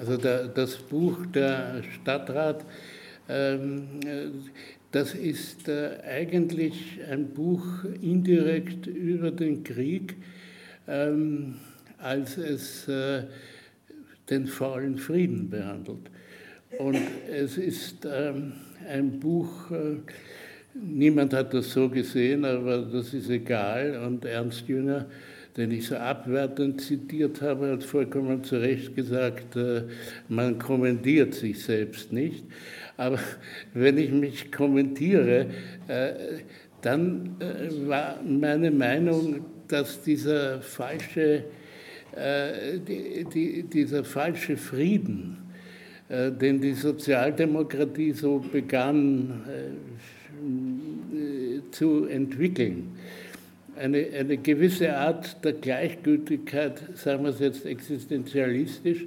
Also 0.00 0.16
der, 0.16 0.48
das 0.48 0.78
Buch 0.78 1.26
der 1.26 1.82
Stadtrat, 1.82 2.64
ähm, 3.28 3.82
das 4.92 5.14
ist 5.14 5.68
äh, 5.68 5.98
eigentlich 6.08 7.00
ein 7.06 7.28
Buch 7.34 7.84
indirekt 8.00 8.86
über 8.86 9.30
den 9.30 9.62
Krieg, 9.62 10.16
ähm, 10.88 11.56
als 11.98 12.38
es 12.38 12.88
äh, 12.88 13.24
den 14.30 14.46
faulen 14.46 14.96
Frieden 14.96 15.50
behandelt. 15.50 16.10
Und 16.78 16.96
es 17.30 17.58
ist 17.58 18.06
ähm, 18.10 18.52
ein 18.88 19.20
Buch, 19.20 19.70
äh, 19.70 19.96
niemand 20.72 21.34
hat 21.34 21.52
das 21.52 21.72
so 21.72 21.90
gesehen, 21.90 22.46
aber 22.46 22.78
das 22.90 23.12
ist 23.12 23.28
egal. 23.28 24.02
Und 24.06 24.24
Ernst 24.24 24.66
Jünger 24.66 25.04
den 25.56 25.70
ich 25.72 25.86
so 25.86 25.96
abwertend 25.96 26.80
zitiert 26.80 27.42
habe, 27.42 27.72
hat 27.72 27.84
vollkommen 27.84 28.44
zu 28.44 28.56
Recht 28.56 28.94
gesagt, 28.94 29.56
äh, 29.56 29.82
man 30.28 30.58
kommentiert 30.58 31.34
sich 31.34 31.62
selbst 31.62 32.12
nicht. 32.12 32.44
Aber 32.96 33.18
wenn 33.74 33.98
ich 33.98 34.10
mich 34.10 34.52
kommentiere, 34.52 35.46
äh, 35.88 36.12
dann 36.82 37.36
äh, 37.40 37.88
war 37.88 38.20
meine 38.22 38.70
Meinung, 38.70 39.44
dass 39.68 40.02
dieser 40.02 40.60
falsche, 40.60 41.44
dieser 43.72 44.02
falsche 44.02 44.56
Frieden, 44.56 45.36
den 46.08 46.60
die 46.60 46.72
Sozialdemokratie 46.72 48.10
so 48.10 48.40
begann 48.40 49.44
zu 51.70 52.06
entwickeln, 52.06 52.96
eine, 53.80 54.06
eine 54.18 54.36
gewisse 54.36 54.94
Art 54.94 55.42
der 55.42 55.54
Gleichgültigkeit, 55.54 56.82
sagen 56.94 57.24
wir 57.24 57.30
es 57.30 57.40
jetzt 57.40 57.64
existenzialistisch, 57.64 59.06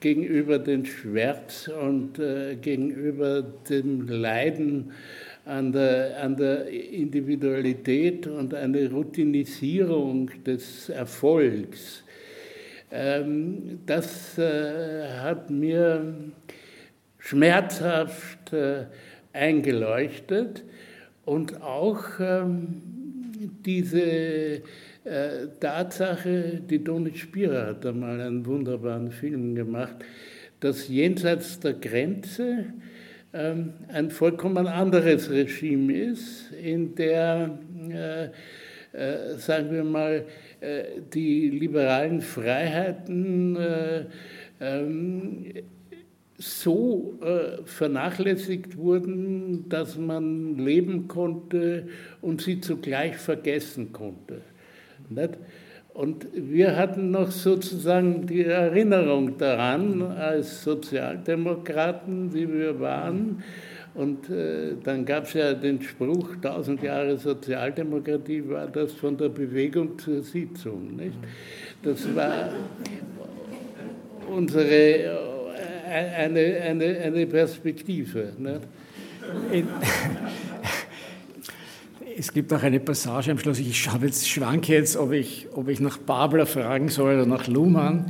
gegenüber 0.00 0.58
dem 0.58 0.84
Schmerz 0.84 1.68
und 1.68 2.18
äh, 2.18 2.56
gegenüber 2.56 3.42
dem 3.68 4.06
Leiden 4.08 4.92
an 5.46 5.72
der, 5.72 6.22
an 6.22 6.36
der 6.36 6.68
Individualität 6.68 8.26
und 8.26 8.54
eine 8.54 8.90
Routinisierung 8.90 10.30
des 10.44 10.90
Erfolgs. 10.90 12.04
Ähm, 12.92 13.80
das 13.86 14.38
äh, 14.38 15.08
hat 15.20 15.50
mir 15.50 16.14
schmerzhaft 17.18 18.52
äh, 18.52 18.84
eingeleuchtet 19.32 20.64
und 21.24 21.62
auch 21.62 22.04
ähm, 22.18 22.89
diese 23.40 24.02
äh, 24.02 24.60
Tatsache, 25.58 26.60
die 26.68 26.82
Donit 26.82 27.16
Spira 27.16 27.68
hat 27.68 27.86
einmal 27.86 28.20
einen 28.20 28.44
wunderbaren 28.44 29.10
Film 29.10 29.54
gemacht, 29.54 29.96
dass 30.60 30.88
jenseits 30.88 31.58
der 31.60 31.74
Grenze 31.74 32.66
ähm, 33.32 33.74
ein 33.88 34.10
vollkommen 34.10 34.66
anderes 34.66 35.30
Regime 35.30 35.92
ist, 35.92 36.52
in 36.52 36.94
der, 36.94 37.58
äh, 37.88 38.24
äh, 38.92 39.36
sagen 39.38 39.70
wir 39.70 39.84
mal, 39.84 40.26
äh, 40.60 40.84
die 41.14 41.48
liberalen 41.48 42.20
Freiheiten 42.20 43.56
äh, 43.56 44.04
ähm, 44.60 45.46
so 46.40 47.18
äh, 47.22 47.62
vernachlässigt 47.64 48.78
wurden, 48.78 49.68
dass 49.68 49.98
man 49.98 50.56
leben 50.56 51.06
konnte 51.06 51.88
und 52.22 52.40
sie 52.40 52.60
zugleich 52.60 53.16
vergessen 53.16 53.92
konnte. 53.92 54.40
Nicht? 55.10 55.36
Und 55.92 56.26
wir 56.32 56.76
hatten 56.76 57.10
noch 57.10 57.30
sozusagen 57.30 58.26
die 58.26 58.44
Erinnerung 58.44 59.36
daran, 59.36 60.00
als 60.02 60.62
Sozialdemokraten, 60.62 62.30
die 62.30 62.50
wir 62.50 62.80
waren. 62.80 63.42
Und 63.92 64.30
äh, 64.30 64.76
dann 64.82 65.04
gab 65.04 65.24
es 65.24 65.34
ja 65.34 65.52
den 65.52 65.82
Spruch, 65.82 66.36
1000 66.36 66.82
Jahre 66.82 67.18
Sozialdemokratie 67.18 68.48
war 68.48 68.68
das 68.68 68.92
von 68.92 69.16
der 69.18 69.28
Bewegung 69.28 69.98
zur 69.98 70.22
Sitzung. 70.22 70.96
Nicht? 70.96 71.18
Das 71.82 72.14
war 72.14 72.50
unsere 74.30 75.39
eine, 75.90 76.60
eine, 76.62 76.98
eine 76.98 77.26
Perspektive. 77.26 78.32
Ne? 78.38 78.60
Es 82.18 82.34
gibt 82.34 82.52
auch 82.52 82.62
eine 82.62 82.80
Passage 82.80 83.30
am 83.30 83.38
Schluss, 83.38 83.58
ich 83.60 83.86
jetzt, 84.02 84.28
schwanke 84.28 84.74
jetzt, 84.74 84.96
ob 84.98 85.12
ich, 85.12 85.46
ob 85.54 85.68
ich 85.68 85.80
nach 85.80 85.96
Babler 85.96 86.44
fragen 86.44 86.90
soll 86.90 87.14
oder 87.14 87.24
nach 87.24 87.46
Luhmann. 87.46 88.04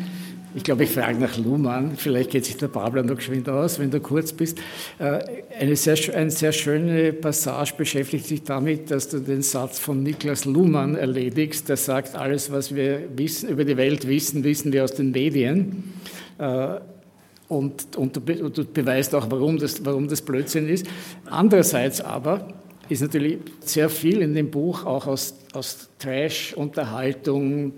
Ich 0.53 0.64
glaube, 0.64 0.83
ich 0.83 0.91
frage 0.91 1.16
nach 1.18 1.39
Luhmann. 1.39 1.93
Vielleicht 1.97 2.31
geht 2.31 2.45
sich 2.45 2.57
der 2.57 2.66
Babler 2.66 3.05
noch 3.05 3.14
geschwind 3.14 3.49
aus, 3.49 3.78
wenn 3.78 3.93
du 3.93 4.01
kurz 4.01 4.33
bist. 4.33 4.59
Äh, 4.99 5.20
eine 5.61 5.76
sehr, 5.76 5.97
eine 6.16 6.31
sehr 6.33 6.51
schöne 6.51 7.12
Passage 7.12 7.74
beschäftigt 7.76 8.26
sich 8.26 8.43
damit, 8.43 8.91
dass 8.91 9.09
du 9.09 9.20
den 9.20 9.43
Satz 9.43 9.78
von 9.78 10.03
Niklas 10.03 10.45
Luhmann 10.45 10.97
erledigst, 10.97 11.68
der 11.68 11.76
sagt, 11.76 12.16
alles, 12.16 12.51
was 12.51 12.74
wir 12.74 13.03
wissen, 13.14 13.49
über 13.49 13.64
die 13.64 13.76
Welt 13.76 14.09
wissen, 14.09 14.43
wissen 14.43 14.72
wir 14.72 14.83
aus 14.83 14.95
den 14.95 15.12
Medien. 15.12 15.85
Äh, 17.51 17.55
und, 17.55 17.96
und, 17.96 18.16
du, 18.16 18.44
und 18.44 18.57
du 18.57 18.64
beweist 18.64 19.14
auch, 19.14 19.30
warum 19.30 19.59
das, 19.59 19.84
warum 19.84 20.09
das 20.09 20.22
Blödsinn 20.22 20.68
ist. 20.68 20.86
Andererseits 21.26 22.01
aber 22.01 22.48
ist 22.88 23.03
natürlich 23.03 23.38
sehr 23.61 23.88
viel 23.88 24.22
in 24.22 24.34
dem 24.34 24.51
Buch 24.51 24.84
auch 24.84 25.07
aus, 25.07 25.34
aus 25.53 25.88
Trash, 25.98 26.55
Unterhaltung, 26.55 27.72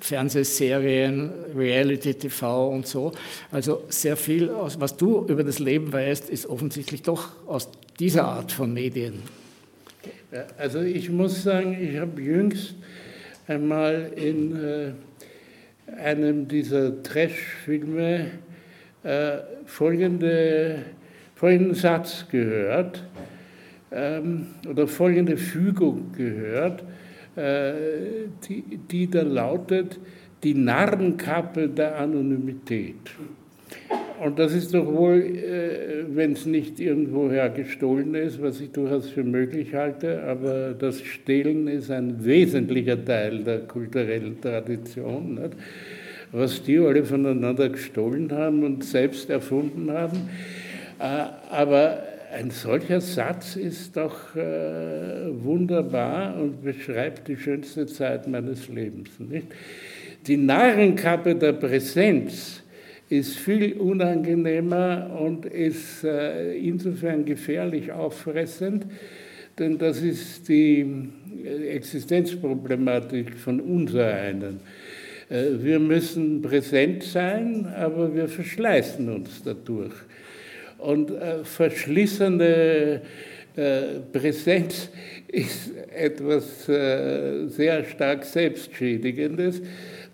Fernsehserien, 0.00 1.30
Reality-TV 1.54 2.68
und 2.68 2.86
so. 2.86 3.12
Also 3.50 3.82
sehr 3.88 4.16
viel, 4.16 4.50
was 4.50 4.96
du 4.96 5.26
über 5.26 5.44
das 5.44 5.58
Leben 5.58 5.92
weißt, 5.92 6.30
ist 6.30 6.46
offensichtlich 6.46 7.02
doch 7.02 7.28
aus 7.46 7.68
dieser 7.98 8.24
Art 8.24 8.52
von 8.52 8.72
Medien. 8.72 9.22
Also 10.56 10.80
ich 10.80 11.10
muss 11.10 11.42
sagen, 11.42 11.76
ich 11.80 11.98
habe 11.98 12.20
jüngst 12.20 12.74
einmal 13.46 14.12
in 14.14 14.56
äh, 14.56 14.92
einem 16.00 16.48
dieser 16.48 17.02
Trash-Filme 17.02 18.30
äh, 19.08 19.38
folgende, 19.64 20.84
folgenden 21.34 21.74
Satz 21.74 22.26
gehört 22.30 23.02
ähm, 23.90 24.48
oder 24.68 24.86
folgende 24.86 25.38
Fügung 25.38 26.12
gehört, 26.12 26.84
äh, 27.34 27.72
die, 28.46 28.62
die 28.90 29.10
da 29.10 29.22
lautet, 29.22 29.98
die 30.44 30.52
Narrenkappe 30.52 31.68
der 31.68 31.98
Anonymität. 31.98 32.96
Und 34.22 34.38
das 34.38 34.52
ist 34.52 34.74
doch 34.74 34.86
wohl, 34.86 35.20
äh, 35.22 36.04
wenn 36.14 36.32
es 36.32 36.44
nicht 36.44 36.78
irgendwoher 36.78 37.48
gestohlen 37.48 38.14
ist, 38.14 38.42
was 38.42 38.60
ich 38.60 38.72
durchaus 38.72 39.08
für 39.08 39.24
möglich 39.24 39.74
halte, 39.74 40.22
aber 40.24 40.74
das 40.78 41.00
Stehlen 41.00 41.66
ist 41.66 41.90
ein 41.90 42.22
wesentlicher 42.24 43.02
Teil 43.02 43.42
der 43.42 43.60
kulturellen 43.60 44.38
Tradition. 44.38 45.36
Nicht? 45.36 45.56
Was 46.32 46.62
die 46.62 46.78
alle 46.78 47.04
voneinander 47.04 47.68
gestohlen 47.68 48.30
haben 48.32 48.64
und 48.64 48.84
selbst 48.84 49.30
erfunden 49.30 49.90
haben. 49.90 50.28
Äh, 50.98 51.24
aber 51.50 52.02
ein 52.32 52.50
solcher 52.50 53.00
Satz 53.00 53.56
ist 53.56 53.96
doch 53.96 54.36
äh, 54.36 54.40
wunderbar 55.42 56.36
und 56.36 56.62
beschreibt 56.62 57.28
die 57.28 57.36
schönste 57.36 57.86
Zeit 57.86 58.28
meines 58.28 58.68
Lebens. 58.68 59.10
Nicht? 59.18 59.46
Die 60.26 60.36
Narrenkappe 60.36 61.34
der 61.34 61.54
Präsenz 61.54 62.62
ist 63.08 63.36
viel 63.36 63.74
unangenehmer 63.74 65.18
und 65.18 65.46
ist 65.46 66.04
äh, 66.04 66.54
insofern 66.58 67.24
gefährlich 67.24 67.92
auffressend, 67.92 68.84
denn 69.58 69.78
das 69.78 70.02
ist 70.02 70.48
die 70.48 71.08
Existenzproblematik 71.70 73.38
von 73.38 73.60
unsereinen. 73.60 74.56
Äh, 74.56 74.87
wir 75.28 75.78
müssen 75.78 76.40
präsent 76.40 77.02
sein, 77.02 77.66
aber 77.76 78.14
wir 78.14 78.28
verschleißen 78.28 79.08
uns 79.12 79.42
dadurch. 79.44 79.92
Und 80.78 81.10
äh, 81.10 81.44
verschlissene 81.44 83.02
äh, 83.56 83.80
Präsenz 84.12 84.88
ist 85.26 85.72
etwas 85.94 86.68
äh, 86.68 87.46
sehr 87.48 87.84
stark 87.84 88.24
Selbstschädigendes. 88.24 89.60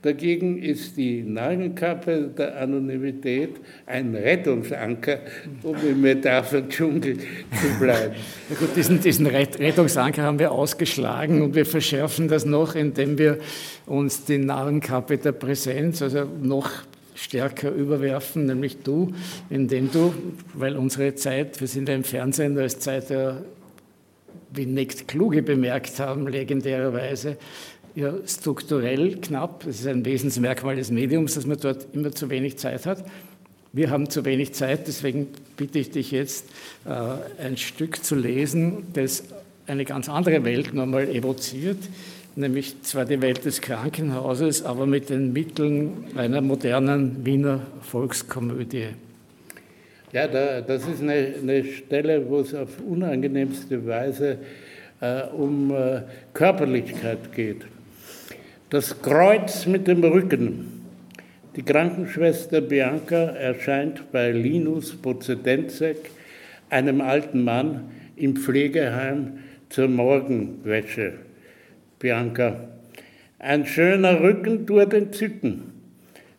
Dagegen 0.05 0.63
ist 0.63 0.99
die 0.99 1.23
Narrenkappe 1.23 2.29
der 2.37 2.61
Anonymität 2.61 3.57
ein 3.87 4.15
Rettungsanker, 4.15 5.21
um 5.63 5.75
im 5.77 6.03
Metapher-Dschungel 6.03 7.17
zu 7.17 7.79
bleiben. 7.81 8.15
Ja 8.51 8.57
gut, 8.57 8.77
diesen, 8.77 9.01
diesen 9.01 9.27
Rettungsanker 9.27 10.23
haben 10.23 10.39
wir 10.39 10.53
ausgeschlagen 10.53 11.41
und 11.41 11.55
wir 11.55 11.65
verschärfen 11.65 12.29
das 12.29 12.45
noch, 12.45 12.75
indem 12.75 13.17
wir 13.17 13.39
uns 13.87 14.27
die 14.27 14.37
Narrenkappe 14.37 15.17
der 15.17 15.33
Präsenz, 15.33 16.03
also 16.03 16.29
noch 16.43 16.71
stärker 17.15 17.71
überwerfen, 17.71 18.45
nämlich 18.45 18.83
du, 18.83 19.15
indem 19.49 19.91
du, 19.91 20.13
weil 20.53 20.77
unsere 20.77 21.15
Zeit, 21.15 21.59
wir 21.63 21.69
sind 21.69 21.89
ja 21.89 21.95
im 21.95 22.05
Fernsehen, 22.05 22.55
da 22.55 22.65
ist 22.65 22.83
Zeit 22.83 23.09
der, 23.09 23.43
wie 24.53 24.67
nicht 24.67 25.09
Kluge 25.09 25.43
bemerkt 25.43 25.99
haben, 25.99 26.29
legendärerweise, 26.29 27.39
ja 27.95 28.13
strukturell 28.27 29.17
knapp. 29.17 29.65
Das 29.65 29.81
ist 29.81 29.87
ein 29.87 30.05
Wesensmerkmal 30.05 30.77
des 30.77 30.91
Mediums, 30.91 31.35
dass 31.35 31.47
man 31.47 31.59
dort 31.61 31.87
immer 31.93 32.13
zu 32.13 32.31
wenig 32.31 32.59
Zeit 32.59 32.87
hat. 32.87 33.05
Wir 33.73 33.91
haben 33.91 34.09
zu 34.09 34.25
wenig 34.25 34.53
Zeit, 34.55 34.87
deswegen 34.87 35.29
bitte 35.57 35.81
ich 35.81 35.91
dich 35.91 36.13
jetzt, 36.13 36.47
äh, 36.85 37.43
ein 37.43 37.57
Stück 37.57 38.05
zu 38.05 38.15
lesen, 38.15 38.85
das 38.93 39.25
eine 39.67 39.85
ganz 39.85 40.09
andere 40.09 40.45
Welt 40.45 40.75
nochmal 40.75 41.09
evoziert, 41.09 41.79
nämlich 42.37 42.83
zwar 42.83 43.05
die 43.05 43.21
Welt 43.21 43.45
des 43.45 43.61
Krankenhauses, 43.61 44.65
aber 44.65 44.87
mit 44.87 45.11
den 45.11 45.33
Mitteln 45.33 46.05
einer 46.15 46.41
modernen 46.41 47.25
Wiener 47.27 47.61
Volkskomödie. 47.81 48.89
Ja, 50.13 50.29
da, 50.29 50.61
das 50.61 50.87
ist 50.87 51.03
eine, 51.03 51.35
eine, 51.43 51.65
Stelle, 51.65 52.29
wo 52.29 52.39
es 52.39 52.55
auf 52.55 52.81
unangenehmste 52.81 53.85
Weise 53.85 54.39
äh, 55.01 55.23
um 55.37 55.75
äh, 55.75 56.03
Körperlichkeit 56.33 57.33
geht. 57.35 57.63
Das 58.71 59.03
Kreuz 59.03 59.67
mit 59.67 59.87
dem 59.87 60.03
Rücken. 60.03 60.81
Die 61.55 61.63
Krankenschwester 61.63 62.63
Bianca 62.63 63.17
erscheint 63.17 64.11
bei 64.11 64.33
Linus 64.33 64.97
Pozedenzek, 64.97 66.11
einem 66.71 67.03
alten 67.03 67.45
Mann 67.45 67.91
im 68.17 68.37
Pflegeheim 68.37 69.35
zur 69.69 69.89
Morgenwäsche. 69.89 71.13
Bianca, 71.99 72.69
ein 73.39 73.67
schöner 73.67 74.21
Rücken 74.21 74.67
tut 74.67 74.95
entzücken. 74.95 75.75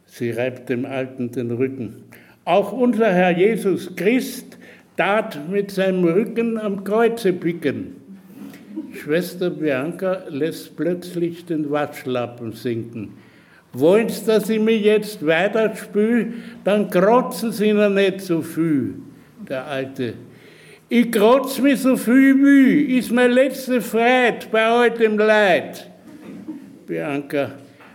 Sie 0.07 0.31
reibt 0.31 0.69
dem 0.69 0.85
Alten 0.85 1.31
den 1.31 1.51
Rücken. 1.51 2.05
Auch 2.43 2.73
unser 2.73 3.13
Herr 3.13 3.37
Jesus 3.37 3.95
Christ 3.95 4.57
tat 4.97 5.47
mit 5.47 5.69
seinem 5.69 6.03
Rücken 6.03 6.57
am 6.57 6.83
Kreuze 6.83 7.33
picken. 7.33 8.04
Schwester 8.95 9.49
Bianca 9.49 10.23
lässt 10.29 10.75
plötzlich 10.75 11.45
den 11.45 11.69
Waschlappen 11.69 12.53
sinken. 12.53 13.09
Wollen 13.73 14.09
Sie, 14.09 14.25
dass 14.25 14.49
ich 14.49 14.59
mich 14.59 14.83
jetzt 14.83 15.25
weiterspül, 15.25 16.33
dann 16.63 16.89
krotzen 16.89 17.51
Sie 17.51 17.73
noch 17.73 17.89
nicht 17.89 18.21
so 18.21 18.41
viel. 18.41 18.95
Der 19.47 19.65
Alte. 19.67 20.13
Ich 20.87 21.11
krotz 21.11 21.59
mich 21.59 21.81
so 21.81 21.97
viel 21.97 22.35
wie, 22.35 22.97
ist 22.97 23.11
meine 23.11 23.33
letzte 23.33 23.81
Freiheit 23.81 24.49
bei 24.49 24.65
all 24.65 24.91
dem 24.91 25.17
Leid. 25.17 25.89
Bianca, 26.87 27.51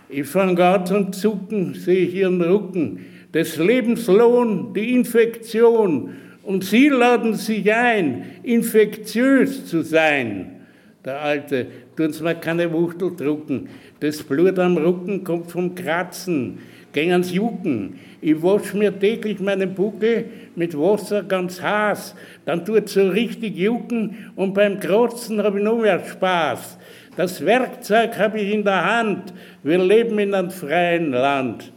ich 0.07 0.27
fange 0.27 0.63
an 0.63 0.85
zum 0.85 1.11
Zucken, 1.11 1.73
sehe 1.73 2.05
ich 2.05 2.15
Ihren 2.15 2.41
Rücken, 2.41 3.05
des 3.33 3.57
Lebenslohn, 3.57 4.73
die 4.73 4.93
Infektion, 4.93 6.15
und 6.43 6.63
Sie 6.63 6.89
laden 6.89 7.33
sich 7.33 7.73
ein, 7.73 8.25
infektiös 8.43 9.65
zu 9.65 9.81
sein 9.81 10.60
der 11.05 11.21
Alte, 11.21 11.67
Sie 11.97 12.23
mir 12.23 12.35
keine 12.35 12.71
Wuchtel 12.71 13.15
drucken. 13.15 13.69
Das 13.99 14.23
Blut 14.23 14.57
am 14.59 14.77
Rücken 14.77 15.23
kommt 15.23 15.51
vom 15.51 15.75
Kratzen, 15.75 16.59
gehen 16.93 17.11
ans 17.11 17.33
Jucken. 17.33 17.99
Ich 18.21 18.41
wasche 18.41 18.77
mir 18.77 18.97
täglich 18.97 19.39
meinen 19.39 19.73
Buckel 19.73 20.25
mit 20.55 20.77
Wasser 20.77 21.23
ganz 21.23 21.61
heiß, 21.61 22.15
dann 22.45 22.65
tut 22.65 22.85
es 22.85 22.93
so 22.93 23.09
richtig 23.09 23.57
jucken 23.57 24.31
und 24.35 24.53
beim 24.53 24.79
Kratzen 24.79 25.41
habe 25.41 25.59
ich 25.59 25.63
noch 25.63 25.79
mehr 25.79 26.03
Spaß. 26.03 26.77
Das 27.17 27.45
Werkzeug 27.45 28.17
habe 28.17 28.39
ich 28.39 28.53
in 28.53 28.63
der 28.63 28.85
Hand, 28.85 29.33
wir 29.63 29.77
leben 29.77 30.17
in 30.19 30.33
einem 30.33 30.49
freien 30.49 31.11
Land. 31.11 31.71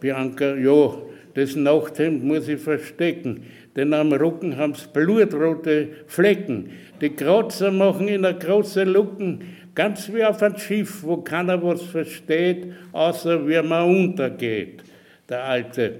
Bianca, 0.00 0.54
ja, 0.54 0.94
das 1.34 1.56
Nachthemd 1.56 2.24
muss 2.24 2.48
ich 2.48 2.60
verstecken, 2.60 3.44
denn 3.76 3.94
am 3.94 4.12
Rücken 4.12 4.56
haben 4.56 4.74
sie 4.74 4.86
blutrote 4.92 5.88
Flecken. 6.06 6.70
Die 7.02 7.10
Kratzer 7.10 7.72
machen 7.72 8.06
in 8.06 8.22
der 8.22 8.34
großen 8.34 8.88
Lucken, 8.88 9.40
ganz 9.74 10.08
wie 10.12 10.22
auf 10.22 10.40
einem 10.40 10.56
Schiff, 10.56 11.02
wo 11.02 11.16
keiner 11.16 11.60
was 11.60 11.82
versteht, 11.82 12.72
außer 12.92 13.48
wie 13.48 13.60
man 13.60 13.90
untergeht. 13.90 14.84
Der 15.28 15.42
Alte. 15.42 15.94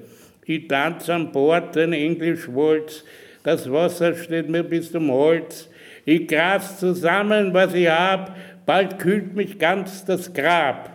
Ich 0.46 0.68
tanze 0.68 1.12
an 1.12 1.32
Bord 1.32 1.74
den 1.74 1.92
Englischwalz, 1.92 3.04
das 3.42 3.68
Wasser 3.68 4.14
steht 4.14 4.48
mir 4.48 4.62
bis 4.62 4.92
zum 4.92 5.10
Hals. 5.10 5.68
Ich 6.04 6.28
gras 6.28 6.78
zusammen, 6.78 7.52
was 7.52 7.74
ich 7.74 7.88
hab, 7.88 8.36
bald 8.64 9.00
kühlt 9.00 9.34
mich 9.34 9.58
ganz 9.58 10.04
das 10.04 10.32
Grab. 10.32 10.88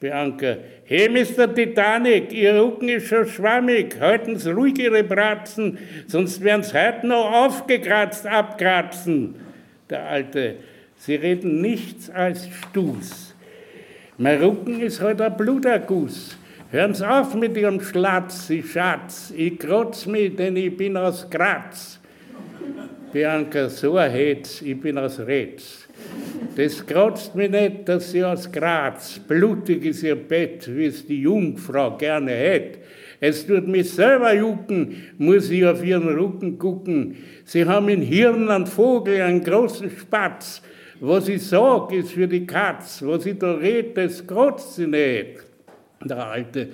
Bianca, 0.00 0.56
hey 0.86 1.10
Mr. 1.10 1.54
Titanic, 1.54 2.32
Ihr 2.32 2.54
Rücken 2.54 2.88
ist 2.88 3.08
schon 3.08 3.26
schwammig, 3.26 4.00
halten 4.00 4.38
Sie 4.38 4.52
ruhig 4.52 4.78
Ihre 4.78 5.04
Bratzen, 5.04 5.76
sonst 6.06 6.42
werden 6.42 6.62
Sie 6.62 6.72
heute 6.72 7.06
noch 7.06 7.30
aufgekratzt 7.30 8.26
abkratzen 8.26 9.49
der 9.90 10.04
Alte. 10.06 10.56
Sie 10.96 11.14
reden 11.14 11.60
nichts 11.60 12.10
als 12.10 12.48
Stuß. 12.48 13.34
Mein 14.18 14.42
Rücken 14.42 14.80
ist 14.80 15.00
heute 15.00 15.26
ein 15.26 15.36
Bluterguss. 15.36 16.36
Hören 16.70 16.94
Sie 16.94 17.08
auf 17.08 17.34
mit 17.34 17.56
Ihrem 17.56 17.80
Schlatz, 17.80 18.46
Sie 18.46 18.62
Schatz. 18.62 19.32
Ich 19.36 19.58
krotz 19.58 20.06
mich, 20.06 20.36
denn 20.36 20.56
ich 20.56 20.76
bin 20.76 20.96
aus 20.96 21.28
Graz. 21.28 21.98
Bianca, 23.12 23.68
so 23.68 23.96
ein 23.96 24.10
Hetz, 24.10 24.62
ich 24.62 24.80
bin 24.80 24.96
aus 24.96 25.18
Retz. 25.18 25.88
Das 26.54 26.86
kratzt 26.86 27.34
mich 27.34 27.50
nicht, 27.50 27.88
dass 27.88 28.12
sie 28.12 28.22
aus 28.22 28.50
Graz, 28.50 29.18
blutig 29.18 29.84
ist 29.84 30.02
ihr 30.02 30.14
Bett, 30.14 30.68
wie 30.74 30.86
es 30.86 31.06
die 31.06 31.22
Jungfrau 31.22 31.96
gerne 31.96 32.32
hätte. 32.32 32.78
Es 33.20 33.46
tut 33.46 33.68
mich 33.68 33.90
selber 33.90 34.34
jucken, 34.34 34.96
muss 35.18 35.50
ich 35.50 35.66
auf 35.66 35.84
ihren 35.84 36.08
Rücken 36.08 36.58
gucken. 36.58 37.16
Sie 37.44 37.66
haben 37.66 37.88
im 37.90 38.00
Hirn 38.00 38.48
einen 38.48 38.66
Vogel, 38.66 39.20
einen 39.20 39.44
großen 39.44 39.90
Spatz. 39.90 40.62
Was 41.00 41.28
ich 41.28 41.46
sag, 41.46 41.92
ist 41.92 42.12
für 42.12 42.26
die 42.26 42.46
Katz. 42.46 43.02
Was 43.04 43.26
ich 43.26 43.38
da 43.38 43.52
red, 43.52 43.96
das 43.96 44.26
kratzt 44.26 44.76
sie 44.76 44.86
nicht. 44.86 45.44
Der 46.02 46.26
Alte, 46.26 46.68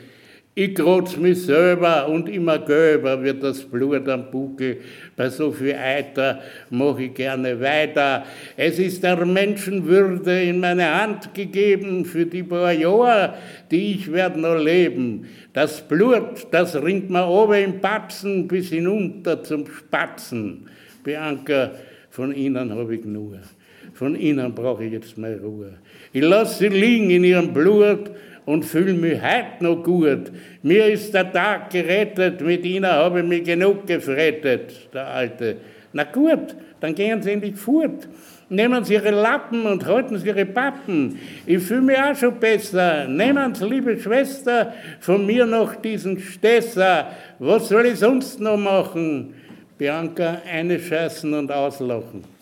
ich 0.59 0.74
krotz 0.74 1.18
mich 1.18 1.42
selber 1.42 2.09
und 2.09 2.30
immer 2.30 2.59
gelber 2.59 3.22
wird 3.22 3.42
das 3.42 3.62
Blut 3.62 4.09
am 4.09 4.30
Buckel. 4.30 4.78
Bei 5.14 5.28
so 5.28 5.52
viel 5.52 5.74
Eiter 5.74 6.40
mache 6.70 7.02
ich 7.04 7.14
gerne 7.14 7.61
weiter. 7.61 8.24
Es 8.57 8.78
ist 8.78 9.02
der 9.02 9.22
Menschenwürde 9.26 10.44
in 10.44 10.61
meine 10.61 10.90
Hand 10.98 11.34
gegeben 11.34 12.07
für 12.07 12.24
die 12.24 12.42
paar 12.42 12.72
Jahre, 12.72 13.34
die 13.70 13.96
ich 13.96 14.11
werde 14.11 14.40
noch 14.40 14.57
leben. 14.57 15.26
Das 15.52 15.86
Blut, 15.86 16.46
das 16.50 16.74
ringt 16.74 17.11
mir 17.11 17.28
oben 17.28 17.62
im 17.62 17.80
Batzen 17.80 18.48
bis 18.48 18.70
hinunter 18.70 19.42
zum 19.42 19.66
Spatzen. 19.66 20.70
Bianca, 21.04 21.72
von 22.09 22.34
Ihnen 22.34 22.74
habe 22.74 22.94
ich 22.94 23.04
nur. 23.04 23.40
Von 23.92 24.16
Ihnen 24.16 24.54
brauche 24.54 24.84
ich 24.84 24.92
jetzt 24.92 25.18
mal 25.18 25.34
Ruhe. 25.34 25.74
Ich 26.14 26.22
lasse 26.22 26.61
Sie 26.61 26.68
liegen 26.68 27.11
in 27.11 27.24
Ihrem 27.24 27.52
Blut 27.52 28.11
und 28.47 28.64
fühle 28.64 28.94
mich 28.94 29.20
heute 29.20 29.62
noch 29.62 29.82
gut. 29.82 30.32
Mir 30.62 30.86
ist 30.86 31.12
der 31.12 31.30
Tag 31.30 31.68
gerettet, 31.70 32.40
mit 32.40 32.64
Ihnen 32.64 32.90
habe 32.90 33.20
ich 33.20 33.26
mich 33.26 33.44
genug 33.44 33.86
gefrettet, 33.86 34.88
der 34.94 35.09
Alte. 35.09 35.57
Na 35.92 36.05
gut, 36.05 36.57
dann 36.80 36.94
gehen 36.94 37.20
Sie 37.20 37.32
endlich 37.32 37.57
fort. 37.57 38.09
Nehmen 38.49 38.84
Sie 38.84 38.94
Ihre 38.94 39.11
Lappen 39.11 39.66
und 39.66 39.84
halten 39.84 40.16
Sie 40.18 40.28
Ihre 40.28 40.47
Pappen. 40.47 41.18
Ich 41.44 41.62
fühle 41.64 41.80
mich 41.82 41.99
auch 41.99 42.14
schon 42.14 42.38
besser. 42.38 43.09
Nehmen 43.09 43.55
Sie, 43.55 43.64
liebe 43.64 43.99
Schwester, 43.99 44.72
von 45.01 45.26
mir 45.26 45.44
noch 45.44 45.74
diesen 45.74 46.18
Stesser. 46.20 47.09
Was 47.40 47.68
soll 47.68 47.86
ich 47.86 47.99
sonst 47.99 48.38
noch 48.40 48.57
machen? 48.57 49.34
Bianca, 49.76 50.40
eine 50.49 50.78
scheißen 50.78 51.34
und 51.34 51.51
auslachen. 51.51 52.36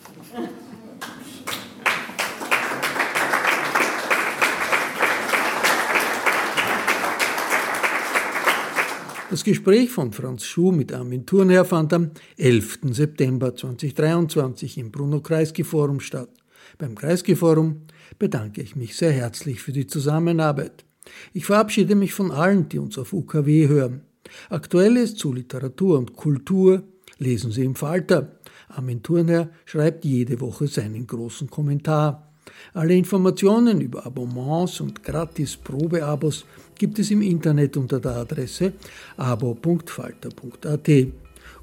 Das 9.35 9.43
Gespräch 9.43 9.89
von 9.89 10.13
Franz 10.13 10.45
Schuh 10.45 10.71
mit 10.71 10.93
Armin 10.93 11.25
Thurnherr 11.25 11.65
fand 11.65 11.91
am 11.91 12.11
11. 12.37 12.79
September 12.91 13.53
2023 13.53 14.77
im 14.77 14.91
Bruno-Kreisky-Forum 14.91 15.99
statt. 15.99 16.29
Beim 16.77 16.95
Kreisky-Forum 16.95 17.81
bedanke 18.17 18.61
ich 18.61 18.77
mich 18.77 18.95
sehr 18.95 19.11
herzlich 19.11 19.61
für 19.61 19.73
die 19.73 19.87
Zusammenarbeit. 19.87 20.85
Ich 21.33 21.45
verabschiede 21.45 21.95
mich 21.95 22.13
von 22.13 22.31
allen, 22.31 22.69
die 22.69 22.79
uns 22.79 22.97
auf 22.97 23.11
UKW 23.11 23.67
hören. 23.67 24.03
Aktuelles 24.49 25.15
zu 25.15 25.33
Literatur 25.33 25.97
und 25.97 26.13
Kultur 26.13 26.83
lesen 27.17 27.51
Sie 27.51 27.65
im 27.65 27.75
Falter. 27.75 28.39
Armin 28.69 29.03
Thurnherr 29.03 29.49
schreibt 29.65 30.05
jede 30.05 30.39
Woche 30.39 30.67
seinen 30.67 31.07
großen 31.07 31.49
Kommentar. 31.49 32.31
Alle 32.73 32.95
Informationen 32.95 33.81
über 33.81 34.05
Abonnements 34.05 34.81
und 34.81 35.03
gratis 35.03 35.57
Probeabos 35.57 36.45
gibt 36.77 36.99
es 36.99 37.11
im 37.11 37.21
Internet 37.21 37.77
unter 37.77 37.99
der 37.99 38.17
Adresse 38.17 38.73
abo.falter.at. 39.17 40.89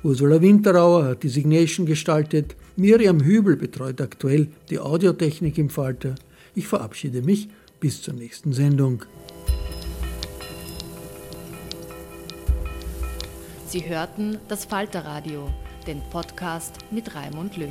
Ursula 0.03 0.40
Winterauer 0.40 1.05
hat 1.05 1.22
die 1.22 1.28
Signation 1.28 1.86
gestaltet, 1.86 2.57
Miriam 2.76 3.22
Hübel 3.22 3.57
betreut 3.57 4.01
aktuell 4.01 4.49
die 4.70 4.78
Audiotechnik 4.78 5.59
im 5.59 5.70
Falter. 5.70 6.14
Ich 6.55 6.66
verabschiede 6.66 7.22
mich 7.22 7.49
bis 7.78 8.03
zur 8.03 8.14
nächsten 8.14 8.53
Sendung. 8.53 9.05
Sie 13.66 13.88
hörten 13.88 14.38
das 14.49 14.64
Falterradio, 14.66 15.49
den 15.86 16.03
Podcast 16.11 16.74
mit 16.90 17.14
Raimund 17.14 17.57
Löw. 17.57 17.70